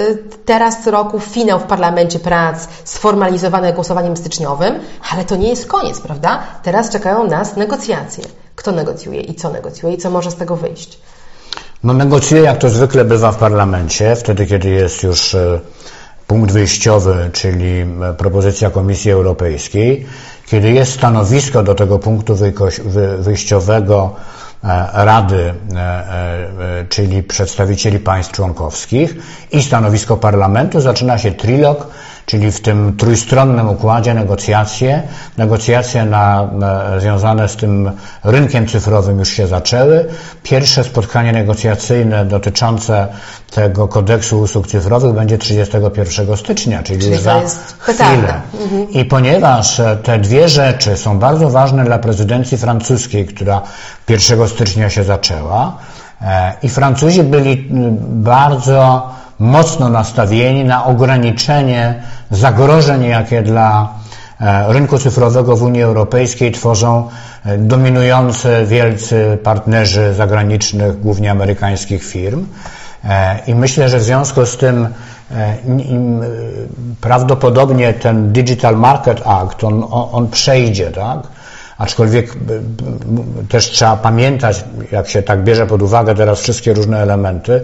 teraz 0.45 0.87
roku 0.87 1.19
finał 1.19 1.59
w 1.59 1.63
parlamencie 1.63 2.19
prac 2.19 2.67
sformalizowany 2.83 3.73
głosowaniem 3.73 4.17
styczniowym, 4.17 4.79
ale 5.11 5.25
to 5.25 5.35
nie 5.35 5.49
jest 5.49 5.67
koniec, 5.67 5.99
prawda? 5.99 6.43
Teraz 6.63 6.89
czekają 6.89 7.27
nas 7.27 7.55
negocjacje. 7.55 8.23
Kto 8.55 8.71
negocjuje 8.71 9.21
i 9.21 9.35
co 9.35 9.49
negocjuje 9.49 9.93
i 9.93 9.97
co 9.97 10.09
może 10.09 10.31
z 10.31 10.35
tego 10.35 10.55
wyjść? 10.55 10.99
No 11.83 11.93
negocjuje, 11.93 12.43
jak 12.43 12.57
to 12.57 12.69
zwykle 12.69 13.05
bywa 13.05 13.31
w 13.31 13.37
parlamencie, 13.37 14.15
wtedy 14.15 14.45
kiedy 14.45 14.69
jest 14.69 15.03
już 15.03 15.35
punkt 16.27 16.51
wyjściowy, 16.51 17.29
czyli 17.33 17.85
propozycja 18.17 18.69
Komisji 18.69 19.11
Europejskiej, 19.11 20.05
kiedy 20.45 20.71
jest 20.71 20.91
stanowisko 20.93 21.63
do 21.63 21.75
tego 21.75 21.99
punktu 21.99 22.35
wyjściowego 23.19 24.15
e, 24.63 24.89
Rady, 25.05 25.53
e, 25.75 25.79
e, 25.79 26.85
czyli 26.89 27.23
przedstawicieli 27.23 27.99
państw 27.99 28.31
członkowskich 28.33 29.15
i 29.51 29.63
stanowisko 29.63 30.17
parlamentu, 30.17 30.81
zaczyna 30.81 31.17
się 31.17 31.31
trilog, 31.31 31.87
czyli 32.25 32.51
w 32.51 32.61
tym 32.61 32.97
trójstronnym 32.97 33.69
układzie 33.69 34.13
negocjacje, 34.13 35.03
negocjacje 35.37 36.05
na, 36.05 36.49
związane 36.99 37.49
z 37.49 37.55
tym 37.55 37.91
rynkiem 38.23 38.67
cyfrowym 38.67 39.19
już 39.19 39.29
się 39.29 39.47
zaczęły. 39.47 40.05
Pierwsze 40.43 40.83
spotkanie 40.83 41.31
negocjacyjne 41.33 42.25
dotyczące 42.25 43.07
tego 43.51 43.87
kodeksu 43.87 44.39
usług 44.39 44.67
cyfrowych 44.67 45.13
będzie 45.13 45.37
31 45.37 46.37
stycznia, 46.37 46.83
czyli, 46.83 46.99
czyli 46.99 47.11
już 47.11 47.21
za 47.21 47.41
chwilę. 47.79 48.41
Mhm. 48.63 48.89
I 48.89 49.05
ponieważ 49.05 49.81
te 50.03 50.19
dwie 50.19 50.49
rzeczy 50.49 50.97
są 50.97 51.19
bardzo 51.19 51.49
ważne 51.49 51.85
dla 51.85 51.99
prezydencji 51.99 52.57
francuskiej, 52.57 53.25
która 53.25 53.61
1 54.09 54.47
stycznia 54.47 54.89
się 54.89 55.03
zaczęła, 55.03 55.77
e, 56.21 56.53
i 56.63 56.69
Francuzi 56.69 57.23
byli 57.23 57.67
bardzo 57.99 59.09
mocno 59.39 59.89
nastawieni 59.89 60.63
na 60.65 60.85
ograniczenie 60.85 62.03
zagrożeń, 62.31 63.03
jakie 63.03 63.41
dla 63.41 63.93
e, 64.41 64.73
rynku 64.73 64.97
cyfrowego 64.97 65.55
w 65.57 65.63
Unii 65.63 65.81
Europejskiej 65.81 66.51
tworzą 66.51 67.09
e, 67.45 67.57
dominujący 67.57 68.65
wielcy 68.67 69.37
partnerzy 69.43 70.13
zagranicznych, 70.13 70.99
głównie 70.99 71.31
amerykańskich 71.31 72.03
firm. 72.03 72.45
E, 73.05 73.39
I 73.47 73.55
myślę, 73.55 73.89
że 73.89 73.97
w 73.99 74.03
związku 74.03 74.45
z 74.45 74.57
tym 74.57 74.87
prawdopodobnie 77.01 77.93
ten 77.93 78.31
Digital 78.31 78.77
Market 78.77 79.21
Act, 79.27 79.63
on, 79.63 79.85
on 79.91 80.27
przejdzie, 80.29 80.91
tak? 80.91 81.19
Aczkolwiek 81.77 82.33
też 83.49 83.71
trzeba 83.71 83.97
pamiętać, 83.97 84.63
jak 84.91 85.09
się 85.09 85.23
tak 85.23 85.43
bierze 85.43 85.67
pod 85.67 85.81
uwagę 85.81 86.15
teraz 86.15 86.39
wszystkie 86.39 86.73
różne 86.73 87.01
elementy, 87.01 87.61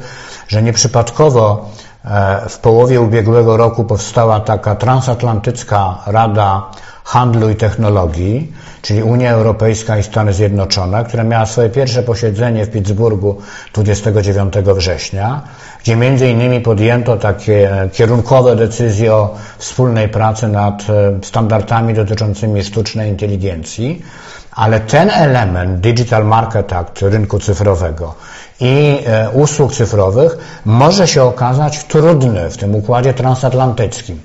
że 0.47 0.63
nieprzypadkowo 0.63 1.69
e, 2.05 2.49
w 2.49 2.57
połowie 2.57 3.01
ubiegłego 3.01 3.57
roku 3.57 3.83
powstała 3.85 4.39
taka 4.39 4.75
transatlantycka 4.75 5.97
Rada 6.05 6.71
Handlu 7.11 7.49
i 7.49 7.55
Technologii, 7.55 8.51
czyli 8.81 9.03
Unia 9.03 9.31
Europejska 9.31 9.97
i 9.97 10.03
Stany 10.03 10.33
Zjednoczone, 10.33 11.03
która 11.03 11.23
miała 11.23 11.45
swoje 11.45 11.69
pierwsze 11.69 12.03
posiedzenie 12.03 12.65
w 12.65 12.69
Pittsburghu 12.69 13.37
29 13.73 14.53
września, 14.75 15.41
gdzie 15.83 15.95
między 15.95 16.29
innymi 16.29 16.61
podjęto 16.61 17.17
takie 17.17 17.89
kierunkowe 17.93 18.55
decyzje 18.55 19.13
o 19.13 19.35
wspólnej 19.57 20.09
pracy 20.09 20.47
nad 20.47 20.89
e, 20.89 21.19
standardami 21.23 21.93
dotyczącymi 21.93 22.63
sztucznej 22.63 23.09
inteligencji, 23.09 24.01
ale 24.51 24.79
ten 24.79 25.09
element 25.09 25.79
Digital 25.79 26.25
Market 26.25 26.73
Act 26.73 27.01
rynku 27.01 27.39
cyfrowego 27.39 28.15
i 28.59 28.99
e, 29.05 29.29
usług 29.29 29.73
cyfrowych 29.73 30.37
może 30.65 31.07
się 31.07 31.23
okazać 31.23 31.83
trudny 31.83 32.49
w 32.49 32.57
tym 32.57 32.75
układzie 32.75 33.13
transatlantyckim. 33.13 34.19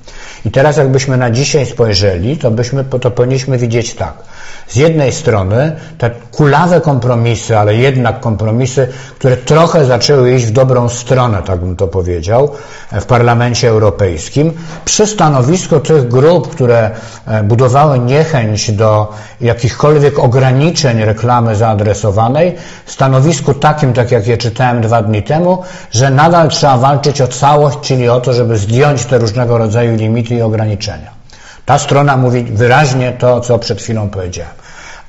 I 0.47 0.51
teraz 0.51 0.77
jakbyśmy 0.77 1.17
na 1.17 1.31
dzisiaj 1.31 1.67
spojrzeli, 1.67 2.37
to 2.37 2.51
byśmy 2.51 2.85
to 2.85 3.11
powinniśmy 3.11 3.59
widzieć 3.59 3.95
tak. 3.95 4.15
Z 4.69 4.77
jednej 4.77 5.13
strony 5.13 5.77
te 5.99 6.11
kulawe 6.11 6.81
kompromisy, 6.81 7.59
ale 7.59 7.75
jednak 7.75 8.21
kompromisy, 8.21 8.89
które 9.19 9.37
trochę 9.37 9.85
zaczęły 9.85 10.35
iść 10.35 10.47
w 10.47 10.51
dobrą 10.51 10.89
stronę, 10.89 11.43
tak 11.43 11.61
bym 11.61 11.77
to 11.77 11.89
powiedział, 11.89 12.51
w 12.93 13.05
Parlamencie 13.05 13.69
Europejskim, 13.69 14.53
przy 14.85 15.07
stanowisku 15.07 15.81
tych 15.81 16.09
grup, 16.09 16.49
które 16.49 16.91
e, 17.27 17.43
budowały 17.43 17.99
niechęć 17.99 18.73
do 18.73 19.13
jakichkolwiek 19.41 20.19
ograniczeń 20.19 21.05
reklamy 21.05 21.57
zaadresowanej, 21.57 22.55
stanowisku 22.87 23.55
takim, 23.55 23.93
tak 23.93 24.11
jak 24.11 24.27
je 24.27 24.37
czytałem 24.37 24.81
dwa 24.81 25.03
dni 25.03 25.23
temu, 25.23 25.63
że 25.91 26.11
nadal 26.11 26.49
trzeba 26.49 26.77
walczyć 26.77 27.21
o 27.21 27.29
całość, 27.29 27.79
czyli 27.81 28.09
o 28.09 28.21
to, 28.21 28.33
żeby 28.33 28.59
zdjąć 28.59 29.05
te 29.05 29.19
różnego 29.19 29.59
rodzaju 29.59 29.97
limity 29.97 30.36
i 30.37 30.43
ograniczenia. 30.43 31.11
Ta 31.65 31.79
strona 31.79 32.17
mówi 32.17 32.45
wyraźnie 32.45 33.13
to, 33.13 33.41
co 33.41 33.59
przed 33.59 33.83
chwilą 33.83 34.09
powiedziałem. 34.09 34.53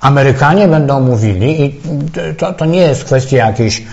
Amerykanie 0.01 0.67
będą 0.67 0.99
mówili, 0.99 1.65
i 1.65 1.81
to, 2.37 2.53
to 2.53 2.65
nie 2.65 2.79
jest 2.79 3.03
kwestia 3.03 3.37
jakiejś 3.37 3.83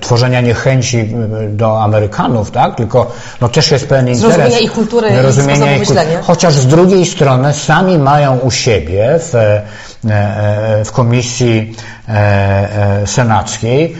tworzenia 0.00 0.40
niechęci 0.40 0.98
e, 0.98 1.48
do 1.48 1.82
Amerykanów, 1.82 2.50
tak? 2.50 2.74
tylko 2.74 3.12
no, 3.40 3.48
też 3.48 3.70
jest 3.70 3.88
pewien 3.88 4.08
interes. 4.08 4.34
Zrozumienia 4.34 4.58
ich 4.58 4.72
kultury 4.72 5.22
rozumienia 5.22 5.76
ich 5.76 5.86
kultury. 5.86 6.18
Chociaż 6.22 6.54
z 6.54 6.66
drugiej 6.66 7.06
strony 7.06 7.52
sami 7.52 7.98
mają 7.98 8.38
u 8.38 8.50
siebie 8.50 9.18
w, 9.18 9.34
e, 9.34 9.62
e, 10.10 10.84
w 10.84 10.92
komisji 10.92 11.74
e, 12.08 13.06
senackiej 13.06 13.96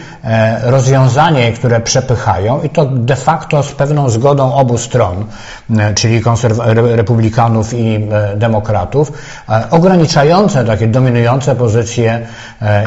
rozwiązanie, 0.63 1.51
które 1.51 1.79
przepychają 1.79 2.61
i 2.61 2.69
to 2.69 2.85
de 2.85 3.15
facto 3.15 3.63
z 3.63 3.71
pewną 3.71 4.09
zgodą 4.09 4.53
obu 4.53 4.77
stron, 4.77 5.25
czyli 5.95 6.21
republikanów 6.75 7.73
i 7.73 7.99
demokratów, 8.35 9.11
ograniczające 9.71 10.65
takie 10.65 10.87
dominujące 10.87 11.55
pozycje 11.55 12.27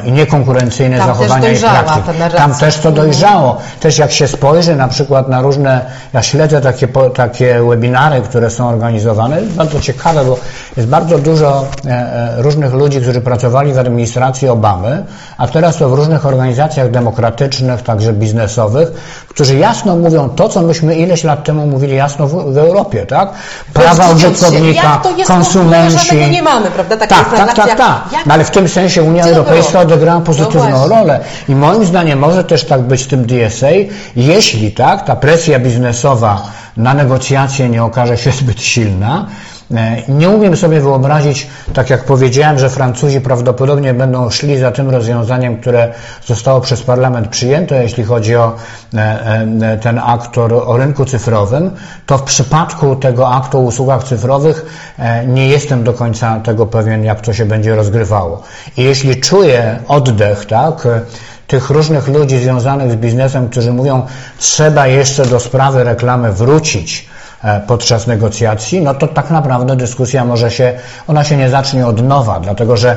i 0.05 0.13
niekonkurencyjne 0.13 0.99
Tam 0.99 1.07
zachowania 1.07 1.51
i 1.51 1.57
praktyki. 1.57 2.38
Tam 2.39 2.55
też 2.55 2.79
to 2.79 2.93
dojrzało. 2.93 3.57
Też 3.81 3.99
jak 3.99 4.13
się 4.13 4.29
spojrzy 4.29 4.77
na 4.77 4.89
przykład 4.89 5.29
na 5.29 5.41
różne, 5.41 5.85
ja 6.13 6.23
śledzę 6.23 6.61
takie, 6.61 6.89
takie 7.15 7.63
webinary, 7.69 8.21
które 8.21 8.51
są 8.51 8.69
organizowane, 8.69 9.43
bardzo 9.43 9.81
ciekawe, 9.81 10.25
bo 10.25 10.39
jest 10.77 10.89
bardzo 10.89 11.19
dużo 11.19 11.65
różnych 12.37 12.73
ludzi, 12.73 13.01
którzy 13.01 13.21
pracowali 13.21 13.73
w 13.73 13.79
administracji 13.79 14.49
Obamy, 14.49 15.05
a 15.39 15.49
teraz 15.49 15.77
to 15.77 15.89
w 15.89 15.93
różnych 15.93 16.27
organizacjach 16.27 16.91
demokratycznych, 16.91 17.83
także 17.83 18.13
biznesowych, 18.13 18.89
którzy 19.29 19.57
jasno 19.57 19.97
mówią 19.97 20.29
to, 20.29 20.49
co 20.49 20.63
myśmy 20.63 20.95
ileś 20.97 21.25
lat 21.25 21.45
temu 21.45 21.67
mówili 21.67 21.97
jasno 21.97 22.27
w, 22.27 22.53
w 22.55 22.59
Europie, 22.59 23.07
tak? 23.07 23.33
Prawa 23.73 24.11
użytkownika, 24.11 25.01
konsumenci. 25.27 26.17
Nie 26.31 26.43
mamy, 26.43 26.71
prawda? 26.71 26.97
Taka 26.97 27.15
tak, 27.15 27.31
tak, 27.37 27.55
tak, 27.55 27.77
tak. 27.77 28.03
No, 28.27 28.35
ale 28.35 28.45
w 28.45 28.51
tym 28.51 28.69
sensie 28.69 29.03
Unia 29.03 29.25
Europejska 29.25 29.81
odegrała 29.81 30.21
pozytywną 30.21 30.71
no 30.71 30.89
rolę. 30.89 31.21
I 31.49 31.55
moim 31.55 31.85
zdaniem 31.85 32.19
może 32.29 32.45
też 32.45 32.65
tak 32.65 32.83
być 32.83 33.03
w 33.03 33.07
tym 33.07 33.27
DSA, 33.27 33.67
jeśli 34.17 34.73
tak, 34.73 35.05
ta 35.05 35.17
presja 35.17 35.59
biznesowa 35.59 36.43
na 36.77 36.95
negocjacje 36.95 37.69
nie 37.69 37.85
okaże 37.85 38.17
się 38.17 38.31
zbyt 38.41 38.61
silna, 38.61 39.27
E, 39.75 40.03
nie 40.09 40.29
umiem 40.29 40.57
sobie 40.57 40.81
wyobrazić, 40.81 41.47
tak 41.75 41.91
jak 41.91 42.05
powiedziałem, 42.05 42.59
że 42.59 42.71
Francuzi 42.71 43.21
prawdopodobnie 43.21 43.95
będą 43.95 44.31
szli 44.31 44.59
za 44.59 44.73
tym 44.73 44.91
rozwiązaniem, 44.91 45.57
które 45.57 45.95
zostało 46.27 46.61
przez 46.61 46.83
parlament 46.83 47.29
przyjęte, 47.29 47.83
jeśli 47.83 48.05
chodzi 48.05 48.37
o 48.37 48.55
e, 48.95 48.99
e, 49.63 49.79
ten 49.79 50.01
akt 50.05 50.39
o 50.39 50.77
rynku 50.77 51.05
cyfrowym, 51.05 51.71
to 52.07 52.19
w 52.19 52.23
przypadku 52.23 52.97
tego 52.97 53.29
aktu 53.29 53.59
o 53.59 53.61
usługach 53.61 54.05
cyfrowych 54.05 54.67
nie 55.27 55.49
jestem 55.49 55.85
do 55.85 55.93
końca 55.93 56.41
tego 56.41 56.67
pewien, 56.67 57.05
jak 57.05 57.21
to 57.21 57.33
się 57.33 57.47
będzie 57.47 57.75
rozgrywało. 57.75 58.43
I 58.77 58.83
jeśli 58.83 59.21
czuję 59.21 59.79
oddech, 59.89 60.47
tak, 60.47 60.89
tych 61.49 61.71
różnych 61.71 62.09
ludzi 62.09 62.39
związanych 62.39 62.93
z 62.93 62.97
biznesem, 62.97 63.49
którzy 63.49 63.73
mówią, 63.73 64.07
trzeba 64.39 64.87
jeszcze 64.87 65.27
do 65.27 65.41
sprawy 65.41 65.85
reklamy 65.85 66.33
wrócić, 66.33 67.09
E, 67.45 67.61
podczas 67.67 68.07
negocjacji, 68.07 68.81
no 68.83 68.95
to 68.95 69.07
tak 69.07 69.31
naprawdę 69.31 69.77
dyskusja 69.77 70.25
może 70.25 70.51
się, 70.51 70.73
ona 71.07 71.25
się 71.25 71.37
nie 71.37 71.51
zacznie 71.51 71.87
od 71.87 72.03
nowa, 72.03 72.41
dlatego 72.41 72.77
że 72.77 72.91
e, 72.91 72.97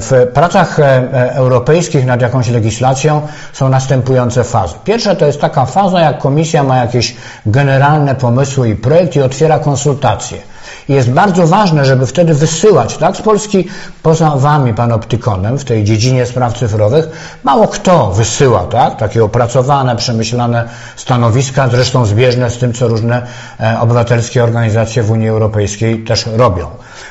w 0.00 0.26
pracach 0.34 0.78
e, 0.80 1.32
europejskich 1.34 2.06
nad 2.06 2.20
jakąś 2.22 2.48
legislacją 2.48 3.22
są 3.52 3.68
następujące 3.68 4.44
fazy. 4.44 4.74
Pierwsza 4.84 5.14
to 5.14 5.26
jest 5.26 5.40
taka 5.40 5.66
faza, 5.66 6.00
jak 6.00 6.18
komisja 6.18 6.62
ma 6.62 6.76
jakieś 6.76 7.16
generalne 7.46 8.14
pomysły 8.14 8.68
i 8.68 8.74
projekt 8.76 9.16
i 9.16 9.20
otwiera 9.22 9.58
konsultacje. 9.58 10.38
I 10.88 10.92
jest 10.94 11.10
bardzo 11.10 11.46
ważne, 11.46 11.84
żeby 11.84 12.06
wtedy 12.06 12.34
wysyłać, 12.34 12.96
tak, 12.96 13.16
z 13.16 13.22
Polski 13.22 13.68
poza 14.02 14.30
Wami, 14.36 14.74
Pan 14.74 14.92
Optykonem, 14.92 15.58
w 15.58 15.64
tej 15.64 15.84
dziedzinie 15.84 16.26
spraw 16.26 16.58
cyfrowych, 16.58 17.08
mało 17.44 17.68
kto 17.68 18.10
wysyła, 18.10 18.64
tak, 18.64 18.96
takie 18.96 19.24
opracowane, 19.24 19.96
przemyślane 19.96 20.68
stanowiska, 20.96 21.68
zresztą 21.68 22.06
zbieżne 22.06 22.50
z 22.50 22.58
tym, 22.58 22.72
co 22.72 22.88
różne 22.88 23.26
e, 23.60 23.80
obywatelskie 23.80 24.44
organizacje 24.44 25.02
w 25.02 25.10
Unii 25.10 25.28
Europejskiej 25.28 26.04
też 26.04 26.26
robią. 26.26 26.66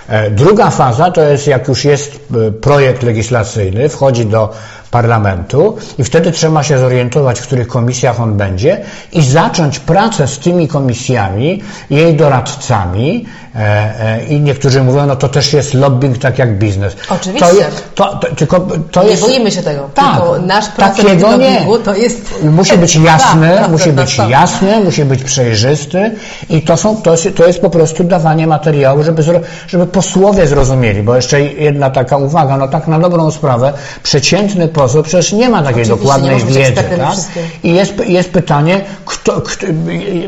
E, 0.08 0.32
druga 0.32 0.70
faza 0.70 1.12
to 1.12 1.22
jest, 1.22 1.48
jak 1.48 1.68
już 1.68 1.86
jest 1.86 2.20
e, 2.48 2.52
projekt 2.52 3.04
legislacyjny, 3.04 3.90
wchodzi 3.90 4.26
do 4.26 4.54
parlamentu 4.96 5.78
i 5.98 6.04
wtedy 6.04 6.32
trzeba 6.32 6.64
się 6.64 6.80
zorientować, 6.80 7.40
w 7.40 7.44
których 7.44 7.68
komisjach 7.68 8.22
on 8.22 8.34
będzie 8.38 8.82
i 9.12 9.22
zacząć 9.22 9.80
pracę 9.80 10.28
z 10.28 10.40
tymi 10.40 10.68
komisjami, 10.68 11.62
jej 11.90 12.16
doradcami 12.16 13.26
e, 13.56 13.60
e, 13.60 14.26
i 14.26 14.40
niektórzy 14.40 14.84
mówią, 14.84 15.06
no 15.06 15.16
to 15.16 15.30
też 15.30 15.54
jest 15.54 15.74
lobbying 15.74 16.18
tak 16.18 16.40
jak 16.40 16.58
biznes. 16.58 16.96
Oczywiście. 17.10 17.46
To 17.48 17.54
jest, 17.54 17.96
to, 17.96 18.16
to, 18.16 18.36
tylko 18.36 18.68
to 18.92 19.04
nie 19.04 19.10
jest, 19.10 19.22
boimy 19.22 19.52
się 19.52 19.64
tego. 19.64 19.90
Tak, 19.94 20.14
tylko 20.14 20.40
nasz 20.40 20.70
proces 20.70 20.98
takiego 20.98 21.38
nie. 21.38 21.66
to 21.84 21.96
jest... 21.96 22.44
Musi 22.44 22.78
być 22.78 22.96
jasny, 23.12 23.56
Tak, 23.58 23.72
musi 23.72 23.86
tak, 23.86 23.96
być 23.96 24.18
tak. 24.18 24.30
jasny, 24.30 24.80
musi 24.84 25.06
być 25.06 25.24
przejrzysty 25.24 26.12
i 26.50 26.62
to, 26.62 26.78
są, 26.78 27.02
to, 27.02 27.12
jest, 27.12 27.28
to 27.36 27.48
jest 27.48 27.62
po 27.62 27.70
prostu 27.70 28.04
dawanie 28.04 28.48
materiału, 28.48 29.04
żeby, 29.04 29.24
żeby 29.68 29.86
posłowie 29.86 30.48
zrozumieli, 30.48 31.04
bo 31.04 31.16
jeszcze 31.16 31.42
jedna 31.42 31.90
taka 31.90 32.18
uwaga, 32.18 32.58
no 32.58 32.68
tak 32.68 32.88
na 32.88 33.00
dobrą 33.00 33.32
sprawę, 33.32 33.74
przeciętny 34.04 34.68
poseł 34.68 34.85
przecież 35.04 35.32
nie 35.32 35.50
ma 35.50 35.64
takiej 35.64 35.82
Oczywiście, 35.82 36.04
dokładnej 36.04 36.46
wiedzy, 36.46 36.74
tak? 36.74 37.16
I 37.64 37.74
jest, 37.74 37.94
jest 38.08 38.32
pytanie, 38.32 38.82
kto, 39.06 39.42
kto, 39.42 39.68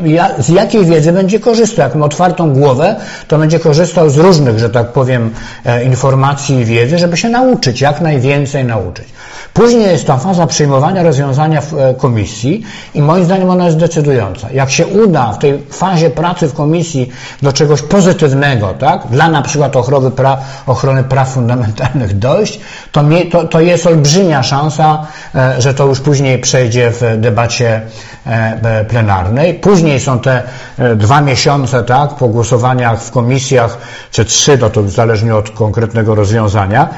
ja, 0.04 0.30
z 0.38 0.48
jakiej 0.48 0.84
wiedzy 0.84 1.12
będzie 1.12 1.40
korzystał. 1.40 1.84
Jak 1.84 1.94
ma 1.94 2.06
otwartą 2.06 2.52
głowę, 2.52 2.96
to 3.28 3.38
będzie 3.38 3.60
korzystał 3.60 4.10
z 4.10 4.16
różnych, 4.16 4.58
że 4.58 4.70
tak 4.70 4.92
powiem, 4.92 5.30
e, 5.64 5.84
informacji 5.84 6.56
i 6.56 6.64
wiedzy, 6.64 6.98
żeby 6.98 7.16
się 7.16 7.28
nauczyć, 7.28 7.80
jak 7.80 8.00
najwięcej 8.00 8.64
nauczyć. 8.64 9.08
Później 9.54 9.82
jest 9.82 10.06
ta 10.06 10.16
faza 10.16 10.46
przyjmowania 10.46 11.02
rozwiązania 11.02 11.60
w 11.60 11.74
e, 11.74 11.94
komisji 11.94 12.62
i 12.94 13.02
moim 13.02 13.24
zdaniem 13.24 13.50
ona 13.50 13.64
jest 13.64 13.76
decydująca. 13.76 14.50
Jak 14.52 14.70
się 14.70 14.86
uda 14.86 15.32
w 15.32 15.38
tej 15.38 15.58
fazie 15.70 16.10
pracy 16.10 16.48
w 16.48 16.54
komisji 16.54 17.10
do 17.42 17.52
czegoś 17.52 17.82
pozytywnego, 17.82 18.74
tak, 18.78 19.06
dla 19.10 19.28
na 19.28 19.42
przykład 19.42 19.76
ochrony, 19.76 20.10
pra, 20.10 20.38
ochrony 20.66 21.04
praw 21.04 21.28
fundamentalnych 21.28 22.18
dojść, 22.18 22.60
to, 22.92 23.04
to, 23.30 23.44
to 23.44 23.60
jest 23.60 23.86
olbrzymia 23.86 24.42
szansa, 24.48 25.06
e, 25.34 25.62
że 25.62 25.74
to 25.74 25.86
już 25.86 26.00
później 26.00 26.38
przejdzie 26.38 26.90
w 26.90 27.02
debacie 27.20 27.80
e, 28.26 28.84
plenarnej. 28.84 29.54
Później 29.54 30.00
są 30.00 30.18
te 30.20 30.42
e, 30.78 30.96
dwa 30.96 31.20
miesiące, 31.20 31.82
tak, 31.82 32.10
po 32.14 32.28
głosowaniach 32.28 33.00
w 33.02 33.10
komisjach, 33.10 33.78
czy 34.10 34.24
trzy, 34.24 34.58
to, 34.58 34.70
to 34.70 34.88
zależnie 34.88 35.36
od 35.36 35.50
konkretnego 35.50 36.14
rozwiązania, 36.14 36.88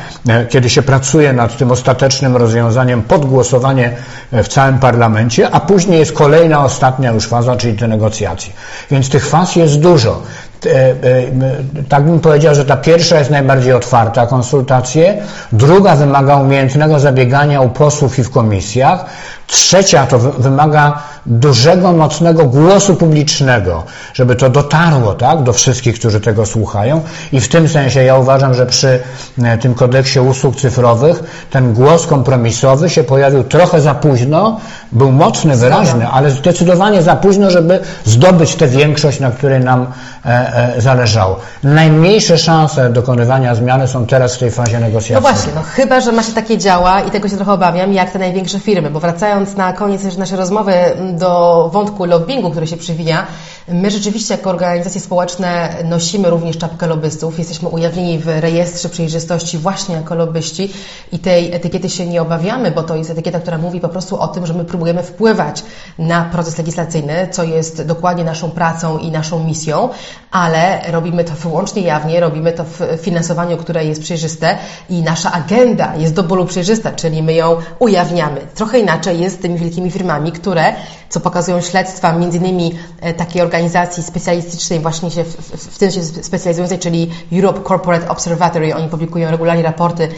kiedy 0.48 0.70
się 0.70 0.82
pracuje 0.82 1.32
nad 1.32 1.56
tym 1.56 1.70
ostatecznym 1.70 2.36
rozwiązaniem 2.36 3.02
pod 3.02 3.24
głosowanie 3.26 3.96
w 4.32 4.48
całym 4.48 4.78
parlamencie, 4.78 5.50
a 5.50 5.60
później 5.60 5.98
jest 5.98 6.12
kolejna, 6.12 6.64
ostatnia 6.64 7.10
już 7.12 7.26
faza, 7.28 7.56
czyli 7.56 7.78
te 7.78 7.88
negocjacje. 7.88 8.52
Więc 8.90 9.08
tych 9.08 9.26
faz 9.26 9.56
jest 9.56 9.80
dużo. 9.80 10.22
E, 10.66 10.70
e, 10.70 11.84
Tak 11.88 12.04
bym 12.04 12.20
powiedział, 12.20 12.54
że 12.54 12.64
ta 12.64 12.76
pierwsza 12.76 13.18
jest 13.18 13.30
najbardziej 13.30 13.72
otwarta, 13.72 14.26
konsultacje, 14.26 15.22
druga 15.52 15.96
wymaga 15.96 16.36
umiejętnego 16.36 16.98
zabiegania 16.98 17.60
u 17.60 17.68
posłów 17.68 18.18
i 18.18 18.22
w 18.24 18.30
komisjach, 18.30 19.04
trzecia 19.50 20.06
to 20.06 20.18
wy- 20.18 20.42
wymaga 20.42 21.02
dużego, 21.26 21.92
mocnego 21.92 22.44
głosu 22.44 22.94
publicznego, 22.94 23.84
żeby 24.14 24.36
to 24.36 24.50
dotarło 24.50 25.14
tak, 25.14 25.42
do 25.42 25.52
wszystkich, 25.52 25.98
którzy 25.98 26.20
tego 26.20 26.46
słuchają 26.46 27.00
i 27.32 27.40
w 27.40 27.48
tym 27.48 27.68
sensie 27.68 28.04
ja 28.04 28.16
uważam, 28.16 28.54
że 28.54 28.66
przy 28.66 29.00
e, 29.42 29.58
tym 29.58 29.74
kodeksie 29.74 30.20
usług 30.20 30.56
cyfrowych 30.56 31.22
ten 31.50 31.72
głos 31.74 32.06
kompromisowy 32.06 32.90
się 32.90 33.04
pojawił 33.04 33.44
trochę 33.44 33.80
za 33.80 33.94
późno, 33.94 34.60
był 34.92 35.12
mocny, 35.12 35.56
wyraźny, 35.56 36.08
ale 36.08 36.30
zdecydowanie 36.30 37.02
za 37.02 37.16
późno, 37.16 37.50
żeby 37.50 37.80
zdobyć 38.04 38.54
tę 38.54 38.68
większość, 38.68 39.20
na 39.20 39.30
której 39.30 39.60
nam 39.60 39.86
e, 40.26 40.28
e, 40.76 40.80
zależało. 40.80 41.36
Najmniejsze 41.62 42.38
szanse 42.38 42.90
dokonywania 42.90 43.54
zmiany 43.54 43.88
są 43.88 44.06
teraz 44.06 44.36
w 44.36 44.38
tej 44.38 44.50
fazie 44.50 44.80
negocjacji. 44.80 45.14
No 45.14 45.20
właśnie, 45.20 45.52
no 45.54 45.62
chyba, 45.62 46.00
że 46.00 46.12
ma 46.12 46.22
się 46.22 46.32
takie 46.32 46.58
działa 46.58 47.00
i 47.00 47.10
tego 47.10 47.28
się 47.28 47.36
trochę 47.36 47.52
obawiam, 47.52 47.92
jak 47.92 48.10
te 48.10 48.18
największe 48.18 48.60
firmy, 48.60 48.90
bo 48.90 49.00
wracając 49.40 49.56
na 49.56 49.72
koniec 49.72 50.16
naszej 50.16 50.38
rozmowy 50.38 50.72
do 51.12 51.68
wątku 51.72 52.04
lobbingu, 52.04 52.50
który 52.50 52.66
się 52.66 52.76
przywija, 52.76 53.26
my 53.72 53.90
rzeczywiście 53.90 54.34
jako 54.34 54.50
organizacje 54.50 55.00
społeczne 55.00 55.76
nosimy 55.84 56.30
również 56.30 56.58
czapkę 56.58 56.86
lobbystów, 56.86 57.38
jesteśmy 57.38 57.68
ujawnieni 57.68 58.18
w 58.18 58.26
rejestrze 58.26 58.88
przejrzystości 58.88 59.58
właśnie 59.58 59.94
jako 59.94 60.14
lobbyści 60.14 60.72
i 61.12 61.18
tej 61.18 61.54
etykiety 61.54 61.90
się 61.90 62.06
nie 62.06 62.22
obawiamy, 62.22 62.70
bo 62.70 62.82
to 62.82 62.96
jest 62.96 63.10
etykieta, 63.10 63.40
która 63.40 63.58
mówi 63.58 63.80
po 63.80 63.88
prostu 63.88 64.20
o 64.20 64.28
tym, 64.28 64.46
że 64.46 64.54
my 64.54 64.64
próbujemy 64.64 65.02
wpływać 65.02 65.64
na 65.98 66.24
proces 66.24 66.58
legislacyjny, 66.58 67.28
co 67.30 67.44
jest 67.44 67.82
dokładnie 67.82 68.24
naszą 68.24 68.50
pracą 68.50 68.98
i 68.98 69.10
naszą 69.10 69.44
misją, 69.44 69.88
ale 70.30 70.80
robimy 70.90 71.24
to 71.24 71.34
wyłącznie 71.34 71.82
jawnie, 71.82 72.20
robimy 72.20 72.52
to 72.52 72.64
w 72.64 72.80
finansowaniu, 73.00 73.56
które 73.56 73.84
jest 73.84 74.02
przejrzyste 74.02 74.58
i 74.88 75.02
nasza 75.02 75.32
agenda 75.32 75.96
jest 75.96 76.14
do 76.14 76.22
bólu 76.22 76.46
przejrzysta, 76.46 76.92
czyli 76.92 77.22
my 77.22 77.34
ją 77.34 77.56
ujawniamy. 77.78 78.40
Trochę 78.54 78.78
inaczej 78.78 79.20
jest 79.20 79.38
z 79.38 79.42
tymi 79.42 79.58
wielkimi 79.58 79.90
firmami, 79.90 80.32
które, 80.32 80.74
co 81.08 81.20
pokazują 81.20 81.60
śledztwa, 81.60 82.12
między 82.12 82.38
innymi 82.38 82.78
e, 83.00 83.14
takiej 83.14 83.42
organizacji 83.60 84.02
specjalistycznej, 84.02 84.80
właśnie 84.80 85.10
się 85.10 85.24
w, 85.24 85.36
w, 85.36 85.74
w 85.74 85.78
tym 85.78 85.90
się 85.90 86.02
specjalizującej, 86.02 86.78
czyli 86.78 87.10
Europe 87.32 87.60
Corporate 87.68 88.08
Observatory, 88.08 88.74
oni 88.74 88.88
publikują 88.88 89.30
regularnie 89.30 89.62
raporty 89.62 90.08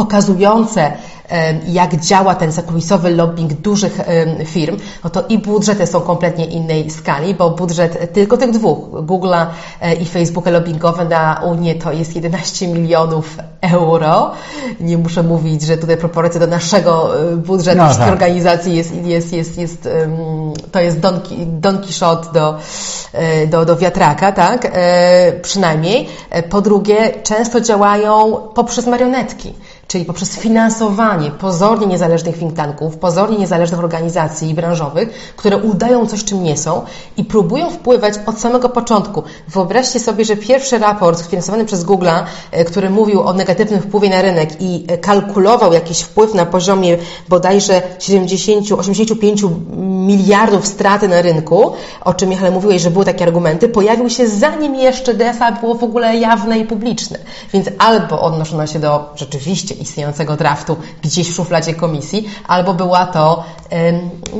pokazujące, 0.00 0.92
jak 1.68 1.96
działa 1.96 2.34
ten 2.34 2.52
zakulisowy 2.52 3.10
lobbying 3.10 3.52
dużych 3.52 4.00
firm, 4.44 4.76
no 5.04 5.10
to 5.10 5.22
i 5.28 5.38
budżety 5.38 5.86
są 5.86 6.00
kompletnie 6.00 6.44
innej 6.44 6.90
skali, 6.90 7.34
bo 7.34 7.50
budżet 7.50 8.12
tylko 8.12 8.36
tych 8.36 8.50
dwóch, 8.50 8.78
Google'a 8.90 9.46
e, 9.80 9.94
i 9.94 10.04
Facebooka 10.04 10.50
lobbyingowe 10.50 11.04
na 11.04 11.40
Unię 11.44 11.74
to 11.74 11.92
jest 11.92 12.14
11 12.14 12.68
milionów 12.68 13.38
euro. 13.60 14.30
Nie 14.80 14.98
muszę 14.98 15.22
mówić, 15.22 15.62
że 15.62 15.76
tutaj 15.76 15.96
proporcja 15.96 16.40
do 16.40 16.46
naszego 16.46 17.20
e, 17.32 17.36
budżetu 17.36 17.78
No 17.78 17.84
wszystkich 17.84 18.06
tak. 18.06 18.12
organizacji 18.12 18.76
jest, 18.76 18.94
jest, 18.94 19.32
jest, 19.32 19.58
jest 19.58 19.88
to 20.72 20.80
jest 20.80 21.00
Don, 21.00 21.20
Don 21.46 21.78
Quixote 21.78 22.32
do, 22.32 22.58
e, 23.12 23.46
do, 23.46 23.64
do 23.64 23.76
wiatraka, 23.76 24.32
tak? 24.32 24.72
Przynajmniej. 25.42 26.08
Po 26.50 26.60
drugie, 26.60 27.10
często 27.22 27.60
działają 27.60 28.36
poprzez 28.54 28.86
marionetki 28.86 29.54
czyli 29.90 30.04
poprzez 30.04 30.36
finansowanie 30.38 31.30
pozornie 31.30 31.86
niezależnych 31.86 32.38
think 32.38 32.54
tanków, 32.56 32.96
pozornie 32.96 33.38
niezależnych 33.38 33.80
organizacji 33.80 34.54
branżowych, 34.54 35.34
które 35.36 35.56
udają 35.56 36.06
coś, 36.06 36.24
czym 36.24 36.42
nie 36.42 36.56
są 36.56 36.82
i 37.16 37.24
próbują 37.24 37.70
wpływać 37.70 38.14
od 38.26 38.40
samego 38.40 38.68
początku. 38.68 39.22
Wyobraźcie 39.48 40.00
sobie, 40.00 40.24
że 40.24 40.36
pierwszy 40.36 40.78
raport 40.78 41.18
sfinansowany 41.18 41.64
przez 41.64 41.84
Google'a, 41.84 42.22
e, 42.50 42.64
który 42.64 42.90
mówił 42.90 43.22
o 43.22 43.32
negatywnym 43.32 43.80
wpływie 43.80 44.10
na 44.10 44.22
rynek 44.22 44.62
i 44.62 44.84
e, 44.88 44.98
kalkulował 44.98 45.72
jakiś 45.72 46.00
wpływ 46.00 46.34
na 46.34 46.46
poziomie 46.46 46.98
bodajże 47.28 47.82
70, 47.98 48.72
85 48.72 49.44
miliardów 50.06 50.66
straty 50.66 51.08
na 51.08 51.22
rynku, 51.22 51.72
o 52.00 52.14
czym 52.14 52.28
Michale 52.28 52.50
mówiłeś, 52.50 52.82
że 52.82 52.90
były 52.90 53.04
takie 53.04 53.24
argumenty, 53.24 53.68
pojawił 53.68 54.10
się 54.10 54.28
zanim 54.28 54.74
jeszcze 54.74 55.14
DSA 55.14 55.52
było 55.52 55.74
w 55.74 55.84
ogóle 55.84 56.16
jawne 56.16 56.58
i 56.58 56.64
publiczne. 56.64 57.18
Więc 57.52 57.68
albo 57.78 58.22
odnoszono 58.22 58.66
się 58.66 58.78
do 58.78 59.12
rzeczywiście 59.16 59.74
istniejącego 59.74 60.36
draftu 60.36 60.76
gdzieś 61.02 61.30
w 61.30 61.34
szufladzie 61.34 61.74
komisji, 61.74 62.28
albo 62.46 62.74
była 62.74 63.06
to 63.06 63.44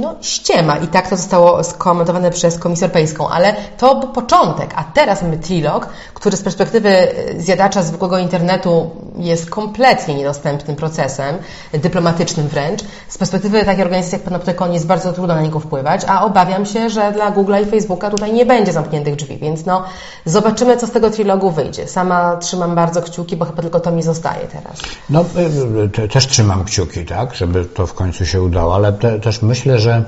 no, 0.01 0.15
ściema 0.21 0.77
i 0.77 0.89
tak 0.89 1.09
to 1.09 1.17
zostało 1.17 1.65
skomentowane 1.65 2.31
przez 2.31 2.59
Komisję 2.59 2.85
Europejską, 2.85 3.29
ale 3.29 3.55
to 3.79 3.95
był 3.95 4.09
początek, 4.09 4.71
a 4.77 4.85
teraz 4.85 5.23
mamy 5.23 5.39
trilog, 5.39 5.89
który 6.15 6.37
z 6.37 6.43
perspektywy 6.43 6.89
e, 6.89 7.41
zjadacza 7.41 7.83
zwykłego 7.83 8.19
internetu 8.19 8.91
jest 9.19 9.51
kompletnie 9.51 10.15
niedostępnym 10.15 10.77
procesem, 10.77 11.37
dyplomatycznym 11.73 12.49
wręcz. 12.49 12.81
Z 13.09 13.19
perspektywy 13.19 13.65
takiej 13.65 13.83
organizacji 13.83 14.17
jak 14.19 14.23
Panoptykon 14.23 14.73
jest 14.73 14.87
bardzo 14.87 15.13
trudno 15.13 15.35
na 15.35 15.43
niego 15.43 15.50
wpływać, 15.59 16.05
a 16.09 16.25
obawiam 16.25 16.67
się, 16.67 16.91
że 16.91 17.13
dla 17.13 17.33
Google'a 17.33 17.63
i 17.63 17.67
Facebooka 17.67 18.11
tutaj 18.11 18.33
nie 18.33 18.47
będzie 18.47 18.73
zamkniętych 18.73 19.17
drzwi, 19.17 19.39
więc 19.39 19.67
no 19.67 19.85
zobaczymy, 20.25 20.77
co 20.77 20.87
z 20.87 20.91
tego 20.91 21.11
trilogu 21.11 21.51
wyjdzie. 21.51 21.89
Sama 21.89 22.37
trzymam 22.37 22.75
bardzo 22.75 23.03
kciuki, 23.03 23.37
bo 23.37 23.45
chyba 23.45 23.63
tylko 23.63 23.81
to 23.81 23.91
mi 23.91 24.03
zostaje 24.03 24.47
teraz. 24.47 24.81
No, 25.11 25.25
y, 25.85 25.89
te, 25.89 26.09
też 26.09 26.27
trzymam 26.27 26.65
kciuki, 26.65 27.05
tak, 27.05 27.35
żeby 27.35 27.65
to 27.65 27.87
w 27.87 27.95
końcu 27.95 28.27
się 28.27 28.43
udało, 28.43 28.75
ale 28.75 28.93
te, 28.93 29.21
też 29.21 29.43
myślę, 29.43 29.79
że 29.79 30.05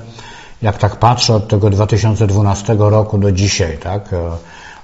jak 0.61 0.77
tak 0.77 0.95
patrzę 0.95 1.35
od 1.35 1.47
tego 1.47 1.69
2012 1.69 2.75
roku 2.79 3.17
do 3.17 3.31
dzisiaj, 3.31 3.77
tak, 3.77 4.13
e, 4.13 4.17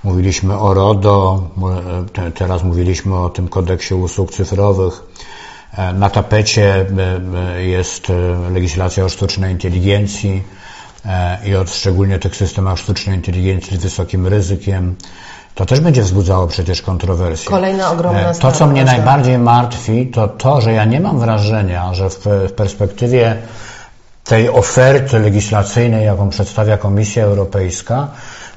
mówiliśmy 0.03 0.60
o 0.60 0.74
RODO, 0.74 1.43
e, 1.57 2.05
te, 2.14 2.32
teraz 2.32 2.64
mówiliśmy 2.64 3.18
o 3.18 3.30
tym 3.30 3.47
kodeksie 3.47 3.93
usług 3.95 4.32
cyfrowych, 4.32 4.93
e, 4.93 5.38
na 5.93 6.09
tapecie 6.09 6.76
e, 6.76 6.86
e, 7.57 7.63
jest 7.63 8.09
e, 8.09 8.49
legislacja 8.53 9.05
o 9.05 9.09
sztucznej 9.09 9.51
inteligencji 9.51 10.43
i 11.45 11.55
o 11.55 11.65
szczególnie 11.65 12.20
tych 12.20 12.36
systemach 12.36 12.78
sztucznej 12.78 13.15
inteligencji 13.15 13.78
z 13.78 13.80
wysokim 13.80 14.28
ryzykiem. 14.28 14.95
To 15.55 15.65
też 15.65 15.80
będzie 15.80 16.01
wzbudzało 16.01 16.47
przecież 16.47 16.82
kontrowersje. 16.82 17.49
Kolejna 17.49 17.91
ogromna 17.91 18.34
To, 18.34 18.51
co 18.51 18.67
mnie 18.67 18.86
najbardziej 18.86 19.38
martwi, 19.38 20.07
to 20.07 20.28
to, 20.28 20.61
że 20.61 20.74
ja 20.74 20.86
nie 20.86 20.99
mam 20.99 21.20
wrażenia, 21.20 21.93
że 21.93 22.09
w 22.09 22.51
perspektywie 22.55 23.36
tej 24.24 24.49
oferty 24.49 25.20
legislacyjnej, 25.20 26.05
jaką 26.05 26.30
przedstawia 26.30 26.78
Komisja 26.78 27.24
Europejska, 27.24 28.07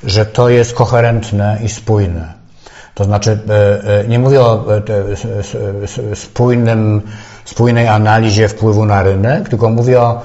że 0.04 0.26
to 0.26 0.48
jest 0.48 0.74
koherentne 0.74 1.58
i 1.64 1.68
spójne. 1.68 2.41
To 2.94 3.04
znaczy, 3.04 3.38
e, 3.48 4.00
e, 4.00 4.08
nie 4.08 4.18
mówię 4.18 4.40
o 4.40 4.66
e, 4.76 6.16
spójnym 6.16 7.02
spójnej 7.44 7.88
analizie 7.88 8.48
wpływu 8.48 8.84
na 8.84 9.02
rynek, 9.02 9.48
tylko 9.48 9.70
mówię 9.70 10.00
o 10.00 10.22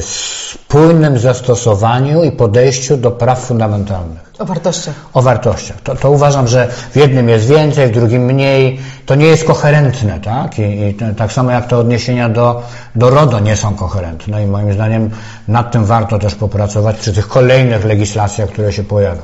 spójnym 0.00 1.18
zastosowaniu 1.18 2.24
i 2.24 2.32
podejściu 2.32 2.96
do 2.96 3.10
praw 3.10 3.40
fundamentalnych. 3.40 4.28
O 4.38 4.44
wartościach. 4.44 4.94
O 5.14 5.22
wartościach. 5.22 5.80
To, 5.80 5.94
to 5.94 6.10
uważam, 6.10 6.48
że 6.48 6.68
w 6.90 6.96
jednym 6.96 7.28
jest 7.28 7.46
więcej, 7.46 7.88
w 7.88 7.90
drugim 7.90 8.22
mniej. 8.22 8.80
To 9.06 9.14
nie 9.14 9.26
jest 9.26 9.44
koherentne, 9.44 10.20
tak? 10.20 10.58
I, 10.58 10.62
i 10.62 10.94
tak 11.16 11.32
samo 11.32 11.50
jak 11.50 11.66
te 11.66 11.76
odniesienia 11.76 12.28
do, 12.28 12.62
do 12.96 13.10
RODO 13.10 13.40
nie 13.40 13.56
są 13.56 13.74
koherentne 13.74 14.44
i 14.44 14.46
moim 14.46 14.72
zdaniem 14.72 15.10
nad 15.48 15.72
tym 15.72 15.84
warto 15.84 16.18
też 16.18 16.34
popracować 16.34 16.96
przy 16.96 17.12
tych 17.12 17.28
kolejnych 17.28 17.84
legislacjach, 17.84 18.48
które 18.48 18.72
się 18.72 18.84
pojawią. 18.84 19.22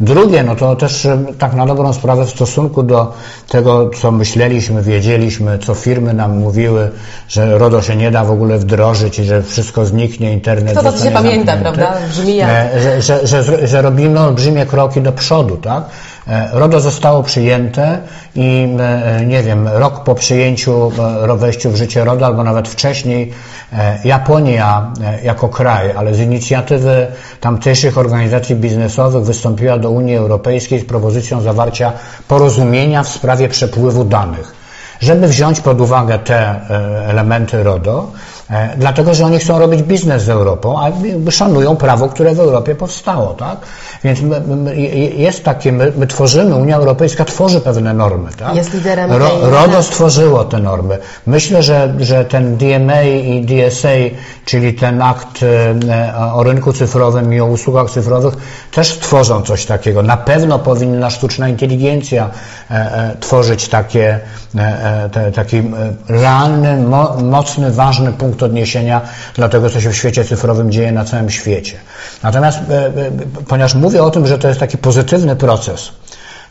Drugie, 0.00 0.42
no 0.42 0.56
to 0.56 0.76
też 0.76 1.08
tak 1.38 1.54
na 1.54 1.66
dobrą 1.66 1.92
sprawę 1.92 2.26
w 2.26 2.30
stosunku 2.30 2.82
do 2.82 3.12
tego, 3.48 3.90
co 4.00 4.10
myśleliśmy, 4.10 4.82
wiedzieliśmy, 4.82 5.58
co 5.58 5.74
firmy 5.74 6.14
nam 6.14 6.38
mówiły, 6.38 6.90
że 7.28 7.58
RODO 7.58 7.82
się 7.82 7.96
nie 7.96 8.10
da 8.10 8.24
w 8.24 8.30
ogóle 8.30 8.58
wdrożyć 8.58 9.18
i 9.18 9.24
że 9.24 9.42
wszystko 9.42 9.61
zniknie, 9.84 10.32
internet 10.32 10.78
Kto 10.78 10.92
to 10.92 11.04
się 11.04 11.10
pamięta, 11.10 11.56
prawda? 11.56 11.94
Brzmi 12.08 12.36
jak. 12.36 12.50
E, 12.50 13.02
że, 13.02 13.26
że, 13.26 13.26
że, 13.42 13.66
że 13.66 13.82
robimy 13.82 14.20
olbrzymie 14.20 14.66
kroki 14.66 15.00
do 15.00 15.12
przodu, 15.12 15.56
tak? 15.56 15.84
E, 16.28 16.48
RODO 16.52 16.80
zostało 16.80 17.22
przyjęte 17.22 17.98
i 18.34 18.68
e, 18.80 19.26
nie 19.26 19.42
wiem, 19.42 19.68
rok 19.68 20.04
po 20.04 20.14
przyjęciu, 20.14 20.92
wejściu 21.36 21.70
w 21.70 21.76
życie 21.76 22.04
RODO, 22.04 22.26
albo 22.26 22.44
nawet 22.44 22.68
wcześniej, 22.68 23.32
Japonia 24.04 24.92
jako 25.22 25.48
kraj, 25.48 25.92
ale 25.96 26.14
z 26.14 26.20
inicjatywy 26.20 27.06
tamtejszych 27.40 27.98
organizacji 27.98 28.56
biznesowych 28.56 29.24
wystąpiła 29.24 29.78
do 29.78 29.90
Unii 29.90 30.16
Europejskiej 30.16 30.80
z 30.80 30.84
propozycją 30.84 31.40
zawarcia 31.40 31.92
porozumienia 32.28 33.02
w 33.02 33.08
sprawie 33.08 33.48
przepływu 33.48 34.04
danych. 34.04 34.54
Żeby 35.00 35.28
wziąć 35.28 35.60
pod 35.60 35.80
uwagę 35.80 36.18
te 36.18 36.60
elementy 37.08 37.62
RODO, 37.62 38.12
dlatego, 38.76 39.14
że 39.14 39.24
oni 39.24 39.38
chcą 39.38 39.58
robić 39.58 39.82
biznes 39.82 40.22
z 40.22 40.28
Europą, 40.28 40.80
a 40.80 40.90
szanują 41.30 41.76
prawo, 41.76 42.08
które 42.08 42.34
w 42.34 42.40
Europie 42.40 42.74
powstało, 42.74 43.34
tak? 43.34 43.58
Więc 44.04 44.20
jest 45.16 45.44
takie, 45.44 45.72
my, 45.72 45.92
my, 45.96 46.06
tworzymy, 46.06 46.54
Unia 46.56 46.76
Europejska 46.76 47.24
tworzy 47.24 47.60
pewne 47.60 47.94
normy, 47.94 48.30
tak? 48.38 48.56
Jest 48.56 48.74
liderem 48.74 49.12
Ro, 49.12 49.30
RODO 49.42 49.82
stworzyło 49.82 50.44
te 50.44 50.58
normy. 50.58 50.98
Myślę, 51.26 51.62
że, 51.62 51.94
że 52.00 52.24
ten 52.24 52.56
DMA 52.56 53.02
i 53.02 53.46
DSA, 53.46 53.88
czyli 54.44 54.74
ten 54.74 55.02
akt 55.02 55.42
e, 55.88 56.32
o 56.34 56.42
rynku 56.42 56.72
cyfrowym 56.72 57.34
i 57.34 57.40
o 57.40 57.46
usługach 57.46 57.90
cyfrowych, 57.90 58.34
też 58.72 58.94
stworzą 58.94 59.42
coś 59.42 59.66
takiego. 59.66 60.02
Na 60.02 60.16
pewno 60.16 60.58
powinna 60.58 61.10
sztuczna 61.10 61.48
inteligencja 61.48 62.30
e, 62.70 63.16
tworzyć 63.20 63.68
takie, 63.68 64.20
taki 65.34 65.62
realny, 66.08 66.76
mocny, 67.22 67.72
ważny 67.72 68.12
punkt 68.12 68.31
punkt 68.32 68.42
odniesienia 68.42 69.00
dla 69.34 69.48
tego, 69.48 69.70
co 69.70 69.80
się 69.80 69.90
w 69.90 69.96
świecie 69.96 70.24
cyfrowym 70.24 70.72
dzieje 70.72 70.92
na 70.92 71.04
całym 71.04 71.30
świecie. 71.30 71.76
Natomiast, 72.22 72.58
e, 72.70 72.86
e, 72.86 72.90
ponieważ 73.48 73.74
mówię 73.74 74.02
o 74.02 74.10
tym, 74.10 74.26
że 74.26 74.38
to 74.38 74.48
jest 74.48 74.60
taki 74.60 74.78
pozytywny 74.78 75.36
proces, 75.36 75.92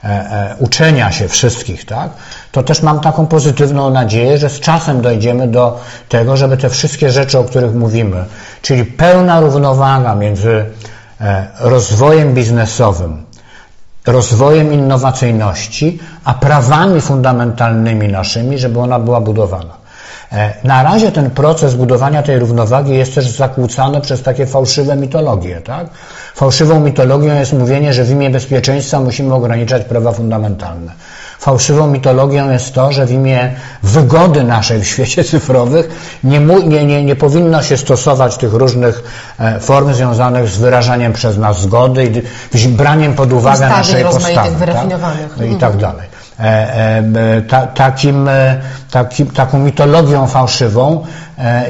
e, 0.04 0.56
uczenia 0.60 1.12
się 1.12 1.28
wszystkich, 1.28 1.86
tak, 1.86 2.10
to 2.52 2.64
też 2.64 2.82
mam 2.82 3.00
taką 3.00 3.28
pozytywną 3.28 3.90
nadzieję, 3.90 4.38
że 4.38 4.50
z 4.50 4.60
czasem 4.60 5.02
dojdziemy 5.02 5.48
do 5.48 5.80
tego, 6.10 6.38
żeby 6.38 6.58
te 6.58 6.70
wszystkie 6.70 7.10
rzeczy, 7.10 7.40
o 7.40 7.44
których 7.44 7.74
mówimy, 7.74 8.26
czyli 8.62 8.86
pełna 8.86 9.40
równowaga 9.40 10.16
między 10.16 10.66
rozwojem 11.60 12.34
biznesowym, 12.34 13.26
rozwojem 14.06 14.74
innowacyjności, 14.74 16.00
a 16.24 16.34
prawami 16.34 17.02
fundamentalnymi 17.02 18.08
naszymi, 18.08 18.58
żeby 18.58 18.80
ona 18.80 19.00
była 19.00 19.22
budowana. 19.22 19.81
E, 20.32 20.54
na 20.64 20.84
razie 20.84 21.12
ten 21.12 21.30
proces 21.30 21.76
budowania 21.76 22.24
tej 22.24 22.40
równowagi 22.40 22.94
jest 22.94 23.16
też 23.16 23.30
zakłócany 23.30 24.02
przez 24.02 24.24
takie 24.24 24.46
fałszywe 24.46 24.96
mitologie. 24.96 25.62
Tak? 25.62 25.88
Fałszywą 26.36 26.80
mitologią 26.80 27.36
jest 27.36 27.54
mówienie, 27.54 27.94
że 27.94 28.04
w 28.04 28.12
imię 28.12 28.30
bezpieczeństwa 28.30 29.00
musimy 29.00 29.34
ograniczać 29.34 29.84
prawa 29.84 30.12
fundamentalne. 30.12 30.92
Fałszywą 31.40 31.88
mitologią 31.88 32.52
jest 32.52 32.74
to, 32.74 32.92
że 32.92 33.06
w 33.06 33.12
imię 33.12 33.52
wygody 33.84 34.44
naszej 34.44 34.82
w 34.82 34.88
świecie 34.88 35.24
cyfrowych 35.24 35.90
nie, 36.24 36.40
nie, 36.40 36.86
nie, 36.86 37.04
nie 37.04 37.16
powinno 37.16 37.64
się 37.64 37.78
stosować 37.78 38.38
tych 38.38 38.54
różnych 38.54 39.04
e, 39.40 39.60
form 39.60 39.94
związanych 39.94 40.48
z 40.48 40.58
wyrażaniem 40.58 41.14
przez 41.14 41.38
nas 41.38 41.62
zgody 41.62 42.24
i 42.54 42.68
braniem 42.68 43.14
pod 43.14 43.34
uwagę 43.34 43.70
naszej 43.70 44.04
postawy. 44.04 44.66
Tak? 44.66 44.86
I 45.50 45.56
tak 45.56 45.74
mhm. 45.74 45.78
dalej. 45.80 46.21
E, 46.42 47.04
e, 47.38 47.42
ta, 47.42 47.68
takim, 47.68 48.28
e, 48.28 48.62
takim, 48.92 49.28
taką 49.28 49.60
mitologią 49.60 50.28
fałszywą 50.28 51.06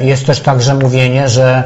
jest 0.00 0.26
też 0.26 0.40
także 0.40 0.74
mówienie, 0.74 1.28
że 1.28 1.64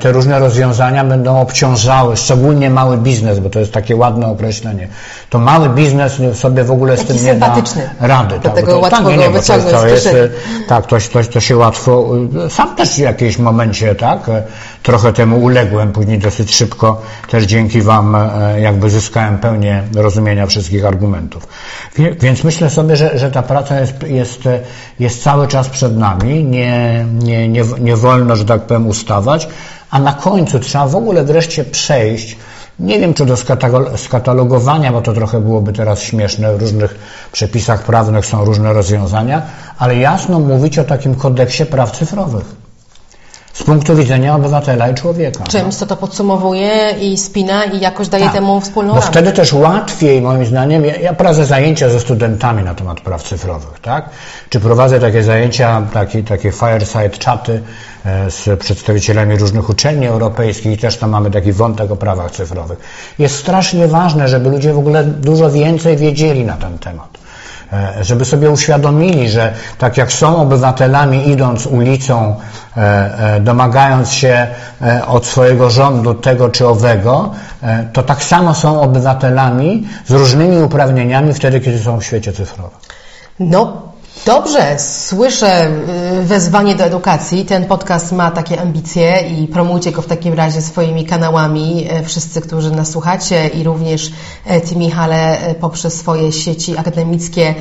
te 0.00 0.12
różne 0.12 0.38
rozwiązania 0.38 1.04
będą 1.04 1.40
obciążały, 1.40 2.16
szczególnie 2.16 2.70
mały 2.70 2.98
biznes, 2.98 3.38
bo 3.38 3.50
to 3.50 3.58
jest 3.58 3.72
takie 3.72 3.96
ładne 3.96 4.26
określenie. 4.26 4.88
To 5.30 5.38
mały 5.38 5.68
biznes 5.68 6.12
sobie 6.34 6.64
w 6.64 6.70
ogóle 6.70 6.96
z 6.96 7.04
tym 7.04 7.24
nie 7.24 7.34
da 7.34 7.54
rady. 8.00 8.34
Tak, 8.34 8.42
Dlatego 8.42 8.72
tak, 8.72 8.82
łatwo 8.82 9.08
tak, 9.08 9.18
nie, 9.18 9.28
to, 9.70 9.86
jest, 9.86 10.08
tak, 10.68 10.86
to, 10.86 10.96
to, 11.12 11.24
to 11.32 11.40
się 11.40 11.56
łatwo, 11.56 12.08
sam 12.48 12.76
też 12.76 12.94
w 12.94 12.98
jakimś 12.98 13.38
momencie, 13.38 13.94
tak, 13.94 14.30
trochę 14.82 15.12
temu 15.12 15.36
uległem, 15.36 15.92
później 15.92 16.18
dosyć 16.18 16.54
szybko 16.54 17.02
też 17.30 17.44
dzięki 17.44 17.82
Wam 17.82 18.16
jakby 18.60 18.90
zyskałem 18.90 19.38
pełnię 19.38 19.82
rozumienia 19.94 20.46
wszystkich 20.46 20.84
argumentów. 20.84 21.48
Więc 22.20 22.44
myślę 22.44 22.70
sobie, 22.70 22.96
że, 22.96 23.18
że 23.18 23.30
ta 23.30 23.42
praca 23.42 23.80
jest, 23.80 24.02
jest, 24.02 24.40
jest 25.00 25.22
cały 25.22 25.48
czas 25.48 25.68
przed 25.68 25.98
nami, 25.98 26.44
nie, 26.44 27.06
nie, 27.14 27.48
nie, 27.48 27.64
nie 27.80 27.96
wolno, 27.96 28.36
że 28.36 28.44
tak 28.44 28.62
powiem, 28.62 28.86
ustawać, 28.86 29.48
a 29.90 29.98
na 29.98 30.12
końcu 30.12 30.58
trzeba 30.58 30.86
w 30.86 30.96
ogóle 30.96 31.24
wreszcie 31.24 31.64
przejść. 31.64 32.36
Nie 32.78 33.00
wiem, 33.00 33.14
czy 33.14 33.26
do 33.26 33.36
skatalogowania, 33.96 34.92
bo 34.92 35.00
to 35.00 35.12
trochę 35.12 35.40
byłoby 35.40 35.72
teraz 35.72 36.00
śmieszne, 36.00 36.56
w 36.56 36.60
różnych 36.60 36.98
przepisach 37.32 37.82
prawnych 37.82 38.26
są 38.26 38.44
różne 38.44 38.72
rozwiązania, 38.72 39.42
ale 39.78 39.96
jasno 39.96 40.40
mówić 40.40 40.78
o 40.78 40.84
takim 40.84 41.14
kodeksie 41.14 41.66
praw 41.66 41.90
cyfrowych 41.90 42.67
z 43.58 43.62
punktu 43.62 43.96
widzenia 43.96 44.34
obywatela 44.34 44.88
i 44.88 44.94
człowieka. 44.94 45.44
Czymś, 45.44 45.74
co 45.74 45.86
to 45.86 45.96
podsumowuje 45.96 46.90
i 47.00 47.18
spina 47.18 47.64
i 47.64 47.80
jakoś 47.80 48.08
daje 48.08 48.24
tak, 48.24 48.34
temu 48.34 48.60
wspólną 48.60 48.94
Bo 48.94 49.00
wtedy 49.00 49.32
też 49.32 49.52
łatwiej, 49.52 50.22
moim 50.22 50.46
zdaniem, 50.46 50.84
ja, 50.84 50.96
ja 50.96 51.12
prowadzę 51.12 51.46
zajęcia 51.46 51.88
ze 51.88 52.00
studentami 52.00 52.62
na 52.62 52.74
temat 52.74 53.00
praw 53.00 53.22
cyfrowych, 53.22 53.80
tak? 53.80 54.10
Czy 54.50 54.60
prowadzę 54.60 55.00
takie 55.00 55.22
zajęcia, 55.22 55.82
takie, 55.92 56.22
takie 56.22 56.52
fireside 56.52 57.24
chaty 57.24 57.62
e, 58.04 58.30
z 58.30 58.60
przedstawicielami 58.60 59.36
różnych 59.36 59.68
uczelni 59.70 60.06
europejskich 60.06 60.72
i 60.72 60.78
też 60.78 60.96
tam 60.96 61.10
mamy 61.10 61.30
taki 61.30 61.52
wątek 61.52 61.90
o 61.90 61.96
prawach 61.96 62.30
cyfrowych. 62.30 62.78
Jest 63.18 63.36
strasznie 63.36 63.88
ważne, 63.88 64.28
żeby 64.28 64.50
ludzie 64.50 64.72
w 64.72 64.78
ogóle 64.78 65.04
dużo 65.04 65.50
więcej 65.50 65.96
wiedzieli 65.96 66.44
na 66.44 66.56
ten 66.56 66.78
temat. 66.78 67.18
E, 67.72 68.04
żeby 68.04 68.24
sobie 68.24 68.50
uświadomili, 68.50 69.28
że 69.28 69.52
tak 69.78 69.96
jak 69.96 70.12
są 70.12 70.36
obywatelami 70.36 71.28
idąc 71.28 71.66
ulicą, 71.66 72.36
e, 72.76 72.80
e, 73.34 73.40
domagając 73.40 74.12
się 74.12 74.46
od 75.06 75.26
swojego 75.26 75.70
rządu 75.70 76.14
tego 76.14 76.48
czy 76.48 76.66
owego, 76.66 77.30
to 77.92 78.02
tak 78.02 78.22
samo 78.24 78.54
są 78.54 78.80
obywatelami 78.80 79.88
z 80.06 80.10
różnymi 80.10 80.62
uprawnieniami 80.62 81.34
wtedy, 81.34 81.60
kiedy 81.60 81.78
są 81.78 82.00
w 82.00 82.04
świecie 82.04 82.32
cyfrowym. 82.32 82.78
No, 83.40 83.82
Dobrze, 84.28 84.78
słyszę 84.78 85.70
y, 86.20 86.24
wezwanie 86.24 86.74
do 86.74 86.84
edukacji. 86.84 87.44
Ten 87.44 87.64
podcast 87.64 88.12
ma 88.12 88.30
takie 88.30 88.60
ambicje 88.60 89.20
i 89.20 89.46
promujcie 89.46 89.92
go 89.92 90.02
w 90.02 90.06
takim 90.06 90.34
razie 90.34 90.62
swoimi 90.62 91.04
kanałami. 91.04 91.86
E, 91.90 92.04
wszyscy, 92.04 92.40
którzy 92.40 92.70
nas 92.70 92.90
słuchacie 92.90 93.48
i 93.48 93.64
również 93.64 94.12
Ty, 94.68 94.76
Michale, 94.76 95.40
e, 95.40 95.54
poprzez 95.54 95.94
swoje 95.94 96.32
sieci 96.32 96.78
akademickie 96.78 97.54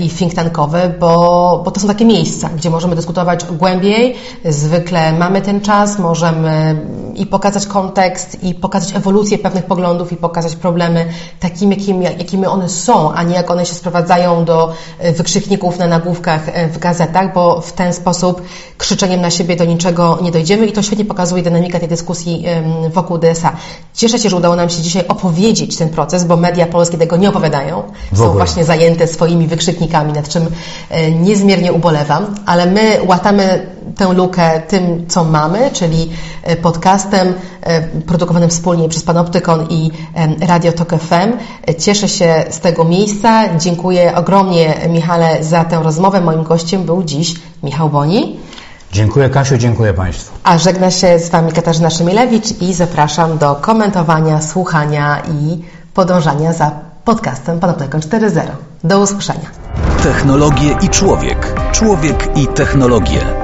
i 0.00 0.08
think 0.08 0.34
tankowe, 0.34 0.94
bo, 1.00 1.62
bo 1.64 1.70
to 1.70 1.80
są 1.80 1.88
takie 1.88 2.04
miejsca, 2.04 2.48
gdzie 2.56 2.70
możemy 2.70 2.96
dyskutować 2.96 3.44
głębiej. 3.44 4.16
Zwykle 4.44 5.12
mamy 5.12 5.42
ten 5.42 5.60
czas, 5.60 5.98
możemy 5.98 6.82
i 7.14 7.26
pokazać 7.26 7.66
kontekst, 7.66 8.44
i 8.44 8.54
pokazać 8.54 8.96
ewolucję 8.96 9.38
pewnych 9.38 9.64
poglądów, 9.64 10.12
i 10.12 10.16
pokazać 10.16 10.56
problemy 10.56 11.06
takimi, 11.40 11.76
jakimi, 11.76 12.04
jakimi 12.04 12.46
one 12.46 12.68
są, 12.68 13.12
a 13.12 13.22
nie 13.22 13.34
jak 13.34 13.50
one 13.50 13.66
się 13.66 13.74
sprowadzają 13.74 14.44
do 14.44 14.72
wykrzykników 15.16 15.63
na 15.78 15.86
nagłówkach 15.86 16.48
e, 16.48 16.68
w 16.68 16.78
gazetach, 16.78 17.32
bo 17.34 17.60
w 17.60 17.72
ten 17.72 17.92
sposób 17.92 18.42
krzyczeniem 18.78 19.20
na 19.20 19.30
siebie 19.30 19.56
do 19.56 19.64
niczego 19.64 20.18
nie 20.22 20.30
dojdziemy 20.30 20.66
i 20.66 20.72
to 20.72 20.82
świetnie 20.82 21.04
pokazuje 21.04 21.42
dynamikę 21.42 21.80
tej 21.80 21.88
dyskusji 21.88 22.44
wokół 22.92 23.18
DSA. 23.18 23.56
Cieszę 23.94 24.18
się, 24.18 24.30
że 24.30 24.36
udało 24.36 24.56
nam 24.56 24.70
się 24.70 24.82
dzisiaj 24.82 25.04
opowiedzieć 25.08 25.76
ten 25.76 25.88
proces, 25.88 26.24
bo 26.24 26.36
media 26.36 26.66
polskie 26.66 26.98
tego 26.98 27.16
nie 27.16 27.28
opowiadają. 27.28 27.82
Są 28.14 28.32
właśnie 28.32 28.64
zajęte 28.64 29.06
swoimi 29.06 29.46
wykrzyknikami, 29.46 30.12
nad 30.12 30.28
czym 30.28 30.46
e, 30.90 31.10
niezmiernie 31.10 31.72
ubolewam, 31.72 32.34
ale 32.46 32.66
my 32.66 32.98
łatamy 33.06 33.73
tę 33.96 34.12
lukę 34.12 34.60
tym, 34.60 35.06
co 35.08 35.24
mamy, 35.24 35.70
czyli 35.70 36.10
e, 36.42 36.56
podcastem 36.56 37.34
produkowanym 38.06 38.50
wspólnie 38.50 38.88
przez 38.88 39.02
Panoptykon 39.02 39.66
i 39.70 39.90
Radio 40.40 40.72
Tok 40.72 40.90
FM. 40.90 41.32
Cieszę 41.78 42.08
się 42.08 42.44
z 42.50 42.60
tego 42.60 42.84
miejsca. 42.84 43.56
Dziękuję 43.58 44.14
ogromnie 44.16 44.74
Michale 44.88 45.44
za 45.44 45.64
tę 45.64 45.82
rozmowę. 45.82 46.20
Moim 46.20 46.42
gościem 46.42 46.84
był 46.84 47.02
dziś 47.02 47.34
Michał 47.62 47.90
Boni. 47.90 48.40
Dziękuję 48.92 49.30
Kasiu, 49.30 49.58
dziękuję 49.58 49.94
Państwu. 49.94 50.32
A 50.44 50.58
żegna 50.58 50.90
się 50.90 51.18
z 51.18 51.30
Wami 51.30 51.52
Katarzyna 51.52 51.90
Szymilewicz 51.90 52.62
i 52.62 52.74
zapraszam 52.74 53.38
do 53.38 53.54
komentowania, 53.54 54.40
słuchania 54.42 55.22
i 55.28 55.62
podążania 55.94 56.52
za 56.52 56.70
podcastem 57.04 57.60
Panoptykon 57.60 58.00
4.0. 58.00 58.40
Do 58.84 59.00
usłyszenia. 59.00 59.50
Technologie 60.02 60.76
i 60.82 60.88
człowiek. 60.88 61.54
Człowiek 61.72 62.36
i 62.36 62.46
technologie. 62.46 63.43